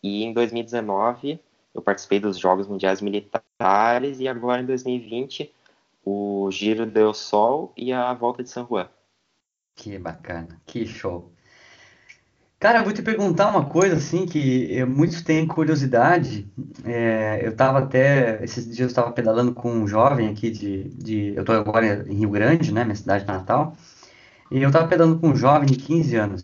E 0.02 0.24
em 0.24 0.34
2019 0.34 1.40
eu 1.74 1.82
participei 1.82 2.20
dos 2.20 2.38
Jogos 2.38 2.68
Mundiais 2.68 3.02
Militares 3.02 4.20
e 4.20 4.28
agora 4.28 4.62
em 4.62 4.66
2020 4.66 5.54
o 6.06 6.50
Giro 6.52 6.86
del 6.86 7.14
Sol 7.14 7.74
e 7.76 7.92
a 7.92 8.14
Volta 8.14 8.44
de 8.44 8.50
San 8.50 8.66
Juan. 8.66 8.90
Que 9.76 9.98
bacana, 9.98 10.62
que 10.66 10.86
show. 10.86 11.32
Cara, 12.60 12.80
eu 12.80 12.84
vou 12.84 12.92
te 12.92 13.02
perguntar 13.02 13.50
uma 13.50 13.66
coisa 13.66 13.96
assim 13.96 14.26
que 14.26 14.84
muitos 14.86 15.22
têm 15.22 15.48
curiosidade. 15.48 16.46
É, 16.84 17.40
eu 17.42 17.52
estava 17.52 17.80
até 17.80 18.44
esses 18.44 18.66
dias 18.66 18.80
eu 18.80 18.88
estava 18.88 19.12
pedalando 19.14 19.54
com 19.54 19.72
um 19.72 19.88
jovem 19.88 20.28
aqui 20.30 20.52
de, 20.52 20.84
de 20.90 21.34
eu 21.36 21.42
estou 21.42 21.56
agora 21.56 22.06
em 22.10 22.16
Rio 22.16 22.30
Grande, 22.30 22.74
né, 22.74 22.84
minha 22.84 22.96
cidade 22.96 23.26
natal. 23.26 23.78
E 24.52 24.62
eu 24.62 24.70
estava 24.70 24.88
pedalando 24.88 25.20
com 25.20 25.30
um 25.30 25.36
jovem 25.38 25.68
de 25.68 25.78
15 25.78 26.16
anos, 26.18 26.44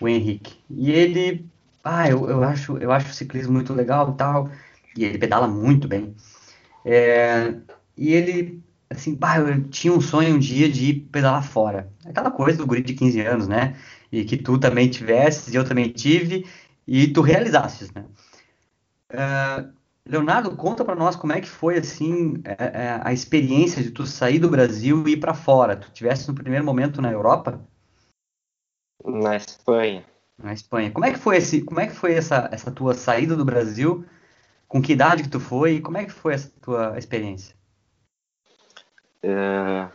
o 0.00 0.08
Henrique. 0.08 0.58
E 0.70 0.90
ele, 0.92 1.46
ah, 1.84 2.08
eu, 2.08 2.28
eu 2.30 2.44
acho 2.44 2.78
eu 2.78 2.92
acho 2.92 3.10
o 3.10 3.14
ciclismo 3.14 3.52
muito 3.54 3.74
legal 3.74 4.12
e 4.12 4.16
tal. 4.16 4.50
E 4.96 5.04
ele 5.04 5.18
pedala 5.18 5.48
muito 5.48 5.88
bem. 5.88 6.14
É, 6.84 7.54
e 7.96 8.12
ele 8.14 8.63
assim, 8.90 9.14
bah, 9.14 9.38
eu 9.38 9.64
tinha 9.68 9.92
um 9.92 10.00
sonho 10.00 10.34
um 10.34 10.38
dia 10.38 10.68
de 10.68 10.90
ir 10.90 10.94
pedalar 11.10 11.42
fora. 11.42 11.92
Aquela 12.04 12.30
coisa 12.30 12.58
do 12.58 12.66
guri 12.66 12.82
de 12.82 12.94
15 12.94 13.20
anos, 13.20 13.48
né? 13.48 13.74
e 14.14 14.24
que 14.24 14.36
tu 14.36 14.58
também 14.58 14.88
tivesses 14.88 15.52
e 15.52 15.56
eu 15.56 15.64
também 15.64 15.90
tive 15.90 16.46
e 16.86 17.08
tu 17.08 17.20
realizasses, 17.20 17.90
né? 17.92 18.04
Uh, 19.12 19.72
Leonardo, 20.06 20.54
conta 20.54 20.84
para 20.84 20.94
nós 20.94 21.16
como 21.16 21.32
é 21.32 21.40
que 21.40 21.48
foi 21.48 21.78
assim 21.78 22.34
a, 22.44 22.50
é, 22.50 22.56
é, 22.84 23.00
a 23.02 23.12
experiência 23.12 23.82
de 23.82 23.90
tu 23.90 24.06
sair 24.06 24.38
do 24.38 24.50
Brasil 24.50 25.06
e 25.08 25.12
ir 25.12 25.16
para 25.16 25.34
fora. 25.34 25.76
Tu 25.76 25.90
tivesse 25.90 26.28
no 26.28 26.34
primeiro 26.34 26.64
momento 26.64 27.02
na 27.02 27.10
Europa? 27.10 27.60
Na 29.04 29.36
Espanha. 29.36 30.04
Na 30.38 30.52
Espanha. 30.52 30.90
Como 30.90 31.06
é 31.06 31.12
que 31.12 31.18
foi 31.18 31.38
esse, 31.38 31.62
como 31.62 31.80
é 31.80 31.86
que 31.86 31.94
foi 31.94 32.14
essa, 32.14 32.48
essa 32.52 32.70
tua 32.70 32.94
saída 32.94 33.34
do 33.34 33.44
Brasil? 33.44 34.04
Com 34.68 34.80
que 34.80 34.92
idade 34.92 35.22
que 35.24 35.28
tu 35.28 35.40
foi? 35.40 35.80
Como 35.80 35.96
é 35.96 36.04
que 36.04 36.12
foi 36.12 36.34
essa 36.34 36.52
tua 36.60 36.98
experiência? 36.98 37.54
Uh, 39.24 39.90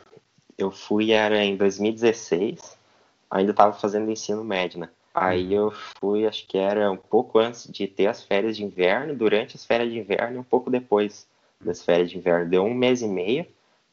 eu 0.58 0.72
fui 0.72 1.12
era 1.12 1.44
em 1.44 1.56
2016 1.56 2.80
ainda 3.30 3.52
estava 3.52 3.74
fazendo 3.74 4.10
ensino 4.10 4.44
médio, 4.44 4.80
né? 4.80 4.90
Aí 5.14 5.48
uhum. 5.48 5.66
eu 5.66 5.72
fui, 6.00 6.26
acho 6.26 6.48
que 6.48 6.58
era 6.58 6.90
um 6.92 6.98
pouco 6.98 7.40
antes 7.40 7.68
de 7.70 7.88
ter 7.88 8.08
as 8.08 8.24
férias 8.24 8.58
de 8.58 8.64
inverno, 8.64 9.16
durante 9.16 9.56
as 9.56 9.66
férias 9.66 9.92
de 9.92 10.00
inverno 10.00 10.38
e 10.38 10.40
um 10.40 10.44
pouco 10.44 10.70
depois 10.70 11.28
das 11.60 11.84
férias 11.84 12.10
de 12.10 12.18
inverno. 12.18 12.50
Deu 12.50 12.64
um 12.64 12.74
mês 12.74 13.02
e 13.02 13.08
meio, 13.08 13.46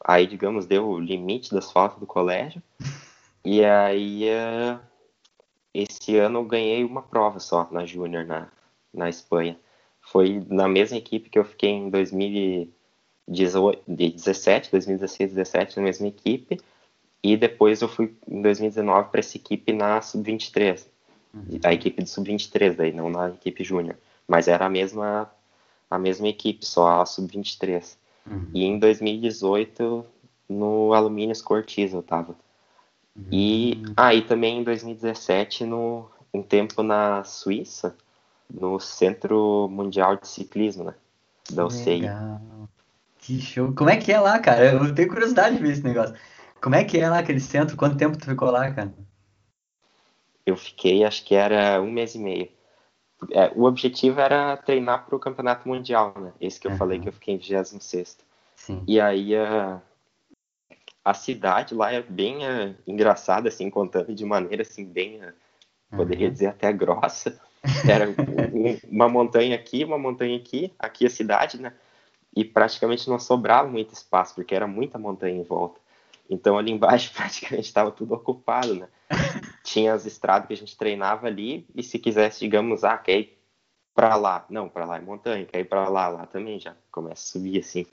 aí, 0.05 0.27
digamos, 0.27 0.67
deu 0.67 0.89
o 0.89 1.01
limite 1.01 1.53
das 1.53 1.71
faltas 1.71 1.99
do 1.99 2.07
colégio. 2.07 2.63
E 3.49 3.65
aí, 3.65 4.25
uh, 4.25 4.81
esse 5.73 6.17
ano 6.17 6.41
eu 6.41 6.45
ganhei 6.45 6.83
uma 6.83 7.01
prova 7.01 7.39
só 7.39 7.69
na 7.71 7.87
Júnior, 7.87 8.25
na, 8.25 8.49
na 8.93 9.09
Espanha. 9.09 9.57
Foi 10.01 10.45
na 10.49 10.67
mesma 10.67 10.97
equipe 10.97 11.31
que 11.31 11.39
eu 11.39 11.45
fiquei 11.45 11.71
em 11.71 11.89
2017, 13.29 14.71
2016, 14.71 15.33
2017, 15.33 15.77
na 15.77 15.83
mesma 15.83 16.07
equipe. 16.09 16.61
E 17.23 17.37
depois 17.37 17.83
eu 17.83 17.89
fui 17.89 18.15
em 18.29 18.41
2019 18.41 19.11
para 19.11 19.21
essa 19.21 19.37
equipe 19.37 19.73
na 19.73 20.01
Sub-23. 20.01 20.87
Uhum. 21.35 21.61
A 21.65 21.73
equipe 21.73 22.03
do 22.03 22.09
Sub-23, 22.09 22.77
daí, 22.77 22.93
não 22.93 23.11
na 23.11 23.31
equipe 23.31 23.65
Júnior. 23.65 23.97
Mas 24.29 24.49
era 24.49 24.67
a 24.67 24.71
mesma, 24.71 25.31
a 25.91 25.99
mesma 25.99 26.29
equipe, 26.29 26.65
só 26.65 27.01
a 27.01 27.07
Sub-23. 27.07 27.97
Uhum. 28.31 28.51
E 28.55 28.65
em 28.65 28.79
2018, 28.79 30.07
no 30.49 30.93
Alumínios 30.95 31.43
Cortiz 31.43 31.93
eu 31.93 32.03
tava. 32.03 32.37
Uhum. 33.17 33.25
E 33.33 33.83
aí 33.97 34.19
ah, 34.19 34.29
também 34.29 34.59
em 34.59 34.63
2017, 34.63 35.65
no, 35.65 36.09
um 36.33 36.43
tempo 36.43 36.83
na 36.83 37.25
Suíça, 37.25 37.97
no 38.49 38.79
Centro 38.79 39.69
Mundial 39.71 40.17
de 40.17 40.29
Ciclismo, 40.29 40.85
né? 40.85 40.95
Da 41.51 41.65
UCI. 41.67 42.01
Legal. 42.01 42.41
Que 43.27 43.41
show. 43.41 43.75
Como 43.75 43.91
é 43.91 43.97
que 43.97 44.13
é 44.13 44.21
lá, 44.21 44.39
cara? 44.39 44.73
Eu 44.73 44.95
tenho 44.95 45.09
curiosidade 45.09 45.57
de 45.57 45.63
ver 45.63 45.73
esse 45.73 45.83
negócio. 45.83 46.15
Como 46.63 46.77
é 46.77 46.85
que 46.85 46.97
é 46.97 47.11
lá 47.11 47.19
aquele 47.19 47.41
centro? 47.41 47.77
Quanto 47.77 47.97
tempo 47.97 48.17
tu 48.17 48.25
ficou 48.25 48.53
lá, 48.53 48.71
cara? 48.73 48.95
Eu 50.47 50.57
fiquei, 50.57 51.03
acho 51.03 51.25
que 51.25 51.35
era 51.35 51.83
um 51.83 51.91
mês 51.91 52.15
e 52.15 52.21
meio. 52.21 52.49
É, 53.33 53.51
o 53.57 53.65
objetivo 53.65 54.21
era 54.21 54.57
treinar 54.59 55.07
para 55.07 55.17
o 55.17 55.19
campeonato 55.19 55.67
mundial, 55.67 56.15
né? 56.17 56.33
Esse 56.41 56.61
que 56.61 56.69
eu 56.69 56.71
uhum. 56.71 56.77
falei 56.77 57.01
que 57.01 57.09
eu 57.09 57.13
fiquei 57.13 57.35
em 57.35 57.39
26. 57.39 58.17
Sim. 58.55 58.85
E 58.87 59.01
aí 59.01 59.35
a, 59.35 59.83
a 61.05 61.13
cidade 61.13 61.75
lá 61.75 61.93
é 61.93 62.03
bem 62.03 62.47
uh, 62.47 62.77
engraçada, 62.87 63.49
assim, 63.49 63.69
contando 63.69 64.15
de 64.15 64.25
maneira 64.25 64.63
assim, 64.63 64.85
bem, 64.85 65.21
uh, 65.21 65.33
poderia 65.97 66.31
dizer 66.31 66.47
até 66.47 66.73
grossa. 66.73 67.41
Era 67.91 68.07
um, 68.55 68.79
uma 68.89 69.09
montanha 69.09 69.57
aqui, 69.57 69.83
uma 69.83 69.99
montanha 69.99 70.37
aqui, 70.37 70.73
aqui 70.79 71.05
a 71.05 71.11
cidade, 71.11 71.61
né? 71.61 71.73
E 72.37 72.45
praticamente 72.45 73.09
não 73.09 73.19
sobrava 73.19 73.67
muito 73.69 73.95
espaço, 73.95 74.35
porque 74.35 74.55
era 74.55 74.67
muita 74.67 74.99
montanha 74.99 75.35
em 75.35 75.43
volta. 75.43 75.81
Então 76.29 76.59
ali 76.59 76.71
embaixo 76.71 77.13
praticamente 77.17 77.67
estava 77.67 77.91
tudo 77.91 78.15
ocupado, 78.15 78.75
né? 78.75 78.89
Tinha 79.65 79.95
as 79.95 80.05
estradas 80.07 80.47
que 80.47 80.53
a 80.53 80.57
gente 80.57 80.77
treinava 80.77 81.27
ali 81.27 81.67
e 81.75 81.83
se 81.83 81.99
quisesse, 81.99 82.41
digamos, 82.41 82.85
ah, 82.85 82.99
quer 82.99 83.19
ir 83.21 83.39
para 83.95 84.15
lá, 84.15 84.45
não, 84.51 84.69
para 84.69 84.85
lá 84.85 84.99
é 84.99 85.01
montanha, 85.01 85.47
quer 85.47 85.61
ir 85.61 85.65
para 85.65 85.89
lá, 85.89 86.09
lá 86.09 86.27
também 86.27 86.61
já 86.61 86.77
começa 86.91 87.23
a 87.23 87.33
subir 87.33 87.61
assim. 87.61 87.87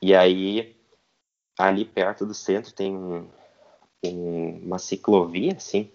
E 0.00 0.14
aí 0.14 0.74
ali 1.58 1.84
perto 1.84 2.24
do 2.24 2.32
centro 2.32 2.72
tem 2.72 2.96
um, 2.96 3.28
um, 4.02 4.60
uma 4.64 4.78
ciclovia 4.78 5.52
assim, 5.54 5.90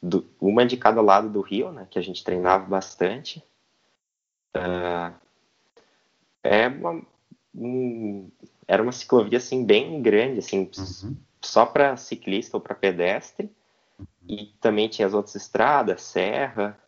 do, 0.00 0.24
uma 0.40 0.64
de 0.64 0.76
cada 0.76 1.02
lado 1.02 1.28
do 1.28 1.40
rio, 1.40 1.70
né, 1.72 1.86
que 1.90 1.98
a 1.98 2.02
gente 2.02 2.24
treinava 2.24 2.64
bastante. 2.64 3.42
Uh, 4.56 5.12
é 6.42 6.68
uma, 6.68 7.02
um, 7.54 8.30
era 8.66 8.82
uma 8.82 8.92
ciclovia 8.92 9.38
assim 9.38 9.64
bem 9.64 10.00
grande, 10.02 10.38
assim, 10.38 10.70
uhum. 10.78 11.16
só 11.40 11.66
para 11.66 11.96
ciclista 11.96 12.56
ou 12.56 12.60
para 12.60 12.74
pedestre. 12.74 13.50
E 14.28 14.46
também 14.60 14.88
tinha 14.88 15.06
as 15.06 15.14
outras 15.14 15.34
estradas, 15.34 16.02
serra. 16.02 16.78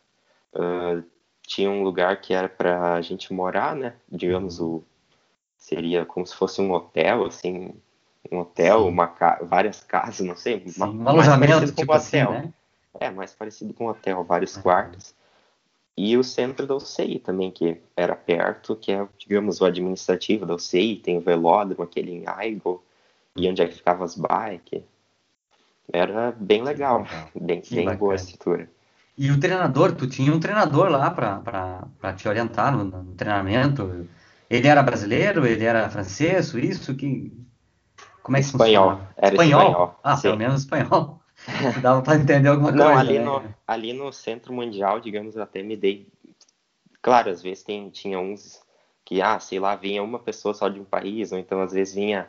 Uh, 0.52 1.04
tinha 1.42 1.70
um 1.70 1.82
lugar 1.82 2.20
que 2.20 2.32
era 2.32 2.48
para 2.48 2.94
a 2.94 3.02
gente 3.02 3.32
morar, 3.32 3.74
né? 3.74 3.94
Digamos 4.10 4.60
o 4.60 4.82
seria 5.56 6.04
como 6.04 6.26
se 6.26 6.34
fosse 6.34 6.60
um 6.60 6.72
hotel, 6.72 7.24
assim, 7.24 7.74
um 8.30 8.38
hotel, 8.40 8.86
uma 8.86 9.06
ca... 9.06 9.38
várias 9.42 9.82
casas, 9.82 10.26
não 10.26 10.36
sei, 10.36 10.62
uma, 10.76 10.90
um 10.90 11.08
alojamento 11.08 11.72
tipo 11.72 11.92
um 11.92 11.96
hotel. 11.96 12.32
Assim, 12.32 12.42
né? 12.42 12.52
É, 13.00 13.10
mais 13.10 13.32
parecido 13.32 13.72
com 13.72 13.86
um 13.86 13.88
hotel, 13.88 14.22
vários 14.24 14.56
uhum. 14.56 14.62
quartos. 14.62 15.14
E 15.96 16.16
o 16.16 16.24
centro 16.24 16.66
da 16.66 16.74
UCI 16.74 17.20
também, 17.20 17.50
que 17.50 17.80
era 17.96 18.16
perto, 18.16 18.74
que 18.74 18.90
é, 18.90 19.06
digamos, 19.16 19.60
o 19.60 19.64
administrativo 19.64 20.44
da 20.44 20.54
UCI, 20.54 20.96
tem 20.96 21.18
o 21.18 21.20
velódromo, 21.20 21.84
aquele 21.84 22.10
em 22.10 22.24
Aigo, 22.26 22.84
e 23.36 23.48
onde 23.48 23.62
é 23.62 23.68
que 23.68 23.76
ficava 23.76 24.04
as 24.04 24.16
bikes. 24.16 24.82
Era 25.92 26.32
bem 26.32 26.62
legal, 26.62 27.06
bem, 27.34 27.62
bem 27.70 27.96
boa 27.96 28.12
a 28.12 28.16
estrutura. 28.16 28.68
E 29.16 29.30
o 29.30 29.38
treinador, 29.38 29.94
tu 29.94 30.08
tinha 30.08 30.32
um 30.32 30.40
treinador 30.40 30.88
lá 30.88 31.10
para 31.10 32.12
te 32.14 32.28
orientar 32.28 32.76
no, 32.76 32.84
no, 32.84 33.14
treinamento? 33.14 34.08
Ele 34.50 34.66
era 34.66 34.82
brasileiro? 34.82 35.46
Ele 35.46 35.64
era 35.64 35.88
francês, 35.88 36.46
suíço? 36.46 36.94
Que... 36.96 37.32
Como 38.22 38.36
é 38.36 38.40
que 38.40 38.46
espanhol. 38.46 38.90
Funciona? 38.90 39.14
Era 39.16 39.34
espanhol? 39.34 39.60
espanhol. 39.60 40.00
Ah, 40.02 40.16
sim. 40.16 40.22
pelo 40.22 40.38
menos 40.38 40.60
espanhol. 40.62 41.20
Dava 41.82 42.02
para 42.02 42.16
entender 42.16 42.48
alguma 42.48 42.70
coisa. 42.70 42.84
Não, 42.84 42.98
ali, 42.98 43.18
né? 43.18 43.24
no, 43.24 43.54
ali 43.66 43.92
no 43.92 44.12
centro 44.12 44.52
mundial, 44.52 45.00
digamos, 45.00 45.36
até 45.36 45.62
me 45.62 45.76
dei. 45.76 46.08
Claro, 47.02 47.30
às 47.30 47.42
vezes 47.42 47.62
tem, 47.62 47.90
tinha 47.90 48.18
uns 48.18 48.62
que, 49.04 49.20
ah, 49.20 49.38
sei 49.38 49.60
lá, 49.60 49.76
vinha 49.76 50.02
uma 50.02 50.18
pessoa 50.18 50.54
só 50.54 50.68
de 50.68 50.80
um 50.80 50.84
país, 50.84 51.32
ou 51.32 51.38
então 51.38 51.60
às 51.60 51.72
vezes 51.72 51.94
vinha 51.94 52.28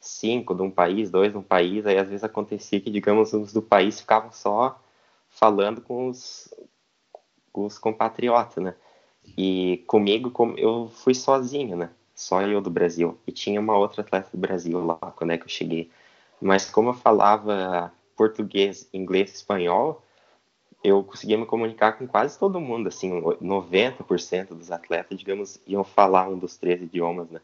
cinco 0.00 0.54
de 0.54 0.62
um 0.62 0.70
país, 0.70 1.10
dois 1.10 1.32
de 1.32 1.38
um 1.38 1.42
país, 1.42 1.86
aí 1.86 1.96
às 1.98 2.08
vezes 2.08 2.24
acontecia 2.24 2.80
que, 2.80 2.90
digamos, 2.90 3.32
os 3.32 3.52
do 3.52 3.62
país 3.62 4.00
ficavam 4.00 4.32
só 4.32 4.80
falando 5.28 5.80
com 5.80 6.08
os, 6.08 6.52
com 7.52 7.66
os 7.66 7.78
compatriotas, 7.78 8.62
né? 8.62 8.74
E 9.36 9.84
comigo, 9.86 10.32
eu 10.56 10.88
fui 10.88 11.14
sozinho, 11.14 11.76
né? 11.76 11.90
Só 12.14 12.42
eu 12.42 12.60
do 12.60 12.70
Brasil. 12.70 13.18
E 13.26 13.32
tinha 13.32 13.60
uma 13.60 13.76
outra 13.76 14.02
atleta 14.02 14.28
do 14.32 14.38
Brasil 14.38 14.84
lá, 14.84 14.96
quando 15.16 15.32
é 15.32 15.38
que 15.38 15.44
eu 15.44 15.48
cheguei. 15.48 15.90
Mas 16.40 16.70
como 16.70 16.90
eu 16.90 16.94
falava 16.94 17.92
português, 18.16 18.88
inglês, 18.92 19.34
espanhol, 19.34 20.02
eu 20.82 21.02
conseguia 21.02 21.36
me 21.36 21.46
comunicar 21.46 21.92
com 21.92 22.06
quase 22.06 22.38
todo 22.38 22.60
mundo, 22.60 22.88
assim, 22.88 23.10
90% 23.10 24.48
dos 24.48 24.70
atletas, 24.70 25.18
digamos, 25.18 25.60
iam 25.66 25.84
falar 25.84 26.28
um 26.28 26.38
dos 26.38 26.56
três 26.56 26.80
idiomas, 26.80 27.30
né? 27.30 27.40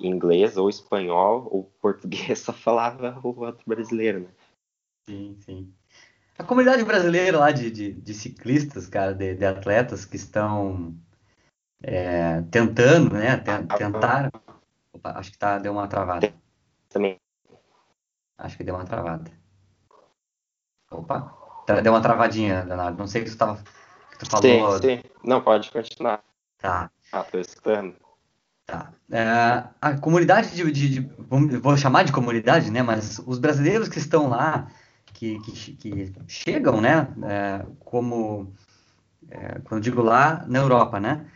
Inglês 0.00 0.56
ou 0.56 0.68
espanhol 0.68 1.48
ou 1.50 1.64
português, 1.80 2.40
só 2.40 2.52
falava 2.52 3.18
o 3.22 3.28
outro 3.40 3.62
brasileiro, 3.66 4.20
né? 4.20 4.28
Sim, 5.08 5.36
sim. 5.40 5.72
A 6.38 6.44
comunidade 6.44 6.84
brasileira 6.84 7.38
lá 7.38 7.50
de, 7.50 7.70
de, 7.70 7.92
de 7.92 8.14
ciclistas, 8.14 8.86
cara, 8.86 9.14
de, 9.14 9.34
de, 9.34 9.44
atletas 9.44 10.04
que 10.04 10.16
estão 10.16 10.94
é, 11.82 12.42
tentando, 12.50 13.14
né, 13.14 13.36
tentar... 13.78 14.30
Opa, 14.92 15.18
acho 15.18 15.32
que 15.32 15.38
tá, 15.38 15.58
deu 15.58 15.72
uma 15.72 15.88
travada. 15.88 16.34
Também. 16.88 17.18
Acho 18.36 18.56
que 18.56 18.64
deu 18.64 18.74
uma 18.74 18.84
travada. 18.84 19.30
Opa, 20.90 21.34
deu 21.82 21.92
uma 21.92 22.00
travadinha, 22.00 22.64
Leonardo. 22.64 22.98
Não 22.98 23.06
sei 23.06 23.22
o 23.22 23.24
que 23.24 23.30
tu, 23.30 23.36
tava, 23.36 23.62
que 24.10 24.18
tu 24.18 24.30
falou. 24.30 24.80
Sim, 24.80 25.02
sim. 25.02 25.02
Não, 25.24 25.40
pode 25.40 25.70
continuar. 25.70 26.22
Tá. 26.58 26.90
Ah, 27.12 27.22
tô 27.22 27.38
escutando. 27.38 27.94
Tá. 28.66 28.92
É, 29.10 29.64
a 29.80 29.96
comunidade 29.98 30.54
de, 30.54 30.70
de, 30.72 31.00
de, 31.00 31.58
Vou 31.58 31.76
chamar 31.76 32.02
de 32.02 32.12
comunidade, 32.12 32.70
né? 32.70 32.82
Mas 32.82 33.20
os 33.24 33.38
brasileiros 33.38 33.88
que 33.88 33.98
estão 33.98 34.28
lá, 34.28 34.68
que, 35.12 35.38
que, 35.40 35.72
que 35.76 36.12
chegam, 36.26 36.80
né? 36.80 37.08
É, 37.24 37.66
como. 37.80 38.52
É, 39.30 39.60
quando 39.64 39.82
digo 39.82 40.02
lá, 40.02 40.44
na 40.46 40.60
Europa, 40.60 41.00
né? 41.00 41.26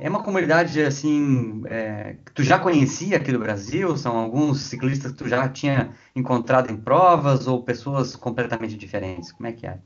É 0.00 0.08
uma 0.08 0.22
comunidade 0.22 0.80
assim 0.80 1.62
é, 1.66 2.16
que 2.24 2.32
tu 2.32 2.44
já 2.44 2.56
conhecia 2.58 3.16
aqui 3.16 3.32
do 3.32 3.38
Brasil? 3.40 3.96
São 3.96 4.16
alguns 4.16 4.60
ciclistas 4.60 5.10
que 5.10 5.18
tu 5.18 5.28
já 5.28 5.48
tinha 5.48 5.92
encontrado 6.14 6.70
em 6.70 6.76
provas 6.76 7.48
ou 7.48 7.64
pessoas 7.64 8.14
completamente 8.14 8.76
diferentes? 8.76 9.32
Como 9.32 9.48
é 9.48 9.52
que 9.52 9.66
é? 9.66 9.80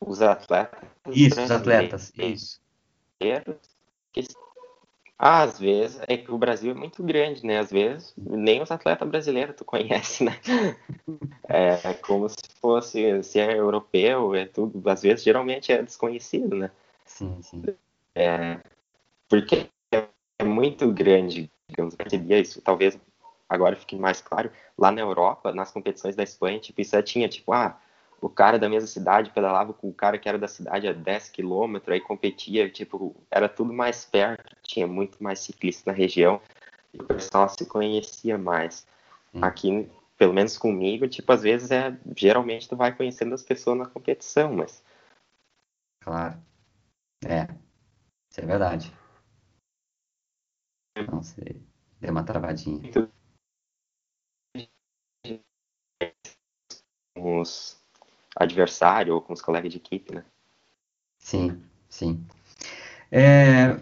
Os 0.00 0.20
atletas. 0.20 0.88
Isso, 1.12 1.40
os 1.40 1.50
atletas. 1.50 2.12
Isso. 2.18 2.60
Às 5.16 5.60
vezes 5.60 6.00
é 6.08 6.16
que 6.16 6.32
o 6.32 6.38
Brasil 6.38 6.72
é 6.72 6.74
muito 6.74 7.04
grande, 7.04 7.46
né? 7.46 7.60
Às 7.60 7.70
vezes 7.70 8.12
nem 8.16 8.60
os 8.60 8.72
atletas 8.72 9.08
brasileiros 9.08 9.54
tu 9.54 9.64
conhece, 9.64 10.24
né? 10.24 10.36
É 11.48 11.94
como 11.94 12.28
se 12.28 12.36
fosse 12.60 13.22
se 13.22 13.38
é 13.38 13.58
europeu, 13.58 14.34
é 14.34 14.46
tudo. 14.46 14.82
Às 14.88 15.02
vezes 15.02 15.22
geralmente 15.22 15.70
é 15.70 15.82
desconhecido, 15.82 16.56
né? 16.56 16.70
Sim, 17.04 17.38
sim. 17.42 17.62
É, 18.14 18.60
porque 19.28 19.68
é 20.38 20.44
muito 20.44 20.90
grande, 20.92 21.50
digamos, 21.68 21.94
percebia 21.94 22.38
isso, 22.38 22.60
talvez 22.60 22.98
agora 23.48 23.76
fique 23.76 23.96
mais 23.96 24.20
claro, 24.20 24.50
lá 24.78 24.90
na 24.90 25.00
Europa, 25.00 25.52
nas 25.52 25.70
competições 25.70 26.16
da 26.16 26.22
Espanha, 26.22 26.58
tipo, 26.58 26.80
isso 26.80 26.96
é, 26.96 27.02
tinha, 27.02 27.28
tipo, 27.28 27.52
ah, 27.52 27.78
o 28.20 28.28
cara 28.28 28.58
da 28.58 28.68
mesma 28.68 28.86
cidade 28.86 29.30
pedalava 29.30 29.72
com 29.72 29.88
o 29.88 29.92
cara 29.92 30.16
que 30.18 30.28
era 30.28 30.38
da 30.38 30.48
cidade 30.48 30.88
a 30.88 30.92
10 30.92 31.28
quilômetros, 31.28 31.92
aí 31.92 32.00
competia, 32.00 32.70
tipo, 32.70 33.14
era 33.30 33.48
tudo 33.48 33.72
mais 33.72 34.04
perto, 34.04 34.56
tinha 34.62 34.86
muito 34.86 35.22
mais 35.22 35.40
ciclistas 35.40 35.84
na 35.84 35.92
região, 35.92 36.40
e 36.94 37.02
o 37.02 37.04
pessoal 37.04 37.48
se 37.48 37.66
conhecia 37.66 38.38
mais. 38.38 38.86
Hum. 39.34 39.44
Aqui, 39.44 39.90
pelo 40.16 40.32
menos 40.32 40.56
comigo, 40.56 41.08
tipo, 41.08 41.30
às 41.32 41.42
vezes 41.42 41.70
é, 41.70 41.96
geralmente 42.16 42.68
tu 42.68 42.76
vai 42.76 42.94
conhecendo 42.94 43.34
as 43.34 43.42
pessoas 43.42 43.78
na 43.78 43.86
competição, 43.86 44.52
mas... 44.52 44.82
Claro. 46.00 46.38
É, 47.24 47.46
isso 48.32 48.40
é 48.40 48.46
verdade. 48.46 48.90
Não 51.06 51.22
sei. 51.22 51.62
Deu 52.00 52.10
uma 52.10 52.24
travadinha. 52.24 52.90
os 57.14 57.78
adversários 58.34 59.14
ou 59.14 59.20
com 59.20 59.34
os 59.34 59.42
colegas 59.42 59.70
de 59.70 59.76
equipe, 59.76 60.14
né? 60.14 60.24
Sim, 61.18 61.62
sim. 61.90 62.26
É, 63.10 63.78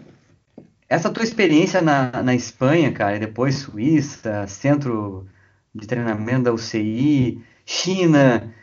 essa 0.89 1.11
tua 1.11 1.23
experiência 1.23 1.81
na, 1.81 2.21
na 2.21 2.35
Espanha, 2.35 2.93
cara, 2.93 3.15
e 3.15 3.19
depois 3.19 3.55
Suíça, 3.55 4.45
centro 4.47 5.25
de 5.73 5.87
treinamento 5.87 6.43
da 6.43 6.53
UCI, 6.53 7.41
China, 7.65 8.53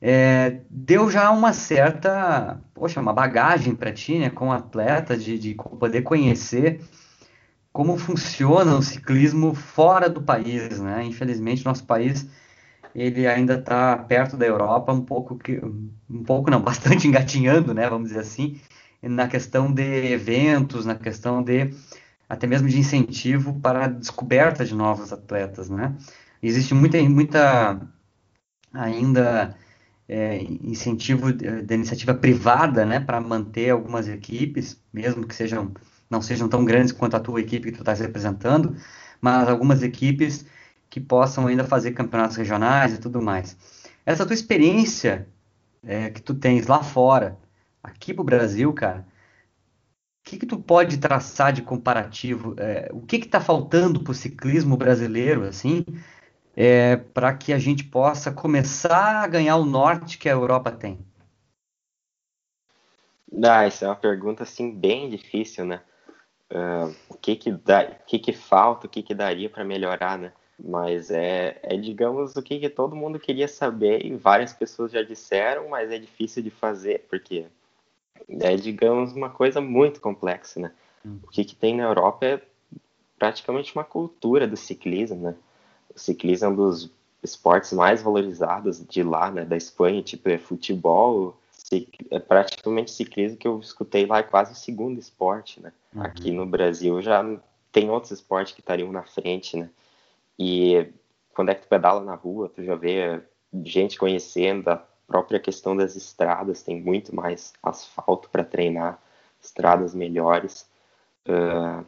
é, 0.00 0.60
deu 0.70 1.10
já 1.10 1.30
uma 1.30 1.52
certa, 1.52 2.60
poxa, 2.74 3.00
uma 3.00 3.12
bagagem 3.12 3.74
para 3.74 3.92
ti, 3.92 4.18
né, 4.18 4.30
como 4.30 4.52
atleta, 4.52 5.16
de, 5.16 5.38
de 5.38 5.54
poder 5.54 6.02
conhecer 6.02 6.80
como 7.72 7.96
funciona 7.96 8.74
o 8.76 8.82
ciclismo 8.82 9.54
fora 9.54 10.08
do 10.08 10.22
país, 10.22 10.80
né? 10.80 11.04
Infelizmente, 11.04 11.64
nosso 11.64 11.84
país 11.86 12.28
ele 12.94 13.26
ainda 13.26 13.54
está 13.54 13.96
perto 13.96 14.36
da 14.36 14.46
Europa, 14.46 14.92
um 14.92 15.04
pouco 15.04 15.38
que, 15.38 15.60
um 16.10 16.24
pouco 16.24 16.50
não, 16.50 16.60
bastante 16.62 17.06
engatinhando, 17.06 17.72
né? 17.74 17.88
Vamos 17.88 18.08
dizer 18.08 18.20
assim, 18.20 18.60
na 19.02 19.28
questão 19.28 19.72
de 19.72 20.12
eventos, 20.12 20.86
na 20.86 20.96
questão 20.96 21.42
de 21.42 21.70
até 22.28 22.46
mesmo 22.46 22.68
de 22.68 22.78
incentivo 22.78 23.60
para 23.60 23.84
a 23.84 23.88
descoberta 23.88 24.64
de 24.64 24.74
novos 24.74 25.12
atletas, 25.12 25.70
né? 25.70 25.96
Existe 26.42 26.74
muita, 26.74 27.00
muita 27.04 27.80
ainda 28.72 29.56
é, 30.08 30.42
incentivo 30.42 31.32
da 31.32 31.74
iniciativa 31.74 32.14
privada, 32.14 32.86
né, 32.86 32.98
para 32.98 33.20
manter 33.20 33.70
algumas 33.70 34.08
equipes, 34.08 34.80
mesmo 34.92 35.26
que 35.26 35.34
sejam 35.34 35.72
não 36.10 36.22
sejam 36.22 36.48
tão 36.48 36.64
grandes 36.64 36.92
quanto 36.92 37.16
a 37.16 37.20
tua 37.20 37.40
equipe 37.40 37.66
que 37.70 37.76
tu 37.76 37.80
estás 37.80 38.00
representando, 38.00 38.74
mas 39.20 39.48
algumas 39.48 39.82
equipes 39.82 40.46
que 40.88 41.00
possam 41.00 41.46
ainda 41.46 41.64
fazer 41.64 41.92
campeonatos 41.92 42.36
regionais 42.36 42.94
e 42.94 42.98
tudo 42.98 43.20
mais. 43.20 43.56
Essa 44.06 44.24
tua 44.24 44.34
experiência 44.34 45.28
é, 45.82 46.10
que 46.10 46.22
tu 46.22 46.34
tens 46.34 46.66
lá 46.66 46.82
fora, 46.82 47.38
aqui 47.82 48.14
pro 48.14 48.24
Brasil, 48.24 48.72
cara, 48.72 49.06
o 50.20 50.30
que, 50.30 50.38
que 50.38 50.46
tu 50.46 50.58
pode 50.58 50.98
traçar 50.98 51.52
de 51.52 51.62
comparativo? 51.62 52.54
É, 52.58 52.88
o 52.92 53.00
que 53.00 53.16
está 53.16 53.40
faltando 53.40 54.00
para 54.02 54.10
o 54.10 54.14
ciclismo 54.14 54.76
brasileiro, 54.76 55.44
assim, 55.44 55.84
é, 56.60 56.96
para 56.96 57.32
que 57.34 57.52
a 57.52 57.58
gente 57.58 57.84
possa 57.84 58.32
começar 58.32 59.22
a 59.22 59.26
ganhar 59.28 59.54
o 59.54 59.64
norte 59.64 60.18
que 60.18 60.28
a 60.28 60.32
Europa 60.32 60.72
tem? 60.72 60.98
Ah, 63.44 63.64
isso 63.68 63.84
é 63.84 63.88
uma 63.88 63.94
pergunta 63.94 64.42
assim 64.42 64.74
bem 64.74 65.08
difícil, 65.08 65.64
né? 65.64 65.80
Uh, 66.50 66.92
o 67.10 67.16
que 67.16 67.36
que 67.36 67.52
dá, 67.52 67.84
o 67.84 68.06
que 68.06 68.18
que 68.18 68.32
falta, 68.32 68.88
o 68.88 68.90
que 68.90 69.04
que 69.04 69.14
daria 69.14 69.48
para 69.48 69.64
melhorar, 69.64 70.18
né? 70.18 70.32
Mas 70.58 71.12
é, 71.12 71.60
é, 71.62 71.76
digamos, 71.76 72.34
o 72.34 72.42
que, 72.42 72.58
que 72.58 72.68
todo 72.68 72.96
mundo 72.96 73.20
queria 73.20 73.46
saber 73.46 74.04
e 74.04 74.16
várias 74.16 74.52
pessoas 74.52 74.90
já 74.90 75.02
disseram, 75.04 75.68
mas 75.68 75.92
é 75.92 75.98
difícil 75.98 76.42
de 76.42 76.50
fazer, 76.50 77.06
porque 77.08 77.46
é, 78.28 78.56
digamos, 78.56 79.12
uma 79.12 79.30
coisa 79.30 79.60
muito 79.60 80.00
complexa, 80.00 80.58
né? 80.58 80.72
Hum. 81.06 81.20
O 81.22 81.28
que, 81.28 81.44
que 81.44 81.54
tem 81.54 81.76
na 81.76 81.84
Europa 81.84 82.26
é 82.26 82.42
praticamente 83.16 83.72
uma 83.76 83.84
cultura 83.84 84.44
do 84.44 84.56
ciclismo, 84.56 85.22
né? 85.22 85.36
O 85.98 86.00
ciclismo 86.00 86.46
é 86.46 86.50
um 86.50 86.54
dos 86.54 86.90
esportes 87.24 87.72
mais 87.72 88.00
valorizados 88.00 88.86
de 88.86 89.02
lá, 89.02 89.32
né? 89.32 89.44
Da 89.44 89.56
Espanha, 89.56 90.00
tipo, 90.00 90.28
é 90.28 90.38
futebol, 90.38 91.36
é 92.08 92.20
praticamente 92.20 92.92
ciclismo 92.92 93.36
que 93.36 93.48
eu 93.48 93.58
escutei 93.58 94.06
lá 94.06 94.18
é 94.18 94.22
quase 94.22 94.52
o 94.52 94.56
segundo 94.56 95.00
esporte, 95.00 95.60
né? 95.60 95.72
Uhum. 95.92 96.02
Aqui 96.02 96.30
no 96.30 96.46
Brasil 96.46 97.02
já 97.02 97.24
tem 97.72 97.90
outros 97.90 98.12
esportes 98.12 98.54
que 98.54 98.60
estariam 98.60 98.92
na 98.92 99.02
frente, 99.02 99.56
né? 99.56 99.68
E 100.38 100.86
quando 101.34 101.48
é 101.48 101.54
que 101.56 101.62
tu 101.62 101.68
pedala 101.68 102.00
na 102.00 102.14
rua, 102.14 102.48
tu 102.48 102.62
já 102.62 102.76
vê 102.76 103.20
gente 103.64 103.98
conhecendo 103.98 104.68
a 104.68 104.76
própria 105.04 105.40
questão 105.40 105.76
das 105.76 105.96
estradas, 105.96 106.62
tem 106.62 106.80
muito 106.80 107.12
mais 107.12 107.52
asfalto 107.60 108.30
para 108.30 108.44
treinar, 108.44 109.02
estradas 109.40 109.94
melhores, 109.94 110.64
uh, 111.26 111.84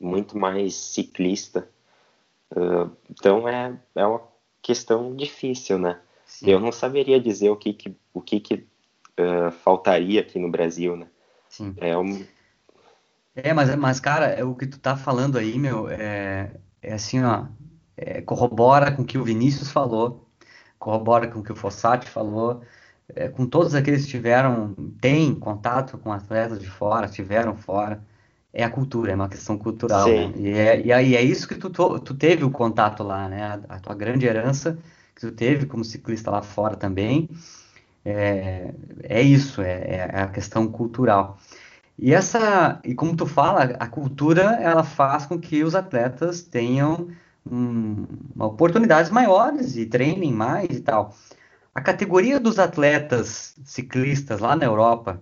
muito 0.00 0.36
mais 0.36 0.74
ciclista. 0.74 1.68
Uh, 2.54 2.90
então 3.10 3.48
é, 3.48 3.76
é 3.96 4.06
uma 4.06 4.22
questão 4.62 5.14
difícil, 5.14 5.78
né? 5.78 6.00
Sim. 6.24 6.50
Eu 6.50 6.60
não 6.60 6.72
saberia 6.72 7.20
dizer 7.20 7.50
o 7.50 7.56
que, 7.56 7.72
que 7.72 7.96
o 8.12 8.20
que, 8.20 8.40
que 8.40 8.54
uh, 9.18 9.50
faltaria 9.50 10.20
aqui 10.20 10.38
no 10.38 10.50
Brasil, 10.50 10.96
né? 10.96 11.06
Sim. 11.48 11.74
É, 11.78 11.96
um... 11.96 12.24
é 13.34 13.52
mas, 13.52 13.74
mas, 13.76 14.00
cara, 14.00 14.26
é 14.26 14.44
o 14.44 14.54
que 14.54 14.66
tu 14.66 14.78
tá 14.78 14.96
falando 14.96 15.36
aí, 15.36 15.58
meu, 15.58 15.88
é, 15.88 16.52
é 16.80 16.94
assim, 16.94 17.22
ó, 17.22 17.46
é, 17.96 18.20
corrobora 18.22 18.92
com 18.92 19.02
o 19.02 19.04
que 19.04 19.18
o 19.18 19.24
Vinícius 19.24 19.70
falou, 19.70 20.28
corrobora 20.78 21.28
com 21.28 21.40
o 21.40 21.42
que 21.42 21.52
o 21.52 21.56
Fossati 21.56 22.08
falou, 22.08 22.62
é, 23.14 23.28
com 23.28 23.46
todos 23.46 23.74
aqueles 23.74 24.04
que 24.04 24.12
tiveram, 24.12 24.74
têm 25.00 25.34
contato 25.34 25.98
com 25.98 26.12
atletas 26.12 26.60
de 26.60 26.68
fora, 26.68 27.08
tiveram 27.08 27.56
fora, 27.56 28.02
é 28.54 28.62
a 28.62 28.70
cultura, 28.70 29.10
é 29.10 29.14
uma 29.16 29.28
questão 29.28 29.58
cultural, 29.58 30.06
né? 30.08 30.32
E 30.36 30.48
é, 30.48 30.80
e 30.86 30.92
aí 30.92 31.16
é 31.16 31.22
isso 31.22 31.48
que 31.48 31.56
tu, 31.56 31.68
tu 31.70 32.14
teve 32.14 32.44
o 32.44 32.50
contato 32.50 33.02
lá, 33.02 33.28
né? 33.28 33.42
A, 33.42 33.74
a, 33.74 33.80
tua 33.80 33.94
grande 33.96 34.26
herança 34.26 34.78
que 35.14 35.22
tu 35.22 35.32
teve 35.32 35.66
como 35.66 35.84
ciclista 35.84 36.30
lá 36.30 36.40
fora 36.40 36.76
também, 36.76 37.28
é, 38.04 38.72
é 39.02 39.22
isso, 39.22 39.60
é, 39.60 40.08
é 40.14 40.20
a 40.20 40.28
questão 40.28 40.68
cultural. 40.68 41.36
E 41.98 42.14
essa, 42.14 42.80
e 42.84 42.94
como 42.94 43.16
tu 43.16 43.26
fala, 43.26 43.64
a 43.78 43.86
cultura 43.88 44.42
ela 44.60 44.84
faz 44.84 45.26
com 45.26 45.38
que 45.38 45.64
os 45.64 45.74
atletas 45.74 46.42
tenham 46.42 47.08
um, 47.50 48.06
oportunidades 48.38 49.10
maiores 49.10 49.76
e 49.76 49.86
treinem 49.86 50.32
mais 50.32 50.70
e 50.70 50.80
tal. 50.80 51.14
A 51.74 51.80
categoria 51.80 52.38
dos 52.38 52.58
atletas 52.60 53.56
ciclistas 53.64 54.40
lá 54.40 54.54
na 54.54 54.64
Europa, 54.64 55.20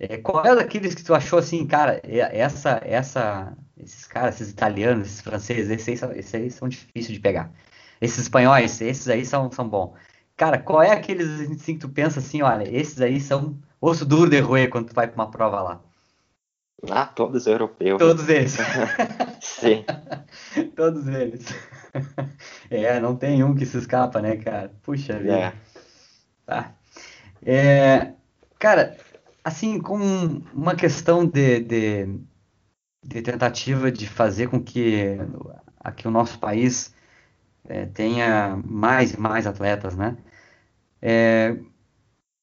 é, 0.00 0.16
qual 0.16 0.44
é 0.46 0.56
daqueles 0.56 0.94
que 0.94 1.04
tu 1.04 1.14
achou 1.14 1.38
assim, 1.38 1.66
cara, 1.66 2.00
essa, 2.04 2.80
essa, 2.82 3.54
esses 3.76 4.06
caras, 4.06 4.36
esses 4.36 4.50
italianos, 4.50 5.06
esses 5.06 5.20
franceses, 5.20 5.68
esses 5.70 6.02
aí, 6.02 6.18
esses 6.18 6.34
aí 6.34 6.50
são 6.50 6.68
difíceis 6.68 7.12
de 7.12 7.20
pegar. 7.20 7.52
Esses 8.00 8.20
espanhóis, 8.20 8.80
esses 8.80 9.08
aí 9.08 9.26
são, 9.26 9.52
são 9.52 9.68
bons. 9.68 9.92
Cara, 10.38 10.56
qual 10.56 10.82
é 10.82 10.90
aqueles 10.90 11.28
assim 11.50 11.74
que 11.74 11.80
tu 11.80 11.88
pensa 11.90 12.18
assim, 12.18 12.40
olha, 12.40 12.64
esses 12.74 12.98
aí 13.02 13.20
são 13.20 13.58
osso 13.78 14.06
duro 14.06 14.30
de 14.30 14.40
roer 14.40 14.70
quando 14.70 14.88
tu 14.88 14.94
vai 14.94 15.06
para 15.06 15.22
uma 15.22 15.30
prova 15.30 15.60
lá? 15.60 15.80
Ah, 16.88 17.04
todos 17.04 17.46
europeus. 17.46 17.98
Todos 17.98 18.26
eles. 18.26 18.56
Sim. 19.42 19.84
todos 20.74 21.06
eles. 21.06 21.44
É, 22.70 23.00
não 23.00 23.16
tem 23.16 23.42
um 23.42 23.52
que 23.52 23.66
se 23.66 23.76
escapa, 23.76 24.22
né, 24.22 24.36
cara? 24.36 24.72
Puxa 24.80 25.18
vida. 25.18 25.36
É. 25.36 25.52
Tá. 26.46 26.72
É, 27.44 28.12
cara, 28.60 28.96
assim, 29.44 29.80
com 29.80 29.96
uma 30.54 30.74
questão 30.74 31.26
de, 31.26 31.60
de, 31.60 32.06
de, 33.04 33.22
tentativa 33.22 33.90
de 33.90 34.06
fazer 34.08 34.48
com 34.48 34.62
que 34.62 35.16
aqui 35.78 36.06
o 36.06 36.10
nosso 36.10 36.38
país 36.38 36.94
é, 37.68 37.86
tenha 37.86 38.60
mais 38.64 39.14
e 39.14 39.20
mais 39.20 39.46
atletas, 39.46 39.96
né? 39.96 40.16
É, 41.02 41.56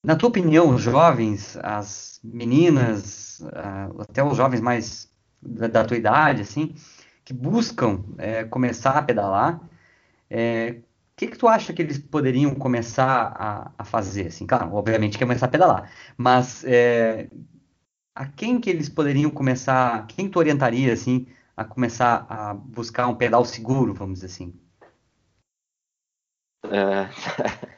na 0.03 0.15
tua 0.15 0.29
opinião, 0.29 0.73
os 0.73 0.81
jovens, 0.81 1.57
as 1.61 2.19
meninas, 2.23 3.41
até 3.99 4.23
os 4.23 4.37
jovens 4.37 4.61
mais 4.61 5.11
da, 5.41 5.67
da, 5.67 5.85
tua 5.85 5.97
idade, 5.97 6.41
assim, 6.41 6.73
que 7.25 7.33
buscam 7.33 8.03
é, 8.17 8.43
começar 8.45 8.91
a 8.91 9.01
pedalar, 9.01 9.59
é, 10.29 10.77
que, 11.17 11.27
que 11.27 11.37
tu 11.37 11.47
acha 11.47 11.73
que 11.73 11.81
eles 11.81 11.97
poderiam 11.97 12.53
começar 12.53 13.33
a, 13.35 13.71
a 13.79 13.83
fazer? 13.83 14.27
Assim, 14.27 14.45
claro, 14.45 14.73
obviamente 14.75 15.17
começar 15.17 15.47
a 15.47 15.49
pedalar, 15.49 15.91
mas 16.15 16.63
é, 16.63 17.27
a 18.13 18.27
quem 18.27 18.61
que 18.61 18.69
eles 18.69 18.87
poderiam 18.87 19.31
começar, 19.31 20.05
quem 20.05 20.29
tu 20.29 20.37
orientaria, 20.37 20.93
assim, 20.93 21.25
a 21.57 21.65
começar 21.65 22.27
a 22.29 22.53
buscar 22.53 23.07
um 23.07 23.15
pedal 23.15 23.43
seguro, 23.43 23.95
vamos 23.95 24.19
dizer 24.19 24.27
assim? 24.27 24.53
É... 26.65 27.09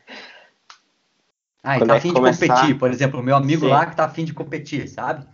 Ah, 1.61 1.77
e 1.77 1.85
tá 1.85 1.95
é 1.95 1.97
afim 1.97 2.13
começar... 2.13 2.45
de 2.45 2.53
competir, 2.53 2.79
por 2.79 2.89
exemplo, 2.89 3.19
o 3.19 3.23
meu 3.23 3.35
amigo 3.35 3.65
Sim. 3.65 3.71
lá 3.71 3.85
que 3.85 3.93
tá 3.93 4.05
afim 4.05 4.23
de 4.23 4.33
competir, 4.33 4.87
sabe? 4.87 5.27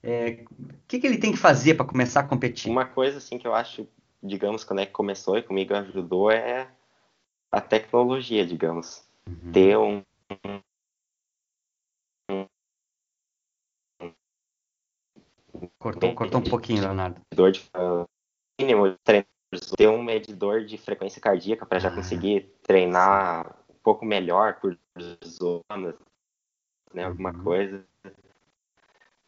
É, 0.00 0.44
o 0.56 0.74
que, 0.86 1.00
que 1.00 1.06
ele 1.06 1.18
tem 1.18 1.32
que 1.32 1.36
fazer 1.36 1.74
para 1.74 1.84
começar 1.84 2.20
a 2.20 2.22
competir? 2.22 2.70
Uma 2.70 2.84
coisa 2.84 3.18
assim 3.18 3.38
que 3.38 3.46
eu 3.46 3.52
acho, 3.52 3.84
digamos, 4.22 4.62
quando 4.62 4.78
é 4.78 4.86
que 4.86 4.92
começou 4.92 5.36
e 5.36 5.42
comigo 5.42 5.74
ajudou 5.74 6.30
é 6.30 6.68
a 7.54 7.60
tecnologia, 7.60 8.44
digamos. 8.44 9.08
Uhum. 9.26 9.52
Ter 9.52 9.78
um, 9.78 10.02
Cortou, 15.78 16.14
cortou 16.14 16.40
um 16.40 16.44
pouquinho, 16.44 16.82
Leonardo. 16.82 17.20
Medidor 17.30 17.52
de, 17.52 17.60
uh, 17.76 18.08
mínimo, 18.60 18.96
ter 19.76 19.88
um 19.88 20.02
medidor 20.02 20.64
de 20.64 20.76
frequência 20.76 21.20
cardíaca 21.20 21.64
para 21.64 21.78
já 21.78 21.88
ah, 21.88 21.94
conseguir 21.94 22.52
treinar 22.62 23.54
um 23.70 23.78
pouco 23.82 24.04
melhor 24.04 24.58
por 24.60 24.76
zonas, 25.24 25.94
né, 26.92 27.04
alguma 27.04 27.32
uhum. 27.32 27.44
coisa 27.44 27.86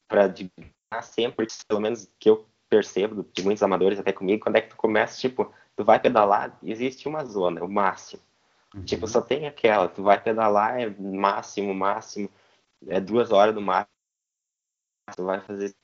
para 0.09 1.03
sempre, 1.03 1.47
pelo 1.69 1.81
menos 1.81 2.11
que 2.19 2.31
eu 2.31 2.47
percebo 2.69 3.25
de 3.33 3.45
muitos 3.45 3.63
amadores 3.63 3.99
até 3.99 4.13
comigo, 4.13 4.43
quando 4.43 4.57
é 4.57 4.61
que 4.61 4.71
tu 4.71 4.77
começa, 4.77 5.21
tipo, 5.21 5.53
tu 5.77 5.85
vai 5.85 6.01
pedalar, 6.01 6.59
existe 6.63 7.07
uma 7.07 7.25
zona, 7.25 7.63
o 7.63 7.69
máximo. 7.69 8.23
Uhum. 8.75 8.85
Tipo, 8.85 9.07
só 9.07 9.21
tem 9.21 9.47
aquela, 9.47 9.89
tu 9.89 10.03
vai 10.03 10.21
pedalar, 10.21 10.81
é 10.81 10.89
máximo, 10.89 11.75
máximo, 11.75 12.29
é 12.89 13.01
duas 13.01 13.31
horas 13.31 13.55
no 13.55 13.61
máximo, 13.61 13.91
tu 15.15 15.25
vai 15.25 15.41
fazer. 15.41 15.75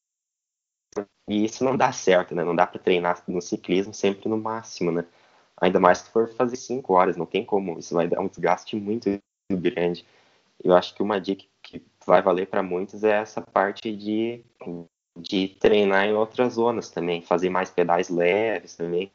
E 1.28 1.44
isso 1.44 1.64
não 1.64 1.76
dá 1.76 1.92
certo, 1.92 2.34
né? 2.34 2.42
Não 2.42 2.56
dá 2.56 2.66
para 2.66 2.80
treinar 2.80 3.22
no 3.28 3.40
ciclismo 3.40 3.94
sempre 3.94 4.28
no 4.28 4.36
máximo, 4.36 4.90
né? 4.90 5.06
Ainda 5.60 5.78
mais 5.78 5.98
se 5.98 6.10
for 6.10 6.28
fazer 6.34 6.56
cinco 6.56 6.94
horas, 6.94 7.16
não 7.16 7.24
tem 7.24 7.44
como. 7.44 7.78
Isso 7.78 7.94
vai 7.94 8.08
dar 8.08 8.20
um 8.20 8.28
desgaste 8.28 8.74
muito 8.76 9.08
grande. 9.50 10.04
Eu 10.62 10.74
acho 10.74 10.94
que 10.94 11.02
uma 11.02 11.20
dica 11.20 11.44
que 11.62 11.82
vai 12.06 12.20
valer 12.20 12.46
para 12.48 12.62
muitos 12.62 13.04
é 13.04 13.12
essa 13.12 13.40
parte 13.40 13.94
de, 13.94 14.44
de 15.16 15.48
treinar 15.48 16.06
em 16.06 16.14
outras 16.14 16.54
zonas 16.54 16.90
também, 16.90 17.22
fazer 17.22 17.48
mais 17.48 17.70
pedais 17.70 18.08
leves 18.08 18.76
também. 18.76 19.10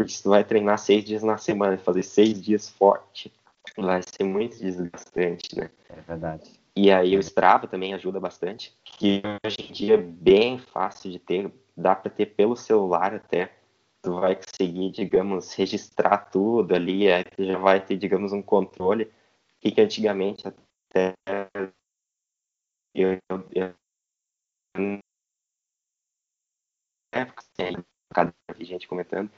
Porque 0.00 0.12
se 0.12 0.22
tu 0.22 0.30
vai 0.30 0.42
treinar 0.42 0.78
seis 0.78 1.04
dias 1.04 1.22
na 1.22 1.36
semana 1.36 1.74
e 1.74 1.76
fazer 1.76 2.02
seis 2.02 2.40
dias 2.40 2.70
forte, 2.70 3.30
vai 3.76 4.00
ser 4.00 4.24
muito 4.24 4.56
desgastante, 4.58 5.54
né? 5.54 5.70
É 5.90 6.00
verdade. 6.00 6.58
E 6.74 6.90
aí 6.90 7.14
o 7.18 7.20
Strava 7.20 7.66
também 7.66 7.92
ajuda 7.92 8.18
bastante, 8.18 8.74
que 8.82 9.20
hoje 9.44 9.58
em 9.60 9.70
dia 9.70 9.94
é 9.96 9.98
bem 9.98 10.58
fácil 10.58 11.10
de 11.10 11.18
ter, 11.18 11.52
dá 11.76 11.94
para 11.94 12.10
ter 12.10 12.24
pelo 12.24 12.56
celular 12.56 13.14
até. 13.14 13.52
Tu 14.00 14.10
vai 14.18 14.36
conseguir, 14.36 14.90
digamos, 14.90 15.52
registrar 15.52 16.16
tudo 16.30 16.74
ali, 16.74 17.12
aí 17.12 17.22
tu 17.22 17.44
já 17.44 17.58
vai 17.58 17.84
ter, 17.84 17.98
digamos, 17.98 18.32
um 18.32 18.40
controle, 18.40 19.12
que, 19.60 19.70
que 19.70 19.82
antigamente 19.82 20.48
até 20.48 21.12
eu, 22.94 23.18
eu, 23.28 23.46
eu 23.52 23.74
época, 27.12 27.42
cada 28.14 28.32
gente 28.60 28.88
comentando, 28.88 29.30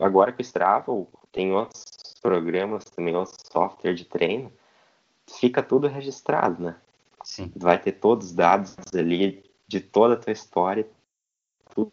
agora 0.00 0.32
que 0.32 0.40
o 0.40 0.44
Strava 0.44 0.92
tem 1.32 1.52
outros 1.52 1.84
programas 2.22 2.84
também, 2.84 3.16
outros 3.16 3.36
software 3.52 3.94
de 3.94 4.04
treino, 4.04 4.52
fica 5.28 5.62
tudo 5.62 5.88
registrado, 5.88 6.62
né? 6.62 6.76
Sim. 7.24 7.52
Vai 7.56 7.80
ter 7.80 7.92
todos 7.92 8.28
os 8.28 8.34
dados 8.34 8.76
ali 8.94 9.44
de 9.68 9.80
toda 9.80 10.14
a 10.14 10.18
tua 10.18 10.32
história, 10.32 10.88
tudo, 11.74 11.92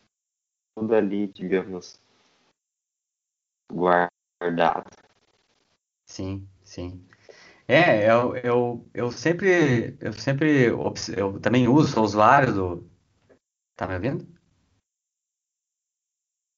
tudo 0.75 0.95
ali, 0.95 1.27
digamos, 1.27 1.99
guardado. 3.71 4.89
Sim, 6.05 6.47
sim. 6.63 7.05
É, 7.67 8.09
eu, 8.11 8.35
eu, 8.37 8.89
eu 8.93 9.11
sempre, 9.11 9.97
eu 10.01 10.13
sempre, 10.13 10.67
eu 10.67 11.39
também 11.41 11.67
uso, 11.67 11.93
sou 11.93 12.03
usuário 12.05 12.53
do... 12.53 12.91
Tá 13.75 13.87
me 13.87 13.95
ouvindo? 13.95 14.27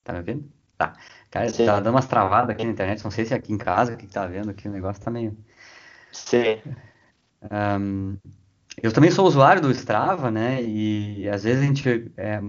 Tá 0.03 0.13
me 0.13 0.19
ouvindo? 0.19 0.56
Tá. 0.77 0.93
Cara, 1.31 1.49
Sim. 1.49 1.65
tá 1.65 1.79
dando 1.79 1.95
umas 1.95 2.07
travadas 2.07 2.51
aqui 2.51 2.63
na 2.63 2.71
internet, 2.71 3.03
não 3.03 3.11
sei 3.11 3.25
se 3.25 3.33
é 3.33 3.37
aqui 3.37 3.51
em 3.51 3.57
casa, 3.57 3.93
o 3.93 3.97
que 3.97 4.07
tá 4.07 4.25
vendo 4.25 4.49
aqui, 4.51 4.67
o 4.67 4.71
negócio 4.71 5.01
tá 5.01 5.11
meio... 5.11 5.37
Sim. 6.11 6.59
Um, 7.51 8.17
eu 8.81 8.91
também 8.91 9.11
sou 9.11 9.25
usuário 9.27 9.61
do 9.61 9.71
Strava, 9.71 10.29
né? 10.29 10.61
E 10.63 11.27
às 11.29 11.43
vezes 11.43 11.63
a 11.63 11.65
gente 11.65 12.11
é 12.15 12.39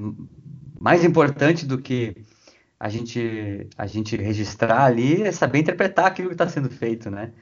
mais 0.78 1.04
importante 1.04 1.66
do 1.66 1.78
que 1.78 2.16
a 2.78 2.88
gente 2.88 3.66
a 3.76 3.86
gente 3.86 4.16
registrar 4.16 4.84
ali 4.84 5.22
é 5.22 5.32
saber 5.32 5.58
interpretar 5.58 6.06
aquilo 6.06 6.28
que 6.28 6.34
está 6.34 6.48
sendo 6.48 6.70
feito, 6.70 7.10
né? 7.10 7.32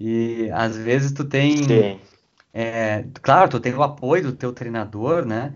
E 0.00 0.50
às 0.52 0.76
vezes 0.76 1.12
tu 1.12 1.24
tem, 1.24 2.00
é, 2.52 3.04
claro, 3.22 3.50
tu 3.50 3.60
tem 3.60 3.72
o 3.74 3.82
apoio 3.82 4.24
do 4.24 4.32
teu 4.32 4.52
treinador, 4.52 5.24
né? 5.24 5.54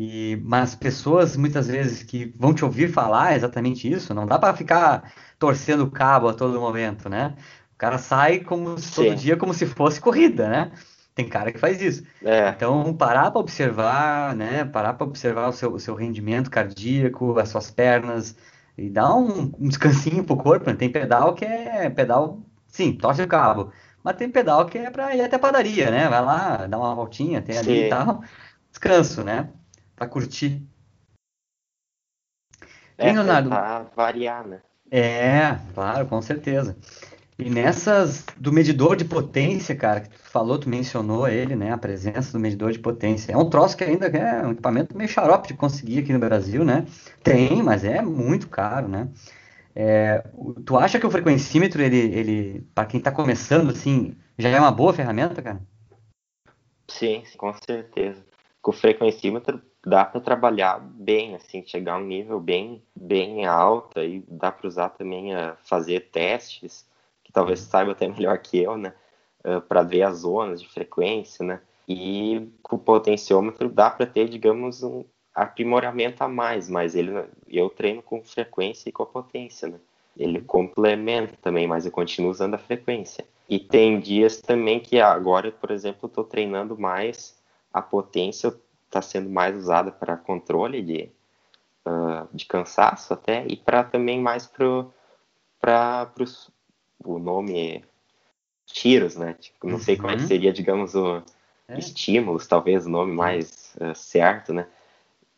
E, 0.00 0.40
mas 0.44 0.76
pessoas 0.76 1.36
muitas 1.36 1.66
vezes 1.66 2.04
que 2.04 2.32
vão 2.38 2.54
te 2.54 2.64
ouvir 2.64 2.88
falar 2.88 3.34
exatamente 3.34 3.90
isso, 3.90 4.14
não 4.14 4.26
dá 4.26 4.38
para 4.38 4.54
ficar 4.54 5.12
torcendo 5.40 5.82
o 5.82 5.90
cabo 5.90 6.28
a 6.28 6.34
todo 6.34 6.60
momento, 6.60 7.08
né? 7.08 7.34
O 7.74 7.76
cara 7.76 7.98
sai 7.98 8.38
como 8.38 8.76
todo 8.94 9.16
dia 9.16 9.36
como 9.36 9.52
se 9.52 9.66
fosse 9.66 10.00
corrida, 10.00 10.48
né? 10.48 10.70
Tem 11.16 11.28
cara 11.28 11.50
que 11.50 11.58
faz 11.58 11.82
isso. 11.82 12.04
É. 12.24 12.48
Então, 12.50 12.94
parar 12.94 13.32
para 13.32 13.40
observar, 13.40 14.36
né? 14.36 14.64
Parar 14.64 14.94
para 14.94 15.04
observar 15.04 15.48
o 15.48 15.52
seu, 15.52 15.72
o 15.72 15.80
seu 15.80 15.96
rendimento 15.96 16.48
cardíaco, 16.48 17.36
as 17.36 17.48
suas 17.48 17.68
pernas, 17.68 18.36
e 18.76 18.88
dar 18.88 19.12
um, 19.16 19.52
um 19.58 19.66
descansinho 19.68 20.22
pro 20.22 20.36
corpo. 20.36 20.70
Né? 20.70 20.76
Tem 20.76 20.92
pedal 20.92 21.34
que 21.34 21.44
é 21.44 21.90
pedal, 21.90 22.40
sim, 22.68 22.92
torce 22.92 23.20
o 23.22 23.26
cabo. 23.26 23.72
Mas 24.04 24.14
tem 24.14 24.30
pedal 24.30 24.64
que 24.66 24.78
é 24.78 24.90
para 24.92 25.16
ir 25.16 25.22
até 25.22 25.34
a 25.34 25.40
padaria, 25.40 25.90
né? 25.90 26.08
Vai 26.08 26.24
lá, 26.24 26.68
dá 26.68 26.78
uma 26.78 26.94
voltinha, 26.94 27.42
tem 27.42 27.58
ali 27.58 27.80
sim. 27.80 27.86
e 27.86 27.88
tal. 27.88 28.22
Descanso, 28.70 29.24
né? 29.24 29.48
Para 29.98 30.06
curtir. 30.06 30.62
É, 32.96 33.12
Leonardo, 33.12 33.50
variar, 33.96 34.46
né? 34.46 34.60
É, 34.90 35.58
claro, 35.74 36.06
com 36.06 36.22
certeza. 36.22 36.76
E 37.38 37.50
nessas 37.50 38.24
do 38.36 38.52
medidor 38.52 38.96
de 38.96 39.04
potência, 39.04 39.74
cara, 39.74 40.00
que 40.00 40.08
tu 40.08 40.18
falou, 40.18 40.58
tu 40.58 40.68
mencionou 40.68 41.28
ele, 41.28 41.54
né? 41.54 41.72
A 41.72 41.78
presença 41.78 42.32
do 42.32 42.40
medidor 42.40 42.72
de 42.72 42.78
potência. 42.78 43.32
É 43.32 43.36
um 43.36 43.48
troço 43.48 43.76
que 43.76 43.84
ainda 43.84 44.06
é 44.06 44.46
um 44.46 44.52
equipamento 44.52 44.96
meio 44.96 45.08
xarope 45.08 45.48
de 45.48 45.54
conseguir 45.54 46.00
aqui 46.00 46.12
no 46.12 46.18
Brasil, 46.18 46.64
né? 46.64 46.86
Tem, 47.22 47.62
mas 47.62 47.84
é 47.84 48.02
muito 48.02 48.48
caro, 48.48 48.88
né? 48.88 49.08
É, 49.74 50.24
tu 50.66 50.76
acha 50.76 50.98
que 50.98 51.06
o 51.06 51.10
frequencímetro, 51.10 51.80
ele, 51.80 51.96
ele 51.96 52.66
para 52.74 52.86
quem 52.86 52.98
está 52.98 53.12
começando, 53.12 53.70
assim, 53.70 54.16
já 54.36 54.48
é 54.48 54.58
uma 54.58 54.72
boa 54.72 54.92
ferramenta, 54.92 55.40
cara? 55.40 55.60
Sim, 56.88 57.22
com 57.36 57.52
certeza. 57.64 58.24
Com 58.60 58.72
o 58.72 58.74
frequencímetro 58.74 59.62
dá 59.84 60.04
para 60.04 60.20
trabalhar 60.20 60.78
bem, 60.80 61.34
assim, 61.34 61.64
chegar 61.64 61.94
a 61.94 61.98
um 61.98 62.04
nível 62.04 62.40
bem, 62.40 62.82
bem 62.94 63.46
alto 63.46 64.00
e 64.00 64.24
dá 64.28 64.50
para 64.50 64.68
usar 64.68 64.90
também 64.90 65.34
a 65.34 65.56
fazer 65.64 66.10
testes 66.10 66.86
que 67.22 67.32
talvez 67.32 67.60
saiba 67.60 67.92
até 67.92 68.08
melhor 68.08 68.38
que 68.38 68.58
eu, 68.58 68.76
né? 68.76 68.94
Uh, 69.44 69.60
para 69.60 69.82
ver 69.82 70.02
as 70.02 70.18
zonas 70.18 70.60
de 70.60 70.68
frequência, 70.68 71.44
né? 71.44 71.60
E 71.86 72.50
com 72.62 72.76
o 72.76 72.78
potenciômetro 72.78 73.68
dá 73.68 73.88
para 73.88 74.06
ter, 74.06 74.28
digamos, 74.28 74.82
um 74.82 75.04
aprimoramento 75.34 76.24
a 76.24 76.28
mais, 76.28 76.68
mas 76.68 76.94
ele, 76.94 77.12
eu 77.46 77.70
treino 77.70 78.02
com 78.02 78.22
frequência 78.22 78.88
e 78.88 78.92
com 78.92 79.04
a 79.04 79.06
potência, 79.06 79.68
né? 79.68 79.78
Ele 80.16 80.40
complementa 80.40 81.34
também, 81.40 81.66
mas 81.66 81.86
eu 81.86 81.92
continuo 81.92 82.30
usando 82.30 82.54
a 82.54 82.58
frequência. 82.58 83.24
E 83.48 83.58
tem 83.58 84.00
dias 84.00 84.40
também 84.40 84.80
que 84.80 85.00
agora, 85.00 85.52
por 85.52 85.70
exemplo, 85.70 86.06
estou 86.08 86.24
treinando 86.24 86.76
mais 86.76 87.38
a 87.72 87.80
potência, 87.80 88.52
está 88.88 89.02
sendo 89.02 89.28
mais 89.30 89.54
usada 89.54 89.92
para 89.92 90.16
controle 90.16 90.82
de, 90.82 91.10
uh, 91.86 92.26
de 92.32 92.46
cansaço 92.46 93.12
até, 93.14 93.46
e 93.46 93.56
para 93.56 93.84
também 93.84 94.20
mais 94.20 94.46
para 94.46 94.66
o 97.04 97.18
nome 97.18 97.84
tiros, 98.66 99.16
né? 99.16 99.34
Tipo, 99.34 99.66
não 99.66 99.74
uhum. 99.74 99.80
sei 99.80 99.96
como 99.96 100.10
é 100.10 100.16
que 100.16 100.22
uhum. 100.22 100.28
seria, 100.28 100.52
digamos, 100.52 100.94
o 100.94 101.22
é. 101.68 101.78
estímulos, 101.78 102.46
talvez 102.46 102.86
o 102.86 102.90
nome 102.90 103.12
mais 103.12 103.74
uh, 103.80 103.94
certo, 103.94 104.52
né? 104.52 104.66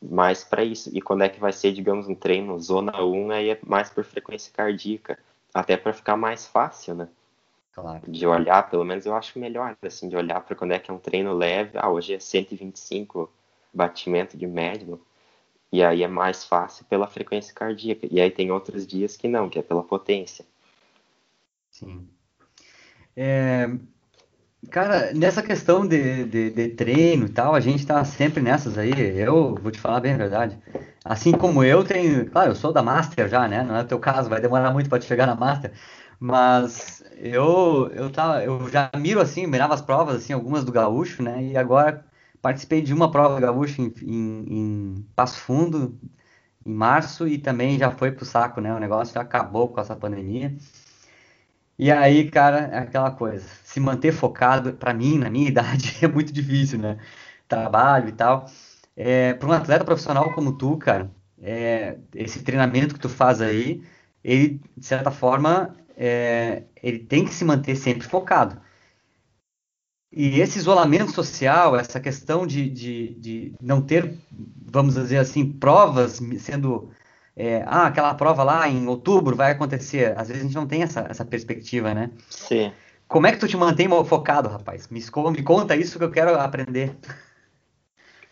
Mais 0.00 0.42
para 0.42 0.64
isso. 0.64 0.90
E 0.92 1.00
quando 1.00 1.22
é 1.22 1.28
que 1.28 1.40
vai 1.40 1.52
ser, 1.52 1.72
digamos, 1.72 2.08
um 2.08 2.14
treino 2.14 2.58
zona 2.58 3.04
1, 3.04 3.30
aí 3.32 3.50
é 3.50 3.58
mais 3.66 3.90
por 3.90 4.04
frequência 4.04 4.52
cardíaca, 4.54 5.18
até 5.52 5.76
para 5.76 5.92
ficar 5.92 6.16
mais 6.16 6.46
fácil, 6.46 6.94
né? 6.94 7.08
Claro. 7.72 8.00
De 8.06 8.26
olhar, 8.26 8.68
pelo 8.68 8.84
menos 8.84 9.06
eu 9.06 9.14
acho 9.14 9.38
melhor, 9.38 9.76
assim, 9.82 10.08
de 10.08 10.16
olhar 10.16 10.40
para 10.40 10.56
quando 10.56 10.72
é 10.72 10.78
que 10.78 10.90
é 10.90 10.94
um 10.94 10.98
treino 10.98 11.32
leve. 11.32 11.72
Ah, 11.74 11.90
hoje 11.90 12.14
é 12.14 12.18
125 12.18 13.30
batimento 13.72 14.36
de 14.36 14.46
médio. 14.46 15.00
E 15.72 15.82
aí 15.82 16.02
é 16.02 16.08
mais 16.08 16.44
fácil 16.44 16.84
pela 16.86 17.06
frequência 17.06 17.54
cardíaca. 17.54 18.06
E 18.10 18.20
aí 18.20 18.30
tem 18.30 18.50
outros 18.50 18.86
dias 18.86 19.16
que 19.16 19.28
não, 19.28 19.48
que 19.48 19.58
é 19.58 19.62
pela 19.62 19.82
potência. 19.82 20.44
Sim. 21.70 22.08
É, 23.16 23.70
cara, 24.70 25.12
nessa 25.12 25.42
questão 25.42 25.86
de, 25.86 26.24
de, 26.24 26.50
de, 26.50 26.68
treino 26.70 27.26
e 27.26 27.30
tal, 27.30 27.54
a 27.54 27.60
gente 27.60 27.86
tá 27.86 28.04
sempre 28.04 28.42
nessas 28.42 28.76
aí. 28.76 28.92
Eu 29.16 29.54
vou 29.54 29.70
te 29.70 29.78
falar 29.78 30.00
bem 30.00 30.14
a 30.14 30.16
verdade. 30.16 30.58
Assim 31.04 31.32
como 31.32 31.62
eu 31.62 31.84
tenho. 31.84 32.28
Claro, 32.30 32.50
eu 32.50 32.56
sou 32.56 32.72
da 32.72 32.82
Master 32.82 33.28
já, 33.28 33.46
né? 33.46 33.62
Não 33.62 33.76
é 33.76 33.82
o 33.82 33.86
teu 33.86 33.98
caso, 33.98 34.28
vai 34.28 34.40
demorar 34.40 34.72
muito 34.72 34.90
para 34.90 34.98
te 34.98 35.06
chegar 35.06 35.26
na 35.26 35.36
Master. 35.36 35.72
Mas 36.18 37.02
eu, 37.16 37.90
eu, 37.94 38.10
tá, 38.10 38.44
eu 38.44 38.68
já 38.68 38.90
miro 38.96 39.20
assim, 39.20 39.46
mirava 39.46 39.72
as 39.72 39.80
provas, 39.80 40.16
assim, 40.16 40.32
algumas 40.32 40.64
do 40.64 40.72
Gaúcho, 40.72 41.22
né? 41.22 41.42
E 41.44 41.56
agora 41.56 42.04
participei 42.42 42.82
de 42.82 42.94
uma 42.94 43.10
prova 43.10 43.36
do 43.36 43.40
Gaúcho 43.40 43.82
em, 43.82 43.92
em, 44.02 44.44
em 44.48 45.06
Passo 45.14 45.38
Fundo, 45.40 45.98
em 46.64 46.72
março, 46.72 47.26
e 47.28 47.38
também 47.38 47.78
já 47.78 47.90
foi 47.90 48.12
pro 48.12 48.24
saco, 48.24 48.60
né? 48.60 48.74
O 48.74 48.78
negócio 48.80 49.14
já 49.14 49.20
acabou 49.22 49.68
com 49.68 49.80
essa 49.80 49.96
pandemia. 49.96 50.56
E 51.78 51.90
aí, 51.90 52.30
cara, 52.30 52.68
é 52.72 52.78
aquela 52.78 53.10
coisa, 53.10 53.46
se 53.64 53.80
manter 53.80 54.12
focado, 54.12 54.74
para 54.74 54.92
mim, 54.92 55.18
na 55.18 55.30
minha 55.30 55.48
idade, 55.50 55.96
é 56.02 56.08
muito 56.08 56.32
difícil, 56.32 56.78
né? 56.78 56.98
Trabalho 57.48 58.08
e 58.10 58.12
tal. 58.12 58.46
É, 58.96 59.34
para 59.34 59.48
um 59.48 59.52
atleta 59.52 59.84
profissional 59.84 60.32
como 60.34 60.56
tu, 60.58 60.76
cara, 60.76 61.10
é, 61.42 61.98
esse 62.14 62.42
treinamento 62.42 62.94
que 62.94 63.00
tu 63.00 63.08
faz 63.08 63.40
aí, 63.40 63.82
ele, 64.22 64.60
de 64.76 64.86
certa 64.86 65.10
forma, 65.10 65.74
é, 65.96 66.64
ele 66.82 66.98
tem 67.00 67.24
que 67.24 67.32
se 67.34 67.44
manter 67.44 67.76
sempre 67.76 68.06
focado. 68.06 68.60
E 70.12 70.40
esse 70.40 70.58
isolamento 70.58 71.12
social, 71.12 71.76
essa 71.76 72.00
questão 72.00 72.46
de, 72.46 72.68
de, 72.68 73.14
de 73.14 73.54
não 73.60 73.80
ter, 73.80 74.12
vamos 74.66 74.94
dizer 74.94 75.18
assim, 75.18 75.52
provas 75.52 76.20
sendo 76.38 76.90
é, 77.36 77.62
ah, 77.66 77.86
aquela 77.86 78.12
prova 78.14 78.42
lá 78.42 78.68
em 78.68 78.86
outubro 78.86 79.36
vai 79.36 79.52
acontecer. 79.52 80.18
Às 80.18 80.28
vezes 80.28 80.42
a 80.42 80.46
gente 80.46 80.54
não 80.54 80.66
tem 80.66 80.82
essa, 80.82 81.06
essa 81.08 81.24
perspectiva, 81.24 81.94
né? 81.94 82.10
Sim. 82.28 82.72
Como 83.08 83.26
é 83.26 83.32
que 83.32 83.38
tu 83.38 83.48
te 83.48 83.56
mantém 83.56 83.88
focado, 84.04 84.48
rapaz? 84.48 84.88
Me, 84.88 85.00
me 85.00 85.42
conta 85.42 85.76
isso 85.76 85.98
que 85.98 86.04
eu 86.04 86.10
quero 86.10 86.38
aprender. 86.38 86.94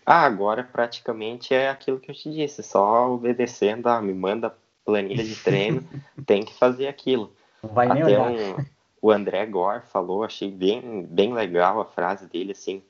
Ah, 0.05 0.25
agora 0.25 0.63
praticamente 0.63 1.53
é 1.53 1.69
aquilo 1.69 1.99
que 1.99 2.11
eu 2.11 2.15
te 2.15 2.31
disse, 2.31 2.63
só 2.63 3.13
obedecendo, 3.13 3.89
ah, 3.89 4.01
me 4.01 4.15
manda 4.15 4.55
planilha 4.85 5.23
de 5.23 5.37
treino, 5.37 5.83
tem 6.25 6.43
que 6.43 6.55
fazer 6.55 6.87
aquilo. 6.87 7.33
vai 7.63 7.89
nem 7.89 8.03
Até 8.03 8.19
um, 8.19 8.65
o 9.01 9.11
André 9.11 9.47
Gore 9.47 9.83
falou, 9.87 10.25
achei 10.25 10.51
bem, 10.51 11.05
bem 11.05 11.33
legal 11.33 11.81
a 11.81 11.85
frase 11.85 12.27
dele, 12.27 12.53
assim, 12.53 12.83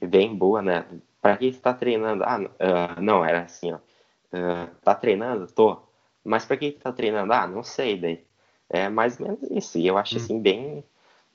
bem 0.00 0.34
boa, 0.34 0.62
né? 0.62 0.86
Pra 1.20 1.36
que 1.36 1.52
você 1.52 1.60
tá 1.60 1.74
treinando? 1.74 2.22
Ah, 2.24 2.38
uh, 2.38 3.02
não, 3.02 3.24
era 3.24 3.42
assim, 3.42 3.72
ó. 3.72 3.76
Uh, 3.76 4.70
tá 4.82 4.94
treinando? 4.94 5.46
Tô. 5.46 5.80
Mas 6.24 6.44
pra 6.44 6.56
que 6.56 6.72
tá 6.72 6.92
treinando? 6.92 7.32
Ah, 7.32 7.46
não 7.46 7.62
sei, 7.62 7.98
daí. 7.98 8.24
É 8.70 8.88
mais 8.88 9.18
ou 9.18 9.26
menos 9.26 9.42
isso. 9.50 9.78
E 9.78 9.86
eu 9.86 9.98
acho, 9.98 10.14
hum. 10.14 10.18
assim, 10.18 10.40
bem... 10.40 10.84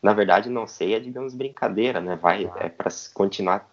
Na 0.01 0.13
verdade, 0.13 0.49
não 0.49 0.67
sei, 0.67 0.95
é, 0.95 0.99
digamos, 0.99 1.33
brincadeira, 1.33 2.01
né? 2.01 2.15
Vai, 2.15 2.51
é 2.57 2.69
para 2.69 2.89
continuar 3.13 3.69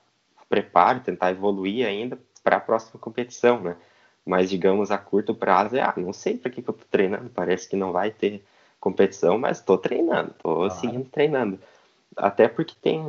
preparo, 0.49 1.01
tentar 1.01 1.31
evoluir 1.31 1.87
ainda 1.87 2.19
para 2.43 2.57
a 2.57 2.61
próxima 2.61 3.01
competição, 3.01 3.61
né? 3.61 3.77
Mas, 4.25 4.51
digamos, 4.51 4.91
a 4.91 4.99
curto 4.99 5.35
prazo 5.35 5.77
é, 5.77 5.83
ah, 5.83 5.95
não 5.97 6.13
sei 6.13 6.37
para 6.37 6.51
que, 6.51 6.63
que 6.63 6.69
eu 6.69 6.75
tô 6.75 6.85
treinando, 6.91 7.31
parece 7.31 7.69
que 7.69 7.77
não 7.77 7.93
vai 7.93 8.11
ter 8.11 8.45
competição, 8.81 9.39
mas 9.39 9.59
estou 9.59 9.78
treinando, 9.78 10.31
estou 10.31 10.64
ah. 10.64 10.70
seguindo 10.70 11.09
treinando. 11.09 11.59
Até 12.16 12.49
porque 12.49 12.74
tem 12.81 13.01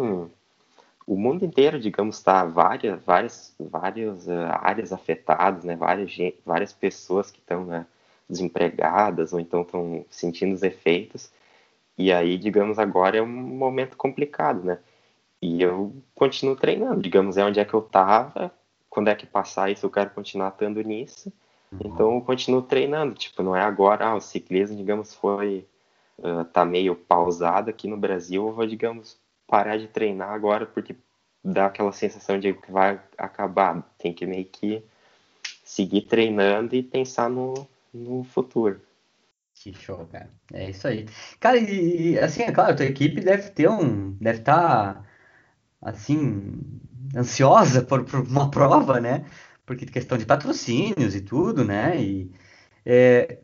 o 1.07 1.15
mundo 1.15 1.43
inteiro, 1.43 1.79
digamos, 1.79 2.17
está 2.17 2.45
várias, 2.45 3.01
várias, 3.03 3.55
várias 3.59 4.27
uh, 4.27 4.51
áreas 4.61 4.93
afetadas, 4.93 5.63
né? 5.63 5.75
Várias, 5.75 6.11
várias 6.45 6.73
pessoas 6.73 7.31
que 7.31 7.39
estão 7.39 7.65
né, 7.65 7.85
desempregadas 8.29 9.33
ou 9.33 9.39
então 9.39 9.61
estão 9.61 10.05
sentindo 10.09 10.53
os 10.53 10.63
efeitos. 10.63 11.31
E 11.97 12.11
aí, 12.11 12.37
digamos, 12.37 12.79
agora 12.79 13.17
é 13.17 13.21
um 13.21 13.27
momento 13.27 13.97
complicado, 13.97 14.63
né? 14.63 14.79
E 15.41 15.61
eu 15.61 15.93
continuo 16.13 16.55
treinando, 16.55 17.01
digamos, 17.01 17.35
é 17.35 17.43
onde 17.43 17.59
é 17.59 17.65
que 17.65 17.73
eu 17.73 17.79
estava, 17.79 18.51
quando 18.89 19.09
é 19.09 19.15
que 19.15 19.25
passar 19.25 19.71
isso 19.71 19.85
eu 19.85 19.89
quero 19.89 20.11
continuar 20.11 20.49
estando 20.49 20.81
nisso. 20.81 21.33
Então 21.79 22.15
eu 22.15 22.21
continuo 22.21 22.61
treinando, 22.61 23.15
tipo, 23.15 23.41
não 23.41 23.55
é 23.55 23.61
agora, 23.61 24.07
ah, 24.07 24.15
o 24.15 24.21
ciclismo, 24.21 24.75
digamos, 24.75 25.13
foi 25.13 25.67
uh, 26.17 26.43
tá 26.45 26.65
meio 26.65 26.95
pausado 26.95 27.69
aqui 27.69 27.87
no 27.87 27.97
Brasil, 27.97 28.47
eu 28.47 28.53
vou, 28.53 28.67
digamos, 28.67 29.17
parar 29.47 29.77
de 29.77 29.87
treinar 29.87 30.29
agora 30.29 30.65
porque 30.65 30.95
dá 31.43 31.65
aquela 31.65 31.91
sensação 31.91 32.39
de 32.39 32.53
que 32.53 32.71
vai 32.71 32.99
acabar. 33.17 33.81
Tem 33.97 34.13
que 34.13 34.25
meio 34.25 34.45
que 34.45 34.83
seguir 35.63 36.01
treinando 36.01 36.75
e 36.75 36.83
pensar 36.83 37.29
no, 37.29 37.67
no 37.93 38.23
futuro. 38.23 38.81
Que 39.55 39.73
show, 39.73 40.07
cara. 40.11 40.29
É 40.53 40.69
isso 40.69 40.87
aí. 40.87 41.07
Cara, 41.39 41.57
e 41.57 42.17
assim, 42.19 42.43
é 42.43 42.51
claro, 42.51 42.75
tua 42.75 42.85
equipe 42.85 43.21
deve 43.21 43.49
ter 43.51 43.69
um. 43.69 44.11
Deve 44.13 44.39
estar 44.39 44.95
tá, 44.95 45.05
assim, 45.81 46.59
ansiosa 47.15 47.83
por, 47.83 48.03
por 48.05 48.21
uma 48.21 48.49
prova, 48.49 48.99
né? 48.99 49.25
Porque 49.71 49.85
questão 49.85 50.17
de 50.17 50.25
patrocínios 50.25 51.15
e 51.15 51.21
tudo, 51.21 51.63
né? 51.63 52.01
E 52.01 52.29
é, 52.85 53.39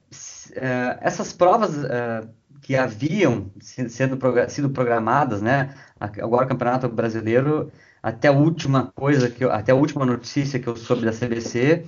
é, 0.56 0.98
essas 1.02 1.32
provas 1.32 1.84
é, 1.86 2.28
que 2.62 2.76
haviam 2.76 3.50
sendo 3.62 4.18
sido 4.50 4.70
programadas, 4.70 5.42
né? 5.42 5.74
Agora 6.00 6.46
o 6.46 6.50
Campeonato 6.50 6.90
Brasileiro, 6.90 7.72
até 8.04 8.28
a 8.28 8.34
última 8.34 8.92
coisa 8.94 9.30
que 9.30 9.44
eu, 9.46 9.52
até 9.52 9.72
a 9.72 9.76
última 9.76 10.06
notícia 10.06 10.60
que 10.60 10.68
eu 10.68 10.76
soube 10.76 11.06
da 11.06 11.14
CBC, 11.14 11.86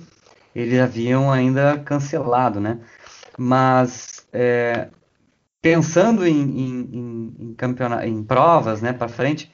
eles 0.54 0.80
haviam 0.80 1.30
ainda 1.30 1.78
cancelado, 1.78 2.60
né? 2.60 2.80
Mas 3.38 4.26
é, 4.32 4.88
pensando 5.60 6.26
em, 6.26 6.40
em, 6.40 6.90
em, 6.92 7.56
em, 8.06 8.24
provas, 8.24 8.80
né, 8.80 8.92
para 8.92 9.08
frente, 9.08 9.52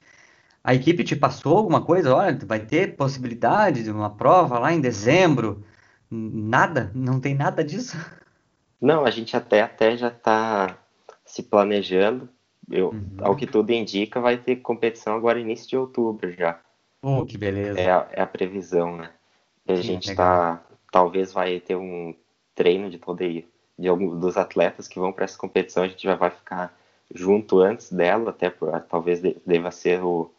a 0.67 0.75
equipe 0.75 1.01
te 1.01 1.15
passou 1.15 1.57
alguma 1.57 1.81
coisa? 1.81 2.13
Olha, 2.13 2.37
vai 2.45 2.59
ter 2.59 2.97
possibilidade 2.97 3.83
de 3.83 3.89
uma 3.89 4.09
prova 4.09 4.59
lá 4.59 4.73
em 4.73 4.81
dezembro? 4.81 5.63
Nada? 6.11 6.91
Não 6.93 7.21
tem 7.21 7.33
nada 7.33 7.63
disso? 7.63 7.97
Não, 8.81 9.05
a 9.05 9.09
gente 9.09 9.37
até, 9.37 9.61
até 9.61 9.95
já 9.95 10.09
está 10.09 10.77
se 11.25 11.41
planejando. 11.41 12.27
Eu, 12.69 12.89
uhum. 12.89 13.15
Ao 13.21 13.33
que 13.33 13.47
tudo 13.47 13.71
indica, 13.71 14.19
vai 14.19 14.35
ter 14.35 14.57
competição 14.57 15.15
agora 15.15 15.39
início 15.39 15.69
de 15.69 15.77
outubro 15.77 16.33
já. 16.33 16.59
Oh, 17.01 17.25
que 17.25 17.37
beleza. 17.37 17.79
É 17.79 17.89
a, 17.89 18.07
é 18.11 18.21
a 18.21 18.27
previsão, 18.27 18.97
né? 18.97 19.09
E 19.65 19.71
a 19.71 19.75
gente 19.77 20.09
está. 20.09 20.61
Talvez 20.91 21.31
vai 21.31 21.61
ter 21.61 21.77
um 21.77 22.13
treino 22.53 22.89
de 22.89 22.97
todo 22.97 23.19
de 23.19 23.87
alguns 23.87 24.19
dos 24.19 24.35
atletas 24.35 24.85
que 24.85 24.99
vão 24.99 25.13
para 25.13 25.23
essa 25.23 25.37
competição. 25.37 25.83
A 25.83 25.87
gente 25.87 26.03
já 26.03 26.15
vai 26.15 26.29
ficar 26.29 26.77
junto 27.15 27.61
antes 27.61 27.89
dela, 27.89 28.31
até 28.31 28.49
por, 28.49 28.77
talvez 28.81 29.21
deva 29.45 29.71
ser 29.71 30.03
o, 30.03 30.29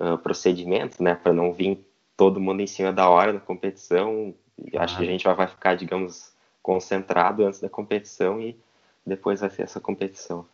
uh, 0.00 0.18
procedimento, 0.18 1.02
né, 1.02 1.14
para 1.14 1.32
não 1.32 1.52
vir 1.52 1.84
todo 2.16 2.40
mundo 2.40 2.60
em 2.60 2.66
cima 2.66 2.92
da 2.92 3.08
hora 3.08 3.32
da 3.32 3.40
competição. 3.40 4.34
Ah. 4.74 4.84
Acho 4.84 4.96
que 4.96 5.02
a 5.02 5.06
gente 5.06 5.24
vai, 5.24 5.34
vai 5.34 5.46
ficar, 5.46 5.74
digamos, 5.74 6.32
concentrado 6.62 7.44
antes 7.44 7.60
da 7.60 7.68
competição 7.68 8.40
e 8.40 8.58
depois 9.06 9.40
vai 9.40 9.50
ser 9.50 9.62
essa 9.62 9.80
competição. 9.80 10.44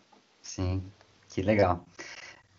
Sim, 0.42 0.82
que 1.28 1.40
legal. 1.40 1.84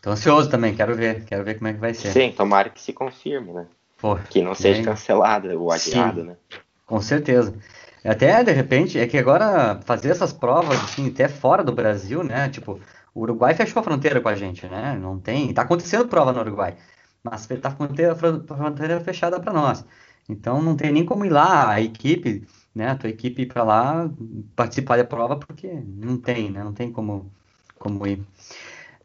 Tô 0.02 0.12
ansioso 0.12 0.50
também, 0.50 0.76
quero 0.76 0.96
ver, 0.96 1.24
quero 1.26 1.44
ver 1.44 1.56
como 1.56 1.68
é 1.68 1.74
que 1.74 1.80
vai 1.80 1.94
ser. 1.94 2.12
Sim, 2.12 2.32
tomara 2.32 2.70
que 2.70 2.82
se 2.82 2.92
confirme, 2.92 3.54
né? 3.54 3.68
Pô, 3.98 4.16
que 4.16 4.42
não 4.42 4.54
seja 4.54 4.84
cancelada 4.84 5.58
ou 5.58 5.72
adiado, 5.72 6.22
Sim, 6.22 6.28
né? 6.28 6.38
Com 6.86 7.00
certeza. 7.00 7.56
Até 8.04 8.44
de 8.44 8.52
repente, 8.52 9.00
é 9.00 9.08
que 9.08 9.18
agora 9.18 9.80
fazer 9.86 10.10
essas 10.10 10.34
provas, 10.34 10.78
assim, 10.84 11.08
até 11.08 11.30
fora 11.30 11.64
do 11.64 11.72
Brasil, 11.72 12.22
né? 12.22 12.50
Tipo, 12.50 12.82
o 13.14 13.22
Uruguai 13.22 13.54
fechou 13.54 13.80
a 13.80 13.84
fronteira 13.84 14.20
com 14.22 14.30
a 14.30 14.36
gente, 14.36 14.66
né? 14.68 14.98
Não 15.00 15.20
tem. 15.20 15.54
Tá 15.54 15.62
acontecendo 15.64 16.08
prova 16.08 16.34
no 16.34 16.40
Uruguai, 16.40 16.76
mas 17.24 17.46
tá 17.48 17.70
a 17.70 17.72
fronteira, 17.72 18.14
a 18.14 18.16
fronteira 18.16 19.00
fechada 19.02 19.40
para 19.40 19.54
nós. 19.54 19.86
Então 20.28 20.62
não 20.62 20.76
tem 20.76 20.92
nem 20.92 21.06
como 21.06 21.26
ir 21.26 21.30
lá, 21.30 21.70
a 21.72 21.82
equipe, 21.82 22.48
né? 22.74 22.90
A 22.92 22.96
tua 22.96 23.10
equipe 23.10 23.44
ir 23.44 23.46
para 23.48 23.64
lá 23.64 24.10
participar 24.56 24.98
da 24.98 25.04
prova, 25.04 25.36
porque 25.38 25.68
não 25.86 26.18
tem, 26.18 26.50
né? 26.52 26.64
Não 26.64 26.74
tem 26.74 26.92
como, 26.92 27.32
como 27.78 28.08
ir. 28.08 28.22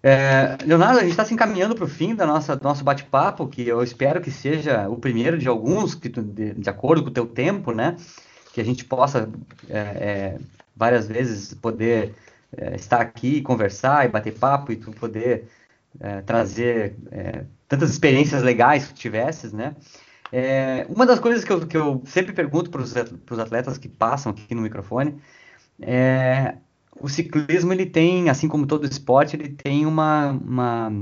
É, 0.02 0.56
Leonardo, 0.64 0.98
a 0.98 1.02
gente 1.02 1.10
está 1.10 1.24
se 1.24 1.34
encaminhando 1.34 1.74
para 1.74 1.84
o 1.84 1.88
fim 1.88 2.14
da 2.14 2.24
nossa, 2.24 2.58
nosso 2.62 2.84
bate-papo, 2.84 3.48
que 3.48 3.66
eu 3.66 3.82
espero 3.82 4.20
que 4.20 4.30
seja 4.30 4.88
o 4.88 4.96
primeiro 4.96 5.36
de 5.36 5.48
alguns, 5.48 5.94
que 5.94 6.08
tu, 6.08 6.22
de, 6.22 6.54
de, 6.54 6.70
acordo 6.70 7.02
com 7.02 7.10
o 7.10 7.12
teu 7.12 7.26
tempo, 7.26 7.72
né? 7.72 7.96
Que 8.52 8.60
a 8.60 8.64
gente 8.64 8.84
possa 8.84 9.28
é, 9.68 9.78
é, 9.78 10.38
várias 10.76 11.08
vezes 11.08 11.52
poder 11.54 12.14
é, 12.56 12.74
estar 12.74 13.00
aqui, 13.00 13.42
conversar 13.42 14.06
e 14.06 14.08
bater 14.08 14.38
papo 14.38 14.72
e 14.72 14.76
tu 14.76 14.90
poder 14.92 15.48
é, 16.00 16.20
trazer 16.22 16.96
é, 17.10 17.44
tantas 17.66 17.90
experiências 17.90 18.42
legais 18.42 18.86
que 18.86 18.94
tivesses, 18.94 19.52
né? 19.52 19.76
É, 20.30 20.86
uma 20.88 21.06
das 21.06 21.18
coisas 21.18 21.42
que 21.42 21.52
eu, 21.52 21.66
que 21.66 21.76
eu 21.76 22.02
sempre 22.04 22.32
pergunto 22.32 22.70
para 22.70 22.82
os 22.82 23.38
atletas 23.38 23.78
que 23.78 23.88
passam 23.88 24.32
aqui 24.32 24.54
no 24.54 24.62
microfone 24.62 25.18
é 25.80 26.56
o 27.00 27.08
ciclismo 27.08 27.72
ele 27.72 27.86
tem, 27.86 28.28
assim 28.28 28.48
como 28.48 28.66
todo 28.66 28.86
esporte, 28.86 29.36
ele 29.36 29.50
tem 29.50 29.86
uma, 29.86 30.30
uma 30.30 30.92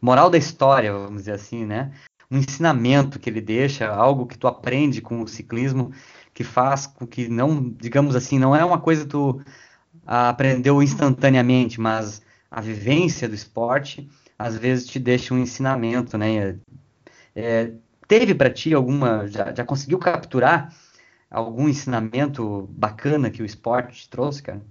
moral 0.00 0.30
da 0.30 0.38
história, 0.38 0.92
vamos 0.92 1.22
dizer 1.22 1.32
assim, 1.32 1.64
né? 1.64 1.92
Um 2.30 2.38
ensinamento 2.38 3.18
que 3.18 3.30
ele 3.30 3.40
deixa, 3.40 3.88
algo 3.88 4.26
que 4.26 4.36
tu 4.36 4.46
aprende 4.46 5.00
com 5.00 5.22
o 5.22 5.28
ciclismo, 5.28 5.90
que 6.34 6.44
faz 6.44 6.86
com 6.86 7.06
que 7.06 7.28
não, 7.28 7.70
digamos 7.70 8.14
assim, 8.14 8.38
não 8.38 8.54
é 8.54 8.64
uma 8.64 8.78
coisa 8.78 9.06
tu 9.06 9.40
aprendeu 10.08 10.82
instantaneamente, 10.82 11.78
mas 11.78 12.22
a 12.50 12.62
vivência 12.62 13.28
do 13.28 13.34
esporte 13.34 14.08
às 14.38 14.56
vezes 14.56 14.86
te 14.86 14.98
deixa 14.98 15.34
um 15.34 15.38
ensinamento, 15.38 16.16
né? 16.16 16.58
É, 17.36 17.72
teve 18.06 18.34
para 18.34 18.50
ti 18.50 18.72
alguma, 18.72 19.28
já, 19.28 19.52
já 19.52 19.64
conseguiu 19.64 19.98
capturar 19.98 20.74
algum 21.30 21.68
ensinamento 21.68 22.66
bacana 22.70 23.30
que 23.30 23.42
o 23.42 23.44
esporte 23.44 24.02
te 24.02 24.08
trouxe, 24.08 24.42
cara? 24.42 24.62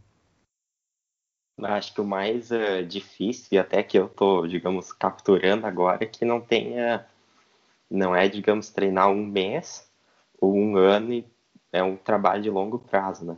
Acho 1.61 1.93
que 1.93 2.01
o 2.01 2.05
mais 2.05 2.49
uh, 2.51 2.83
difícil, 2.87 3.49
e 3.51 3.59
até 3.59 3.83
que 3.83 3.97
eu 3.97 4.07
tô, 4.07 4.47
digamos, 4.47 4.91
capturando 4.91 5.65
agora, 5.65 6.03
é 6.03 6.07
que 6.07 6.23
não 6.23 6.39
tenha, 6.39 7.05
não 7.89 8.15
é, 8.15 8.27
digamos, 8.27 8.69
treinar 8.69 9.09
um 9.09 9.25
mês 9.25 9.87
ou 10.39 10.55
um 10.55 10.77
ano 10.77 11.13
e 11.13 11.25
é 11.71 11.81
um 11.81 11.95
trabalho 11.95 12.43
de 12.43 12.49
longo 12.49 12.79
prazo, 12.79 13.25
né? 13.25 13.37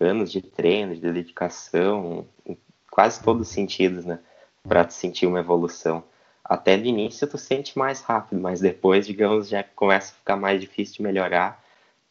Anos 0.00 0.30
de 0.30 0.42
treino, 0.42 0.94
de 0.94 1.00
dedicação, 1.00 2.26
em 2.44 2.56
quase 2.90 3.22
todos 3.22 3.48
os 3.48 3.54
sentidos, 3.54 4.04
né? 4.04 4.18
Para 4.62 4.84
tu 4.84 4.92
sentir 4.92 5.26
uma 5.26 5.40
evolução. 5.40 6.04
Até 6.44 6.76
no 6.76 6.86
início 6.86 7.26
tu 7.26 7.38
sente 7.38 7.76
mais 7.76 8.00
rápido, 8.00 8.40
mas 8.40 8.60
depois, 8.60 9.06
digamos, 9.06 9.48
já 9.48 9.62
começa 9.62 10.12
a 10.12 10.16
ficar 10.16 10.36
mais 10.36 10.60
difícil 10.60 10.96
de 10.96 11.02
melhorar 11.02 11.62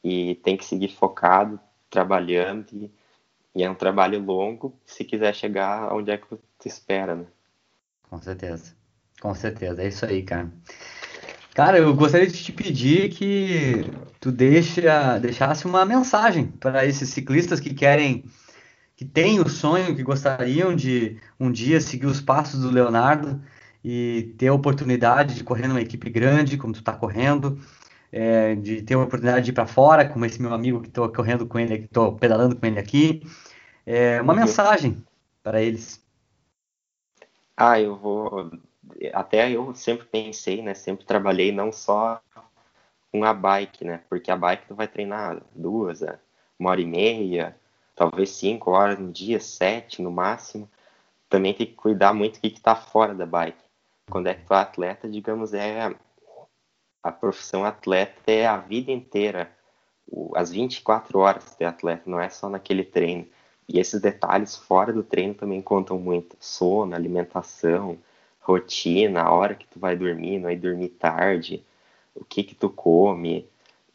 e 0.03 0.35
tem 0.35 0.57
que 0.57 0.65
seguir 0.65 0.89
focado, 0.89 1.59
trabalhando 1.89 2.67
e, 2.73 2.91
e 3.55 3.63
é 3.63 3.69
um 3.69 3.75
trabalho 3.75 4.23
longo 4.23 4.77
se 4.85 5.03
quiser 5.03 5.33
chegar 5.33 5.93
onde 5.93 6.11
é 6.11 6.17
que 6.17 6.27
tu 6.27 6.39
espera, 6.65 7.15
né? 7.15 7.25
Com 8.09 8.21
certeza. 8.21 8.75
Com 9.21 9.33
certeza, 9.33 9.81
é 9.81 9.87
isso 9.87 10.05
aí, 10.05 10.23
cara. 10.23 10.51
Cara, 11.55 11.77
eu 11.77 11.95
gostaria 11.95 12.27
de 12.27 12.43
te 12.43 12.51
pedir 12.51 13.09
que 13.11 13.89
tu 14.19 14.29
deixa, 14.29 15.17
deixasse 15.19 15.65
uma 15.65 15.85
mensagem 15.85 16.47
para 16.47 16.85
esses 16.85 17.07
ciclistas 17.07 17.61
que 17.61 17.73
querem, 17.73 18.25
que 18.93 19.05
têm 19.05 19.39
o 19.39 19.47
sonho, 19.47 19.95
que 19.95 20.03
gostariam 20.03 20.75
de 20.75 21.17
um 21.39 21.49
dia 21.49 21.79
seguir 21.79 22.07
os 22.07 22.19
passos 22.19 22.59
do 22.59 22.69
Leonardo 22.69 23.41
e 23.81 24.35
ter 24.37 24.49
a 24.49 24.53
oportunidade 24.53 25.33
de 25.33 25.45
correr 25.45 25.69
numa 25.69 25.79
equipe 25.79 26.09
grande, 26.09 26.57
como 26.57 26.73
tu 26.73 26.79
está 26.79 26.91
correndo, 26.91 27.57
é, 28.11 28.55
de 28.55 28.81
ter 28.81 28.95
a 28.95 29.03
oportunidade 29.03 29.45
de 29.45 29.51
ir 29.51 29.53
para 29.53 29.65
fora, 29.65 30.09
como 30.09 30.25
esse 30.25 30.41
meu 30.41 30.53
amigo 30.53 30.81
que 30.81 30.89
estou 30.89 31.07
correndo 31.07 31.47
com 31.47 31.57
ele, 31.57 31.77
que 31.77 31.85
estou 31.85 32.17
pedalando 32.17 32.57
com 32.57 32.65
ele 32.65 32.79
aqui. 32.79 33.23
É, 33.85 34.21
uma 34.21 34.33
uhum. 34.33 34.41
mensagem 34.41 35.01
para 35.41 35.61
eles. 35.61 36.03
Ah, 37.55 37.79
eu 37.79 37.95
vou 37.95 38.51
até 39.13 39.49
eu 39.51 39.73
sempre 39.75 40.05
pensei, 40.05 40.61
né, 40.61 40.73
sempre 40.73 41.05
trabalhei 41.05 41.51
não 41.51 41.71
só 41.71 42.21
com 43.11 43.23
a 43.23 43.33
bike, 43.33 43.85
né, 43.85 44.01
porque 44.09 44.31
a 44.31 44.35
bike 44.35 44.67
tu 44.67 44.75
vai 44.75 44.87
treinar 44.87 45.41
duas, 45.53 46.01
é, 46.01 46.19
uma 46.59 46.71
hora 46.71 46.81
e 46.81 46.85
meia, 46.85 47.55
talvez 47.95 48.29
cinco 48.31 48.71
horas 48.71 48.99
no 48.99 49.11
dia, 49.11 49.39
sete 49.39 50.01
no 50.01 50.11
máximo. 50.11 50.69
Também 51.29 51.53
tem 51.53 51.65
que 51.67 51.73
cuidar 51.73 52.13
muito 52.13 52.35
do 52.35 52.41
que 52.41 52.47
está 52.47 52.75
fora 52.75 53.13
da 53.13 53.25
bike. 53.25 53.57
Quando 54.09 54.27
é 54.27 54.35
que 54.35 54.45
tu 54.45 54.53
é 54.53 54.57
atleta, 54.57 55.09
digamos, 55.09 55.53
é 55.53 55.95
a 57.05 57.11
profissão 57.11 57.63
atleta 57.63 58.31
é 58.31 58.47
a 58.47 58.57
vida 58.57 58.91
inteira, 58.91 59.51
as 60.35 60.51
24 60.51 61.19
horas 61.19 61.55
de 61.57 61.63
atleta, 61.63 62.03
não 62.09 62.19
é 62.19 62.29
só 62.29 62.49
naquele 62.49 62.83
treino. 62.83 63.27
E 63.67 63.79
esses 63.79 64.01
detalhes 64.01 64.55
fora 64.55 64.91
do 64.91 65.03
treino 65.03 65.35
também 65.35 65.61
contam 65.61 65.99
muito. 65.99 66.35
Sono, 66.39 66.95
alimentação, 66.95 67.97
rotina, 68.45 69.23
a 69.23 69.31
hora 69.31 69.55
que 69.55 69.67
tu 69.67 69.79
vai 69.79 69.95
dormir, 69.95 70.37
não 70.37 70.43
vai 70.43 70.55
dormir 70.55 70.89
tarde, 70.89 71.63
o 72.13 72.23
que 72.23 72.43
que 72.43 72.53
tu 72.53 72.69
come, 72.69 73.49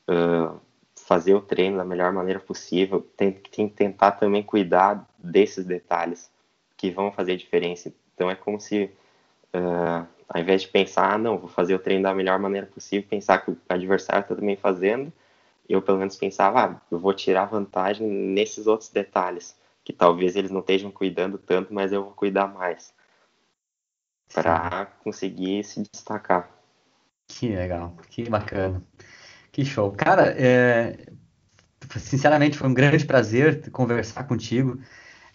uh, 0.09 0.59
fazer 0.97 1.35
o 1.35 1.41
treino 1.41 1.77
da 1.77 1.85
melhor 1.85 2.13
maneira 2.13 2.41
possível, 2.41 3.01
tem, 3.17 3.33
tem 3.33 3.69
que 3.69 3.75
tentar 3.75 4.13
também 4.13 4.43
cuidar 4.43 5.09
desses 5.19 5.65
detalhes 5.65 6.31
que 6.77 6.91
vão 6.91 7.13
fazer 7.13 7.37
diferença. 7.37 7.93
Então 8.15 8.29
é 8.29 8.35
como 8.35 8.61
se, 8.61 8.91
uh, 9.55 10.07
ao 10.29 10.41
invés 10.41 10.63
de 10.63 10.69
pensar, 10.69 11.15
ah, 11.15 11.19
não, 11.19 11.39
vou 11.39 11.49
fazer 11.49 11.75
o 11.75 11.79
treino 11.79 12.03
da 12.03 12.15
melhor 12.15 12.39
maneira 12.39 12.67
possível, 12.67 13.09
pensar 13.09 13.39
que 13.39 13.53
o 13.53 13.59
adversário 13.69 14.23
está 14.23 14.35
também 14.35 14.57
fazendo, 14.57 15.13
eu 15.69 15.81
pelo 15.81 15.99
menos 15.99 16.17
pensava, 16.17 16.65
ah, 16.65 16.81
eu 16.91 16.99
vou 16.99 17.15
tirar 17.15 17.45
vantagem 17.45 18.07
nesses 18.07 18.67
outros 18.67 18.91
detalhes, 18.91 19.57
que 19.85 19.93
talvez 19.93 20.35
eles 20.35 20.51
não 20.51 20.61
estejam 20.61 20.91
cuidando 20.91 21.39
tanto, 21.39 21.73
mas 21.73 21.93
eu 21.93 22.03
vou 22.03 22.13
cuidar 22.13 22.49
mais 22.49 22.93
para 24.33 24.87
conseguir 25.03 25.65
se 25.65 25.83
destacar. 25.93 26.51
Que 27.27 27.49
legal, 27.49 27.97
que 28.09 28.29
bacana, 28.29 28.83
que 29.53 29.65
show. 29.65 29.93
Cara, 29.93 30.35
é, 30.37 31.07
sinceramente 31.99 32.59
foi 32.59 32.69
um 32.69 32.75
grande 32.75 33.05
prazer 33.05 33.71
conversar 33.71 34.25
contigo, 34.25 34.81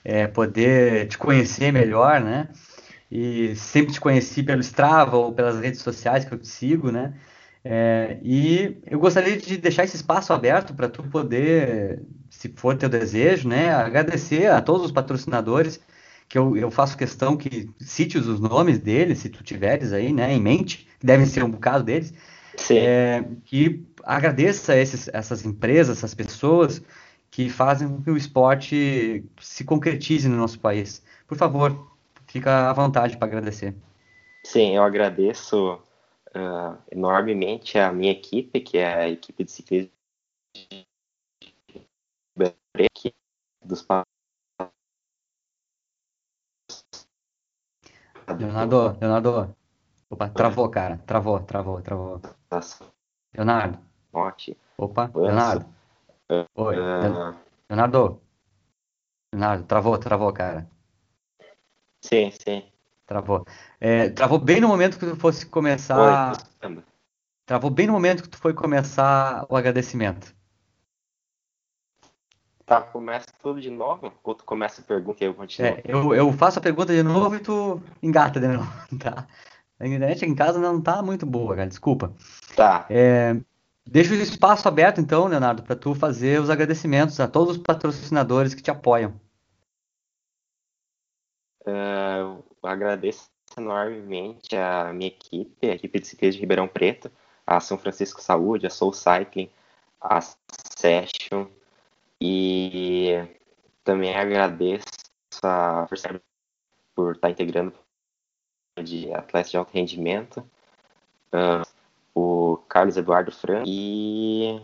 é, 0.04 0.28
poder 0.28 1.08
te 1.08 1.18
conhecer 1.18 1.72
melhor, 1.72 2.22
né? 2.22 2.50
E 3.10 3.56
sempre 3.56 3.94
te 3.94 4.02
conheci 4.02 4.44
pelo 4.44 4.62
Strava 4.62 5.16
ou 5.18 5.34
pelas 5.34 5.60
redes 5.60 5.82
sociais 5.82 6.26
que 6.26 6.34
eu 6.34 6.38
te 6.38 6.48
sigo, 6.48 6.92
né? 6.92 7.14
É, 7.68 8.20
e 8.22 8.78
eu 8.86 9.00
gostaria 9.00 9.36
de 9.38 9.58
deixar 9.58 9.84
esse 9.86 9.96
espaço 9.96 10.32
aberto 10.32 10.76
para 10.76 10.88
tu 10.88 11.02
poder, 11.02 12.04
se 12.30 12.54
for 12.56 12.78
teu 12.78 12.88
desejo, 12.88 13.50
né, 13.50 13.74
agradecer 13.74 14.52
a 14.52 14.62
todos 14.62 14.86
os 14.86 14.92
patrocinadores 14.92 15.82
que 16.28 16.38
eu, 16.38 16.58
eu 16.58 16.72
faço 16.72 16.98
questão 16.98 17.38
que 17.38 17.70
cite 17.80 18.18
os 18.18 18.40
nomes 18.40 18.80
deles, 18.80 19.20
se 19.20 19.30
tu 19.30 19.44
tiveres 19.44 19.94
aí, 19.94 20.12
né, 20.12 20.34
em 20.34 20.42
mente, 20.42 20.88
devem 21.02 21.26
ser 21.26 21.44
um 21.44 21.50
bocado 21.50 21.84
deles, 21.84 22.14
é, 22.72 23.24
que 23.44 23.86
agradeça 24.04 24.76
esses, 24.76 25.08
essas 25.10 25.46
empresas, 25.46 25.98
essas 25.98 26.14
pessoas 26.14 26.82
que 27.30 27.50
fazem 27.50 27.88
com 27.88 28.02
que 28.02 28.10
o 28.10 28.18
esporte 28.18 29.24
se 29.40 29.64
concretize 29.64 30.28
no 30.28 30.38
nosso 30.38 30.60
país. 30.60 31.04
Por 31.28 31.38
favor, 31.38 31.92
fica 32.28 32.70
à 32.70 32.74
vontade 32.74 33.18
para 33.18 33.28
agradecer. 33.28 33.76
Sim, 34.44 34.76
eu 34.76 34.84
agradeço 34.84 35.74
uh, 36.36 36.78
enormemente 36.92 37.78
a 37.78 37.92
minha 37.92 38.12
equipe, 38.12 38.60
que 38.62 38.78
é 38.78 38.94
a 38.94 39.10
equipe 39.10 39.44
de 39.44 39.52
ciclismo 39.52 39.92
dos 43.66 43.82
Leonardo, 48.34 48.98
Leonardo. 49.00 49.56
Opa, 50.10 50.30
travou, 50.30 50.70
cara. 50.70 50.98
Travou, 51.06 51.40
travou, 51.42 51.82
travou. 51.82 52.22
Leonardo. 53.34 53.80
Morte. 54.14 54.58
Opa, 54.78 55.12
Leonardo. 55.14 55.66
Oi. 56.56 56.80
Uh... 56.80 57.36
Leonardo. 57.70 58.22
Leonardo, 59.34 59.64
travou, 59.66 59.98
travou, 59.98 60.34
cara. 60.34 60.68
Sim, 62.02 62.32
sim. 62.32 62.64
Travou. 63.06 63.46
É, 63.80 64.10
travou 64.10 64.40
bem 64.40 64.60
no 64.60 64.68
momento 64.68 64.98
que 64.98 65.06
tu 65.06 65.16
fosse 65.16 65.46
começar. 65.46 66.34
Oi, 66.62 66.84
travou 67.46 67.70
bem 67.70 67.88
no 67.88 67.94
momento 67.94 68.24
que 68.24 68.30
tu 68.30 68.38
foi 68.38 68.54
começar 68.54 69.46
o 69.50 69.56
agradecimento. 69.56 70.35
Tá, 72.66 72.82
começa 72.82 73.28
tudo 73.44 73.62
de 73.62 73.70
novo? 73.70 74.12
Ou 74.24 74.34
tu 74.34 74.44
começa 74.44 74.82
a 74.82 74.84
pergunta 74.84 75.24
e 75.24 75.28
eu 75.28 75.36
continuo? 75.36 75.70
É, 75.70 75.84
eu, 75.86 76.16
eu 76.16 76.34
faço 76.34 76.58
a 76.58 76.62
pergunta 76.62 76.92
de 76.92 77.04
novo 77.04 77.36
e 77.36 77.40
tu 77.40 77.80
engata 78.02 78.40
de 78.40 78.48
novo, 78.48 78.72
tá? 79.00 79.28
A 79.80 79.86
internet 79.86 80.24
aqui 80.24 80.32
em 80.32 80.36
casa 80.36 80.60
não 80.60 80.82
tá 80.82 81.02
muito 81.04 81.26
boa, 81.26 81.56
cara, 81.56 81.68
desculpa. 81.68 82.12
Tá. 82.56 82.88
É, 82.90 83.36
deixa 83.86 84.14
o 84.14 84.16
espaço 84.16 84.68
aberto 84.68 85.00
então, 85.00 85.28
Leonardo, 85.28 85.62
para 85.62 85.76
tu 85.76 85.94
fazer 85.94 86.42
os 86.42 86.50
agradecimentos 86.50 87.20
a 87.20 87.28
todos 87.28 87.58
os 87.58 87.62
patrocinadores 87.62 88.56
que 88.56 88.64
te 88.64 88.72
apoiam. 88.72 89.14
É, 91.68 92.20
eu 92.20 92.44
agradeço 92.64 93.30
enormemente 93.56 94.56
a 94.56 94.92
minha 94.92 95.08
equipe, 95.08 95.70
a 95.70 95.76
equipe 95.76 96.00
de 96.00 96.08
ciclismo 96.08 96.38
de 96.38 96.42
Ribeirão 96.42 96.68
Preto, 96.68 97.12
a 97.46 97.60
São 97.60 97.78
Francisco 97.78 98.22
Saúde, 98.22 98.66
a 98.66 98.72
Soul 98.72 98.94
Cycling, 98.94 99.52
a 100.02 100.20
Session, 100.78 101.48
e 102.26 103.28
também 103.84 104.16
agradeço 104.16 104.86
a 105.44 105.86
Força 105.88 106.20
por 106.96 107.16
estar 107.16 107.30
integrando 107.30 107.74
de 108.84 109.14
atletas 109.14 109.52
de 109.52 109.58
alto 109.58 109.72
rendimento, 109.74 110.40
uh, 111.32 111.66
o 112.16 112.58
Carlos 112.68 112.98
Eduardo 112.98 113.32
Fran 113.32 113.64
e 113.66 114.60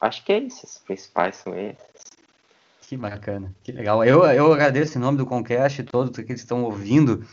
acho 0.00 0.24
que 0.24 0.32
é 0.32 0.38
isso, 0.38 0.64
os 0.64 0.78
principais 0.78 1.36
são 1.36 1.58
esses. 1.58 2.12
Que 2.82 2.96
bacana, 2.96 3.54
que 3.64 3.72
legal. 3.72 4.04
Eu, 4.04 4.24
eu 4.24 4.52
agradeço 4.52 4.98
em 4.98 5.00
nome 5.00 5.18
do 5.18 5.26
Concast 5.26 5.82
todos 5.84 6.16
que 6.24 6.32
estão 6.32 6.62
ouvindo 6.64 7.26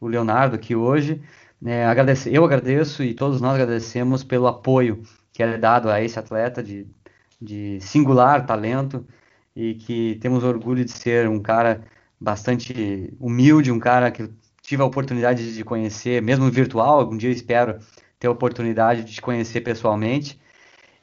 o 0.00 0.06
Leonardo 0.06 0.54
aqui 0.54 0.76
hoje. 0.76 1.22
É, 1.64 1.84
agradece, 1.86 2.32
eu 2.32 2.44
agradeço 2.44 3.02
e 3.02 3.14
todos 3.14 3.40
nós 3.40 3.54
agradecemos 3.54 4.22
pelo 4.22 4.46
apoio 4.46 5.02
que 5.38 5.42
é 5.42 5.56
dado 5.56 5.88
a 5.88 6.02
esse 6.02 6.18
atleta 6.18 6.62
de 6.62 6.84
de 7.40 7.80
singular 7.80 8.46
talento 8.46 9.06
e 9.54 9.74
que 9.74 10.18
temos 10.20 10.44
orgulho 10.44 10.84
de 10.84 10.92
ser 10.92 11.28
um 11.28 11.40
cara 11.40 11.84
bastante 12.20 13.14
humilde, 13.20 13.72
um 13.72 13.78
cara 13.78 14.10
que 14.10 14.30
tive 14.62 14.82
a 14.82 14.86
oportunidade 14.86 15.54
de 15.54 15.64
conhecer, 15.64 16.20
mesmo 16.20 16.50
virtual, 16.50 17.00
algum 17.00 17.16
dia 17.16 17.30
espero 17.30 17.78
ter 18.18 18.26
a 18.26 18.30
oportunidade 18.30 19.04
de 19.04 19.14
te 19.14 19.22
conhecer 19.22 19.60
pessoalmente 19.60 20.38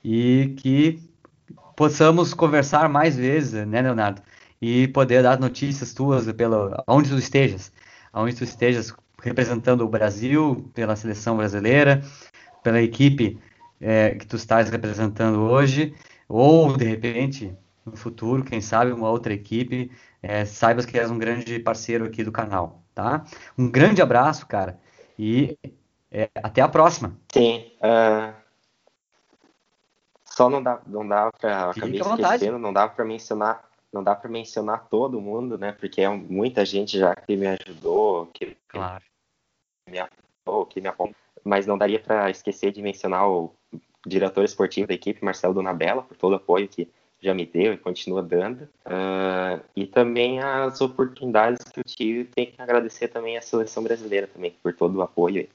e 0.04 0.54
que 0.58 1.02
possamos 1.76 2.34
conversar 2.34 2.88
mais 2.90 3.16
vezes, 3.16 3.66
né, 3.66 3.82
Leonardo? 3.82 4.22
E 4.62 4.88
poder 4.90 5.24
dar 5.24 5.40
notícias 5.40 5.94
tuas 5.94 6.32
pelo 6.34 6.72
onde 6.88 7.10
tu 7.10 7.18
estejas, 7.18 7.72
onde 8.14 8.36
tu 8.36 8.44
estejas 8.44 8.94
representando 9.22 9.82
o 9.82 9.90
Brasil 9.90 10.70
pela 10.74 10.96
seleção 10.96 11.38
brasileira, 11.38 12.04
pela 12.64 12.82
equipe 12.82 13.38
é, 13.82 14.12
que 14.12 14.26
tu 14.26 14.36
estás 14.36 14.70
representando 14.70 15.40
hoje 15.40 15.94
ou 16.28 16.76
de 16.76 16.86
repente 16.86 17.56
no 17.86 17.96
futuro, 17.96 18.44
quem 18.44 18.60
sabe 18.60 18.92
uma 18.92 19.10
outra 19.10 19.34
equipe, 19.34 19.92
é, 20.22 20.44
saibas 20.44 20.86
que 20.86 20.98
és 20.98 21.12
um 21.12 21.20
grande 21.20 21.60
parceiro 21.60 22.06
aqui 22.06 22.24
do 22.24 22.32
canal, 22.32 22.82
tá? 22.96 23.24
Um 23.58 23.70
grande 23.70 24.02
abraço, 24.02 24.48
cara, 24.48 24.80
e 25.20 25.58
é, 26.12 26.30
até 26.36 26.62
a 26.62 26.68
próxima. 26.68 27.16
Sim, 27.32 27.72
uh, 27.78 28.34
só 30.24 30.50
não 30.50 30.64
dá, 30.64 30.82
não 30.88 31.08
dá 31.08 31.30
para 31.40 31.70
acabei 31.70 32.00
esquecendo, 32.00 32.58
não 32.58 32.74
dá 32.74 32.88
para 32.88 33.06
mencionar, 33.06 33.64
não 33.94 34.04
dá 34.04 34.16
para 34.16 34.30
mencionar 34.30 34.88
todo 34.90 35.22
mundo, 35.22 35.58
né? 35.58 35.72
Porque 35.72 36.02
é 36.02 36.10
muita 36.10 36.66
gente 36.66 36.98
já 36.98 37.16
que 37.16 37.38
me 37.38 37.48
ajudou, 37.48 38.26
que 38.28 38.58
claro. 38.68 39.04
me 39.88 40.00
apoiou, 40.00 40.66
que 40.66 40.82
me 40.82 40.88
apoiou, 40.88 41.16
mas 41.44 41.68
não 41.68 41.78
daria 41.78 42.00
para 42.00 42.32
esquecer 42.32 42.72
de 42.72 42.82
mencionar 42.82 43.30
o 43.30 43.56
diretor 44.06 44.44
esportivo 44.44 44.88
da 44.88 44.94
equipe, 44.94 45.24
Marcelo 45.24 45.54
Donabella, 45.54 46.02
por 46.02 46.16
todo 46.18 46.34
o 46.34 46.36
apoio 46.36 46.68
que 46.68 46.88
já 47.22 47.34
me 47.34 47.46
deu 47.46 47.74
e 47.74 47.78
continua 47.78 48.22
dando. 48.22 48.64
Uh, 48.86 49.62
e 49.76 49.86
também 49.86 50.40
as 50.40 50.80
oportunidades 50.82 51.64
que 51.64 51.80
eu 51.80 51.84
tive, 51.84 52.26
tenho 52.26 52.52
que 52.52 52.62
agradecer 52.62 53.08
também 53.08 53.38
à 53.38 53.42
seleção 53.42 53.84
brasileira 53.84 54.28
também, 54.28 54.56
por 54.62 54.74
todo 54.74 54.96
o 54.96 55.02
apoio. 55.02 55.48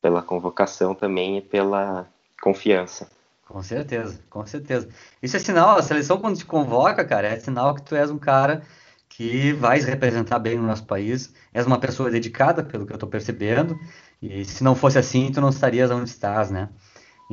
pela 0.00 0.22
convocação 0.22 0.94
também 0.94 1.38
e 1.38 1.40
pela 1.40 2.08
confiança. 2.40 3.08
Com 3.46 3.62
certeza, 3.62 4.18
com 4.30 4.46
certeza. 4.46 4.88
Isso 5.22 5.36
é 5.36 5.38
sinal, 5.38 5.76
a 5.76 5.82
seleção 5.82 6.18
quando 6.18 6.38
te 6.38 6.44
convoca, 6.44 7.04
cara, 7.04 7.28
é 7.28 7.38
sinal 7.38 7.74
que 7.74 7.82
tu 7.82 7.94
és 7.94 8.10
um 8.10 8.18
cara 8.18 8.62
que 9.08 9.52
vais 9.52 9.84
representar 9.84 10.38
bem 10.38 10.58
o 10.58 10.62
nosso 10.62 10.86
país, 10.86 11.34
és 11.52 11.66
uma 11.66 11.78
pessoa 11.78 12.10
dedicada, 12.10 12.64
pelo 12.64 12.86
que 12.86 12.92
eu 12.92 12.96
estou 12.96 13.08
percebendo, 13.08 13.78
e 14.22 14.44
se 14.44 14.64
não 14.64 14.74
fosse 14.74 14.98
assim, 14.98 15.30
tu 15.30 15.40
não 15.40 15.50
estarias 15.50 15.90
onde 15.90 16.08
estás, 16.08 16.50
né? 16.50 16.70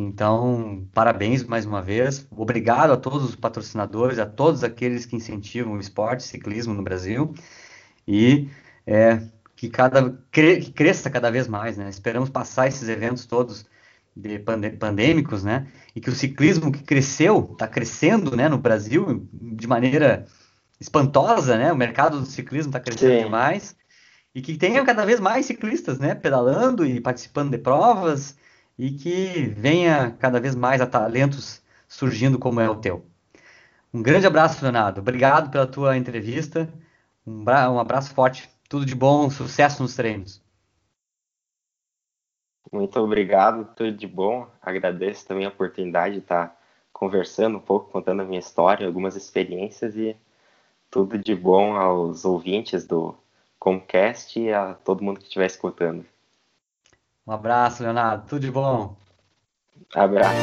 Então, 0.02 0.88
parabéns 0.94 1.44
mais 1.44 1.66
uma 1.66 1.82
vez. 1.82 2.26
Obrigado 2.32 2.94
a 2.94 2.98
todos 2.98 3.22
os 3.26 3.36
patrocinadores, 3.36 4.18
a 4.18 4.26
todos 4.26 4.64
aqueles 4.64 5.06
que 5.06 5.18
incentivam 5.18 5.74
o 5.74 5.80
esporte, 5.80 6.24
ciclismo 6.24 6.74
no 6.74 6.82
Brasil. 6.82 7.34
E 8.08 8.50
é, 8.88 9.22
que, 9.58 9.70
cada, 9.70 10.18
que 10.32 10.72
cresça 10.72 11.10
cada 11.10 11.30
vez 11.30 11.50
mais, 11.50 11.76
né? 11.76 11.90
Esperamos 11.90 12.30
passar 12.30 12.68
esses 12.68 12.88
eventos 12.88 13.26
todos 13.26 13.66
de 14.16 14.40
pandêmicos, 14.40 15.44
né? 15.44 15.68
E 15.94 16.00
que 16.00 16.10
o 16.10 16.16
ciclismo 16.16 16.72
que 16.72 16.82
cresceu, 16.82 17.50
está 17.52 17.68
crescendo, 17.68 18.38
né, 18.38 18.48
no 18.48 18.58
Brasil 18.58 19.28
de 19.34 19.68
maneira 19.68 20.26
espantosa, 20.80 21.58
né? 21.58 21.74
O 21.74 21.78
mercado 21.78 22.22
do 22.22 22.26
ciclismo 22.26 22.70
está 22.70 22.80
crescendo 22.80 23.18
Sim. 23.18 23.24
demais 23.26 23.76
e 24.34 24.42
que 24.42 24.58
tenha 24.58 24.86
cada 24.86 25.04
vez 25.06 25.20
mais 25.20 25.46
ciclistas, 25.46 26.00
né, 26.00 26.16
pedalando 26.16 26.86
e 26.86 27.02
participando 27.02 27.52
de 27.52 27.58
provas 27.58 28.38
e 28.80 28.92
que 28.92 29.46
venha 29.58 30.16
cada 30.20 30.40
vez 30.40 30.56
mais 30.56 30.80
a 30.80 30.88
talentos 30.88 31.62
surgindo 31.86 32.40
como 32.40 32.62
é 32.62 32.70
o 32.70 32.78
teu. 32.78 33.06
Um 33.94 34.02
grande 34.02 34.26
abraço, 34.26 34.64
Leonardo. 34.64 35.02
Obrigado 35.02 35.52
pela 35.52 35.68
tua 35.68 35.98
entrevista. 35.98 36.74
Um, 37.28 37.44
um 37.44 37.80
abraço 37.80 38.14
forte. 38.14 38.50
Tudo 38.70 38.86
de 38.86 38.96
bom, 38.96 39.30
sucesso 39.30 39.84
nos 39.84 39.96
treinos. 39.96 40.42
Muito 42.72 42.98
obrigado, 43.02 43.68
tudo 43.76 43.92
de 43.92 44.08
bom. 44.08 44.48
Agradeço 44.62 45.28
também 45.28 45.46
a 45.46 45.50
oportunidade 45.50 46.16
de 46.16 46.22
estar 46.22 46.58
conversando 46.94 47.58
um 47.58 47.62
pouco, 47.62 47.92
contando 47.92 48.22
a 48.22 48.26
minha 48.26 48.40
história, 48.40 48.88
algumas 48.88 49.18
experiências 49.18 49.98
e 49.98 50.16
tudo 50.90 51.18
de 51.18 51.36
bom 51.36 51.76
aos 51.76 52.24
ouvintes 52.24 52.88
do 52.88 53.18
Comcast 53.60 54.40
e 54.40 54.54
a 54.54 54.74
todo 54.74 55.04
mundo 55.04 55.20
que 55.20 55.26
estiver 55.26 55.48
escutando. 55.48 56.06
Um 57.30 57.34
abraço, 57.34 57.84
Leonardo. 57.84 58.24
Tudo 58.28 58.42
de 58.42 58.50
bom. 58.50 58.98
Abraço. 59.94 60.36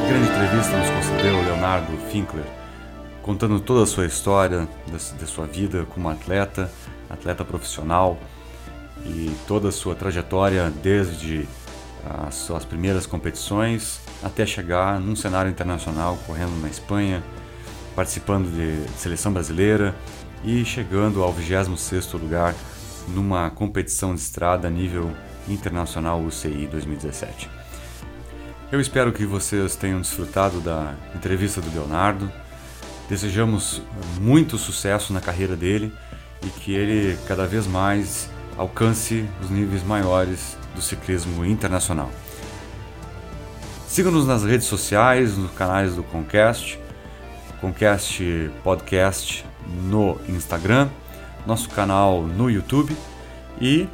Que 0.00 0.08
grande 0.08 0.30
entrevista 0.30 0.78
nos 0.78 0.88
concedeu 0.88 1.34
o 1.36 1.44
Leonardo 1.44 1.92
Finkler, 2.10 2.46
contando 3.20 3.60
toda 3.60 3.82
a 3.82 3.86
sua 3.86 4.06
história, 4.06 4.66
da 4.90 5.26
sua 5.26 5.46
vida 5.46 5.84
como 5.84 6.08
atleta, 6.08 6.72
atleta 7.10 7.44
profissional 7.44 8.16
e 9.04 9.30
toda 9.46 9.68
a 9.68 9.72
sua 9.72 9.94
trajetória 9.94 10.72
desde 10.82 11.46
as 12.26 12.36
suas 12.36 12.64
primeiras 12.64 13.06
competições 13.06 14.00
até 14.22 14.46
chegar 14.46 14.98
num 14.98 15.14
cenário 15.14 15.50
internacional, 15.50 16.16
correndo 16.26 16.58
na 16.62 16.68
Espanha, 16.68 17.22
participando 17.94 18.50
de 18.50 18.88
seleção 18.98 19.34
brasileira 19.34 19.94
e 20.42 20.64
chegando 20.64 21.22
ao 21.22 21.34
26º 21.34 22.18
lugar 22.18 22.54
numa 23.08 23.50
competição 23.50 24.14
de 24.14 24.20
estrada 24.20 24.68
a 24.68 24.70
nível 24.70 25.10
internacional 25.48 26.20
UCI 26.20 26.68
2017. 26.70 27.48
Eu 28.70 28.80
espero 28.80 29.12
que 29.12 29.24
vocês 29.24 29.76
tenham 29.76 30.00
desfrutado 30.00 30.60
da 30.60 30.94
entrevista 31.14 31.60
do 31.60 31.70
Leonardo. 31.72 32.30
Desejamos 33.08 33.80
muito 34.20 34.58
sucesso 34.58 35.12
na 35.12 35.20
carreira 35.20 35.54
dele 35.54 35.92
e 36.42 36.48
que 36.48 36.74
ele 36.74 37.16
cada 37.28 37.46
vez 37.46 37.66
mais 37.66 38.28
alcance 38.58 39.24
os 39.40 39.50
níveis 39.50 39.84
maiores 39.84 40.56
do 40.74 40.82
ciclismo 40.82 41.44
internacional. 41.44 42.10
Siga-nos 43.86 44.26
nas 44.26 44.42
redes 44.42 44.66
sociais, 44.66 45.38
nos 45.38 45.52
canais 45.52 45.94
do 45.94 46.02
Concast, 46.02 46.78
Concast 47.60 48.50
Podcast 48.62 49.44
no 49.84 50.20
Instagram 50.28 50.88
nosso 51.46 51.68
canal 51.70 52.22
no 52.22 52.50
YouTube 52.50 52.96
e 53.60 53.88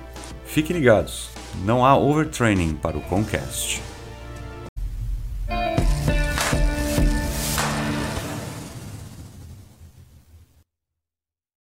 fiquem 0.47 0.77
ligados, 0.77 1.31
não 1.65 1.85
há 1.85 1.97
overtraining 1.97 2.75
para 2.75 2.97
o 2.97 3.03
Concast. 3.03 3.92